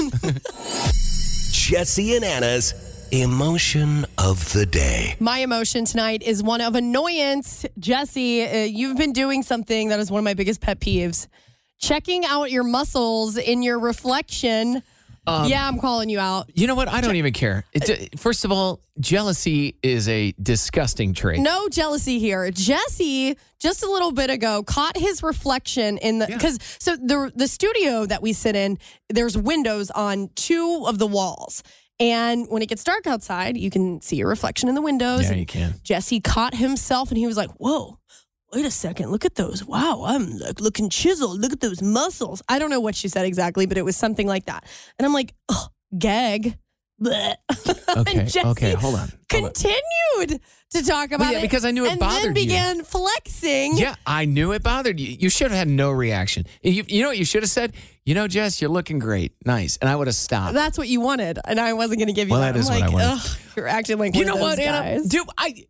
Jesse 1.52 2.16
and 2.16 2.24
Anna's 2.26 2.74
emotion 3.12 4.06
of 4.18 4.52
the 4.54 4.66
day. 4.66 5.16
My 5.20 5.40
emotion 5.40 5.86
tonight 5.86 6.24
is 6.24 6.42
one 6.42 6.62
of 6.62 6.76
annoyance. 6.76 7.66
Jesse, 7.78 8.44
uh, 8.44 8.58
you've 8.64 8.98
been 8.98 9.14
doing 9.14 9.44
something 9.44 9.90
that 9.90 10.00
is 10.00 10.10
one 10.10 10.20
of 10.20 10.24
my 10.24 10.34
biggest 10.34 10.62
pet 10.62 10.80
peeves 10.80 11.28
checking 11.80 12.24
out 12.26 12.50
your 12.50 12.64
muscles 12.64 13.38
in 13.38 13.62
your 13.62 13.78
reflection 13.78 14.82
Um, 15.26 15.50
yeah, 15.50 15.68
I'm 15.68 15.80
calling 15.80 16.10
you 16.10 16.20
out. 16.20 16.50
You 16.54 16.68
know 16.68 16.76
what? 16.76 16.88
I 16.90 17.00
don't 17.02 17.16
even 17.16 17.34
care. 17.34 17.64
It, 17.72 18.20
first 18.20 18.44
of 18.44 18.52
all, 18.52 18.82
jealousy 19.00 19.78
is 19.82 20.10
a 20.10 20.34
disgusting 20.42 21.14
trait. 21.14 21.40
No 21.40 21.70
jealousy 21.70 22.20
here. 22.20 22.52
Jesse 22.52 23.38
just 23.60 23.84
a 23.84 23.90
little 23.90 24.12
bit 24.12 24.30
ago 24.30 24.64
caught 24.64 24.98
his 24.98 25.24
reflection 25.24 25.98
in 25.98 26.20
the 26.20 26.28
because 26.28 26.60
so 26.80 26.98
the 26.98 27.32
the 27.36 27.48
studio 27.48 28.06
that 28.06 28.22
we 28.22 28.34
sit 28.34 28.56
in, 28.56 28.78
there's 29.10 29.38
windows 29.38 29.90
on 29.92 30.30
two 30.36 30.84
of 30.88 31.00
the 31.00 31.08
walls. 31.08 31.64
And 32.00 32.48
when 32.50 32.62
it 32.62 32.68
gets 32.68 32.84
dark 32.84 33.08
outside, 33.08 33.56
you 33.56 33.70
can 33.70 34.02
see 34.02 34.18
your 34.18 34.28
reflection 34.28 34.68
in 34.68 34.76
the 34.76 34.82
windows. 34.82 35.30
Yeah, 35.30 35.38
you 35.38 35.46
can. 35.46 35.76
Jesse 35.84 36.20
caught 36.20 36.56
himself 36.56 37.10
and 37.10 37.18
he 37.18 37.28
was 37.28 37.38
like, 37.38 37.52
Whoa, 37.52 37.98
wait 38.54 38.66
a 38.66 38.72
second. 38.72 39.12
Look 39.12 39.26
at 39.26 39.36
those. 39.36 39.64
Wow, 39.66 40.04
I'm 40.06 40.38
like 40.38 40.60
looking 40.60 40.90
chiseled. 40.90 41.40
Look 41.40 41.54
at 41.54 41.60
those 41.60 41.82
muscles. 41.82 42.42
I 42.48 42.60
don't 42.60 42.70
know 42.70 42.80
what 42.80 42.96
she 42.96 43.08
said 43.08 43.26
exactly, 43.26 43.66
but 43.66 43.78
it 43.78 43.86
was 43.86 43.96
something 43.98 44.28
like 44.28 44.46
that. 44.46 44.64
And 44.98 45.06
I'm 45.06 45.14
like, 45.14 45.34
oh, 45.50 45.68
gag. 45.98 46.58
Bleh. 47.02 47.36
Okay, 47.96 48.20
and 48.22 48.28
Jesse 48.30 48.48
okay, 48.48 48.74
hold 48.74 48.96
on. 48.96 49.12
Hold 49.32 49.46
on. 49.46 49.52
continued 49.54 50.42
to 50.72 50.84
talk 50.84 51.12
about 51.12 51.32
yeah, 51.32 51.40
it. 51.40 51.42
because 51.44 51.64
I 51.64 51.70
knew 51.70 51.86
it 51.86 51.92
and 51.92 52.00
bothered 52.00 52.24
you. 52.24 52.28
And 52.28 52.36
then 52.36 52.44
began 52.44 52.84
flexing. 52.84 53.78
Yeah, 53.78 53.94
I 54.08 54.26
knew 54.26 54.52
it 54.52 54.64
bothered 54.64 55.00
you. 55.00 55.16
You 55.20 55.30
should 55.30 55.52
have 55.52 55.58
had 55.58 55.68
no 55.68 55.92
reaction. 55.92 56.46
You, 56.64 56.84
you 56.88 57.04
know 57.04 57.10
what 57.10 57.20
you 57.20 57.26
should 57.26 57.44
have 57.44 57.52
said? 57.52 57.76
You 58.04 58.16
know, 58.16 58.28
Jess, 58.28 58.60
you're 58.62 58.72
looking 58.72 58.98
great. 58.98 59.34
Nice. 59.46 59.78
And 59.78 59.90
I 59.92 59.96
would 59.96 60.08
have 60.08 60.16
stopped. 60.16 60.56
That's 60.56 60.76
what 60.78 60.88
you 60.88 61.02
wanted, 61.02 61.38
and 61.46 61.60
I 61.60 61.74
wasn't 61.74 62.00
going 62.00 62.08
to 62.08 62.14
give 62.14 62.30
you 62.30 62.34
Well, 62.34 62.42
that. 62.42 62.54
that 62.54 62.60
is 62.60 62.68
I'm 62.70 62.80
what 62.80 62.84
I 62.84 62.86
like, 62.88 62.94
wanted. 62.96 63.22
ugh, 63.24 63.38
you're 63.58 63.68
acting 63.68 64.00
like 64.00 64.16
you 64.16 64.26
know 64.26 64.38
what, 64.38 64.58
those 64.58 64.66
Anna? 64.66 64.98
guys. 64.98 65.06
Do 65.08 65.24
I 65.38 65.66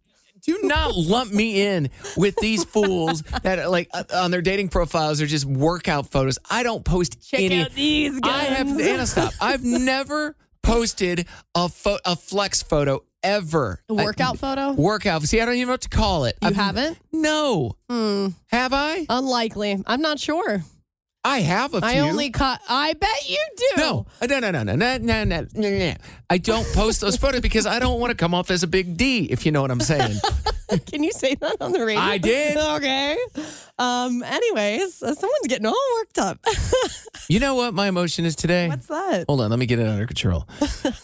do 0.45 0.59
not 0.63 0.95
lump 0.95 1.31
me 1.31 1.61
in 1.65 1.89
with 2.17 2.35
these 2.37 2.63
fools 2.63 3.21
that 3.43 3.59
are 3.59 3.69
like 3.69 3.89
uh, 3.93 4.03
on 4.13 4.31
their 4.31 4.41
dating 4.41 4.69
profiles 4.69 5.21
are 5.21 5.25
just 5.27 5.45
workout 5.45 6.09
photos. 6.11 6.37
I 6.49 6.63
don't 6.63 6.83
post 6.85 7.21
Check 7.27 7.39
any. 7.41 7.61
out 7.61 7.71
these 7.71 8.19
guns. 8.19 8.25
I 8.35 8.43
have 8.53 8.79
Anna 8.79 9.05
stop. 9.07 9.33
I've 9.41 9.63
never 9.63 10.35
posted 10.61 11.25
a 11.55 11.69
pho- 11.69 11.99
a 12.05 12.15
flex 12.15 12.61
photo 12.63 13.01
ever. 13.21 13.81
A 13.89 13.93
workout 13.93 14.37
photo? 14.37 14.73
Workout. 14.73 15.23
See, 15.23 15.39
I 15.39 15.45
don't 15.45 15.55
even 15.55 15.67
know 15.67 15.73
what 15.73 15.81
to 15.81 15.89
call 15.89 16.25
it. 16.25 16.37
You 16.41 16.49
I've- 16.49 16.55
haven't? 16.57 16.97
No. 17.11 17.77
Hmm. 17.89 18.27
Have 18.47 18.73
I? 18.73 19.05
Unlikely. 19.09 19.81
I'm 19.87 20.01
not 20.01 20.19
sure. 20.19 20.63
I 21.25 21.39
have 21.39 21.73
a 21.73 21.79
few. 21.79 21.89
I 21.89 21.99
only 21.99 22.29
caught. 22.31 22.59
I 22.67 22.93
bet 22.93 23.29
you 23.29 23.39
do. 23.55 23.65
No, 23.77 24.05
uh, 24.21 24.25
no, 24.25 24.39
no, 24.39 24.51
no, 24.51 24.63
no, 24.63 24.75
no, 24.75 24.97
no, 24.97 25.23
no, 25.23 25.47
no, 25.53 25.69
no. 25.69 25.93
I 26.29 26.37
don't 26.37 26.67
post 26.73 26.99
those 26.99 27.15
photos 27.15 27.39
because 27.39 27.65
I 27.65 27.79
don't 27.79 27.99
want 27.99 28.11
to 28.11 28.15
come 28.17 28.33
off 28.33 28.51
as 28.51 28.61
a 28.63 28.67
big 28.67 28.97
D, 28.97 29.27
if 29.29 29.45
you 29.45 29.51
know 29.51 29.61
what 29.61 29.71
I'm 29.71 29.79
saying. 29.79 30.17
Can 30.91 31.03
you 31.03 31.11
say 31.11 31.35
that 31.35 31.57
on 31.61 31.71
the 31.71 31.83
radio? 31.85 32.01
I 32.01 32.17
did. 32.17 32.57
Okay. 32.73 33.17
Um. 33.79 34.23
Anyways, 34.23 35.01
uh, 35.03 35.13
someone's 35.15 35.47
getting 35.47 35.65
all 35.65 35.75
worked 35.99 36.17
up. 36.19 36.39
You 37.29 37.39
know 37.39 37.55
what 37.55 37.73
my 37.73 37.87
emotion 37.87 38.25
is 38.25 38.35
today? 38.35 38.67
What's 38.67 38.87
that? 38.87 39.23
Hold 39.29 39.39
on, 39.41 39.49
let 39.49 39.57
me 39.57 39.65
get 39.65 39.79
it 39.79 39.87
under 39.87 40.05
control. 40.05 40.45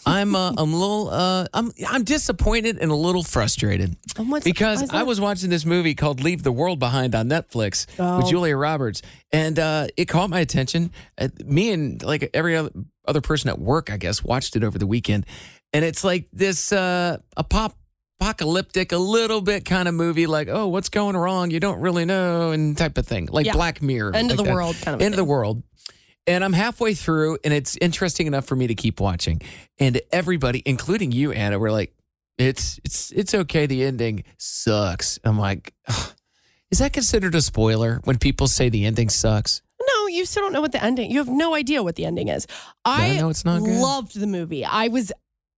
I'm 0.04 0.34
uh, 0.36 0.50
I'm 0.50 0.72
a 0.74 0.76
little 0.76 1.08
uh, 1.08 1.46
I'm 1.54 1.72
I'm 1.88 2.04
disappointed 2.04 2.76
and 2.78 2.90
a 2.90 2.94
little 2.94 3.22
frustrated 3.22 3.96
Um, 4.18 4.28
what's- 4.28 4.44
because 4.44 4.90
I 4.90 5.02
was 5.04 5.18
watching 5.18 5.48
this 5.48 5.64
movie 5.64 5.94
called 5.94 6.22
Leave 6.22 6.42
the 6.42 6.52
World 6.52 6.78
Behind 6.78 7.14
on 7.14 7.28
Netflix 7.30 7.86
Oh. 7.98 8.18
with 8.18 8.26
Julia 8.28 8.54
Roberts, 8.54 9.00
and 9.32 9.58
uh, 9.58 9.86
it 9.96 10.06
caught 10.06 10.28
my 10.28 10.40
attention. 10.40 10.92
Uh, 11.16 11.28
me 11.46 11.72
and 11.72 12.02
like 12.02 12.28
every 12.34 12.54
other 12.54 12.70
other 13.08 13.22
person 13.22 13.48
at 13.48 13.58
work, 13.58 13.90
I 13.90 13.96
guess, 13.96 14.22
watched 14.22 14.56
it 14.56 14.62
over 14.62 14.78
the 14.78 14.86
weekend, 14.86 15.24
and 15.72 15.86
it's 15.86 16.04
like 16.04 16.28
this 16.34 16.70
uh, 16.70 17.16
a 17.36 17.44
pop 17.44 17.76
apocalyptic, 18.20 18.92
a 18.92 18.98
little 18.98 19.40
bit 19.40 19.64
kind 19.64 19.88
of 19.88 19.94
movie, 19.94 20.26
like 20.26 20.48
oh, 20.48 20.68
what's 20.68 20.88
going 20.88 21.16
wrong? 21.16 21.50
You 21.50 21.60
don't 21.60 21.80
really 21.80 22.04
know, 22.04 22.50
and 22.50 22.76
type 22.76 22.98
of 22.98 23.06
thing, 23.06 23.28
like 23.32 23.46
Yeah. 23.46 23.52
Black 23.54 23.80
Mirror, 23.82 24.14
End 24.14 24.30
of 24.30 24.36
the 24.36 24.42
that. 24.44 24.52
world 24.54 24.76
kind 24.82 24.94
of 24.94 25.02
end 25.02 25.14
of 25.14 25.16
the 25.16 25.24
world. 25.24 25.62
And 26.26 26.44
I'm 26.44 26.52
halfway 26.52 26.94
through, 26.94 27.38
and 27.44 27.52
it's 27.54 27.76
interesting 27.80 28.26
enough 28.26 28.44
for 28.44 28.54
me 28.54 28.66
to 28.66 28.74
keep 28.74 29.00
watching. 29.00 29.40
And 29.78 30.00
everybody, 30.12 30.62
including 30.66 31.12
you, 31.12 31.32
Anna, 31.32 31.58
were 31.58 31.72
like, 31.72 31.94
"It's 32.38 32.78
it's 32.84 33.10
it's 33.12 33.34
okay. 33.34 33.66
The 33.66 33.84
ending 33.84 34.24
sucks." 34.36 35.18
I'm 35.24 35.38
like. 35.38 35.72
"Is 36.70 36.78
that 36.78 36.92
considered 36.92 37.34
a 37.34 37.40
spoiler 37.40 38.00
when 38.04 38.18
people 38.18 38.46
say 38.48 38.68
the 38.68 38.84
ending 38.84 39.08
sucks?" 39.08 39.62
No, 39.80 40.06
you 40.08 40.26
still 40.26 40.42
don't 40.42 40.52
know 40.52 40.60
what 40.60 40.72
the 40.72 40.84
ending. 40.84 41.10
You 41.10 41.18
have 41.18 41.28
no 41.28 41.54
idea 41.54 41.82
what 41.82 41.96
the 41.96 42.04
ending 42.04 42.28
is. 42.28 42.46
I 42.84 43.16
know 43.16 43.30
it's 43.30 43.46
not 43.46 43.60
good? 43.60 43.80
loved 43.80 44.14
the 44.20 44.26
movie. 44.26 44.62
I 44.64 44.88
was 44.88 45.10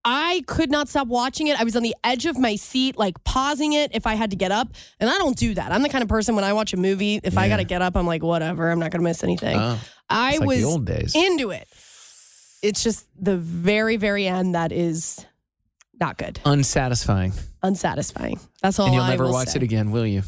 I 0.04 0.42
could 0.48 0.70
not 0.70 0.88
stop 0.88 1.06
watching 1.06 1.46
it. 1.46 1.60
I 1.60 1.64
was 1.64 1.76
on 1.76 1.82
the 1.82 1.94
edge 2.02 2.26
of 2.26 2.36
my 2.38 2.56
seat, 2.56 2.98
like 2.98 3.22
pausing 3.24 3.72
it 3.72 3.92
if 3.94 4.06
I 4.06 4.14
had 4.14 4.30
to 4.30 4.36
get 4.36 4.50
up. 4.50 4.68
And 4.98 5.08
I 5.08 5.16
don't 5.18 5.36
do 5.36 5.54
that. 5.54 5.70
I'm 5.70 5.82
the 5.82 5.88
kind 5.88 6.02
of 6.02 6.08
person 6.08 6.34
when 6.34 6.44
I 6.44 6.52
watch 6.54 6.72
a 6.72 6.76
movie, 6.76 7.20
if 7.22 7.38
I 7.38 7.44
Yeah. 7.44 7.48
got 7.50 7.56
to 7.58 7.64
get 7.64 7.82
up, 7.82 7.96
I'm 7.96 8.06
like, 8.06 8.22
whatever. 8.22 8.70
I'm 8.70 8.80
not 8.80 8.90
going 8.90 9.00
to 9.00 9.08
miss 9.08 9.22
anything. 9.22 9.56
Oh, 9.56 9.80
I 10.10 10.30
it's 10.32 10.40
like 10.40 10.48
was 10.48 10.58
the 10.58 10.64
old 10.64 10.84
days. 10.86 11.14
into 11.14 11.50
it. 11.50 11.68
It's 12.62 12.82
just 12.82 13.06
the 13.18 13.36
very, 13.36 13.96
very 13.96 14.26
end 14.26 14.54
that 14.56 14.72
is 14.72 15.24
not 16.00 16.18
good, 16.18 16.40
Unsatisfying. 16.44 17.32
unsatisfying. 17.62 18.40
That's 18.60 18.78
all. 18.80 18.86
and 18.86 18.94
you'll 18.96 19.04
I 19.04 19.10
never 19.10 19.24
will 19.24 19.32
watch 19.32 19.48
say. 19.48 19.58
it 19.58 19.62
again, 19.62 19.90
will 19.92 20.06
you? 20.06 20.22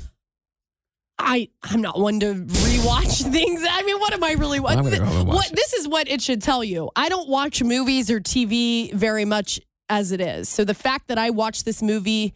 I 1.18 1.48
I'm 1.62 1.80
not 1.80 1.98
one 1.98 2.20
to 2.20 2.34
rewatch 2.34 3.22
things. 3.32 3.64
I 3.68 3.82
mean, 3.82 3.98
what 3.98 4.12
am 4.12 4.24
I 4.24 4.32
really 4.32 4.60
Well, 4.60 4.76
go 4.82 4.82
home 5.04 5.18
and 5.20 5.28
watch 5.28 5.36
what 5.36 5.52
this 5.54 5.72
is 5.74 5.86
what 5.88 6.08
it 6.08 6.20
should 6.20 6.42
tell 6.42 6.64
you. 6.64 6.90
I 6.96 7.08
don't 7.08 7.28
watch 7.28 7.62
movies 7.62 8.10
or 8.10 8.20
TV 8.20 8.92
very 8.92 9.24
much 9.24 9.60
as 9.88 10.12
it 10.12 10.20
is. 10.20 10.48
So 10.48 10.64
the 10.64 10.74
fact 10.74 11.08
that 11.08 11.18
I 11.18 11.30
watched 11.30 11.64
this 11.64 11.82
movie 11.82 12.34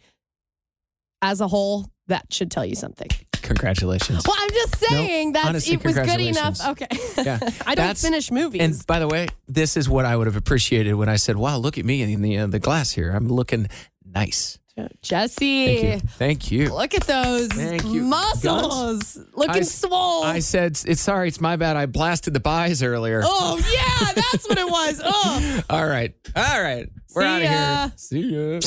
as 1.21 1.41
a 1.41 1.47
whole, 1.47 1.89
that 2.07 2.31
should 2.31 2.49
tell 2.51 2.65
you 2.65 2.75
something. 2.75 3.09
Congratulations. 3.41 4.23
Well, 4.27 4.37
I'm 4.39 4.49
just 4.51 4.77
saying 4.77 5.33
that 5.33 5.47
honestly, 5.47 5.73
it 5.73 5.83
was 5.83 5.95
good 5.95 6.21
enough. 6.21 6.59
Okay. 6.65 6.87
Yeah, 7.17 7.39
I 7.65 7.75
don't 7.75 7.97
finish 7.97 8.31
movies. 8.31 8.61
And 8.61 8.87
by 8.87 8.99
the 8.99 9.07
way, 9.07 9.27
this 9.47 9.75
is 9.75 9.89
what 9.89 10.05
I 10.05 10.15
would 10.15 10.27
have 10.27 10.37
appreciated 10.37 10.93
when 10.93 11.09
I 11.09 11.17
said, 11.17 11.35
"Wow, 11.35 11.57
look 11.57 11.77
at 11.77 11.83
me 11.83 12.01
in 12.01 12.21
the 12.21 12.37
uh, 12.37 12.47
the 12.47 12.59
glass 12.59 12.91
here. 12.91 13.11
I'm 13.11 13.27
looking 13.27 13.67
nice." 14.05 14.57
Jesse, 15.01 15.65
Thank 15.75 15.83
you. 15.83 15.99
Thank 16.09 16.51
you. 16.51 16.73
look 16.73 16.93
at 16.93 17.03
those 17.03 17.49
muscles 17.83 19.17
looking 19.33 19.55
I, 19.55 19.61
swole. 19.61 20.23
I 20.23 20.39
said, 20.39 20.79
"It's 20.85 21.01
sorry, 21.01 21.27
it's 21.27 21.41
my 21.41 21.55
bad. 21.55 21.77
I 21.77 21.85
blasted 21.85 22.33
the 22.33 22.39
buys 22.39 22.83
earlier." 22.83 23.21
oh 23.23 23.57
yeah, 23.71 24.13
that's 24.13 24.47
what 24.47 24.57
it 24.57 24.67
was. 24.67 25.01
Oh. 25.11 25.61
All 25.69 25.87
right, 25.87 26.13
all 26.35 26.61
right, 26.61 26.87
we're 27.15 27.23
out 27.23 27.41
of 27.41 27.47
here. 27.47 27.91
See 27.95 28.19
ya. 28.21 28.59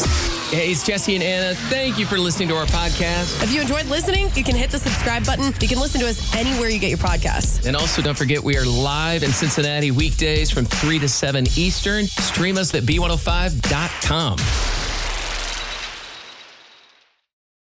Hey, 0.51 0.71
it's 0.71 0.85
Jesse 0.85 1.15
and 1.15 1.25
Anna. 1.25 1.55
Thank 1.55 1.99
you 1.99 2.05
for 2.05 2.19
listening 2.19 2.49
to 2.49 2.57
our 2.57 2.67
podcast. 2.67 3.43
If 3.43 3.55
you 3.55 3.63
enjoyed 3.63 3.87
listening, 3.87 4.29
you 4.35 4.45
can 4.45 4.55
hit 4.55 4.71
the 4.71 4.79
subscribe 4.79 5.25
button. 5.25 5.55
You 5.61 5.69
can 5.69 5.79
listen 5.79 6.01
to 6.03 6.09
us 6.09 6.35
anywhere 6.35 6.69
you 6.69 6.79
get 6.79 6.91
your 6.91 6.99
podcasts. 6.99 7.67
And 7.67 7.75
also, 7.77 8.03
don't 8.03 8.19
forget, 8.19 8.43
we 8.43 8.57
are 8.59 8.65
live 8.67 9.23
in 9.23 9.31
Cincinnati 9.31 9.91
weekdays 9.91 10.51
from 10.51 10.67
3 10.67 10.99
to 10.99 11.09
7 11.09 11.47
Eastern. 11.57 12.07
Stream 12.07 12.59
us 12.59 12.75
at 12.75 12.83
b105.com. 12.83 14.37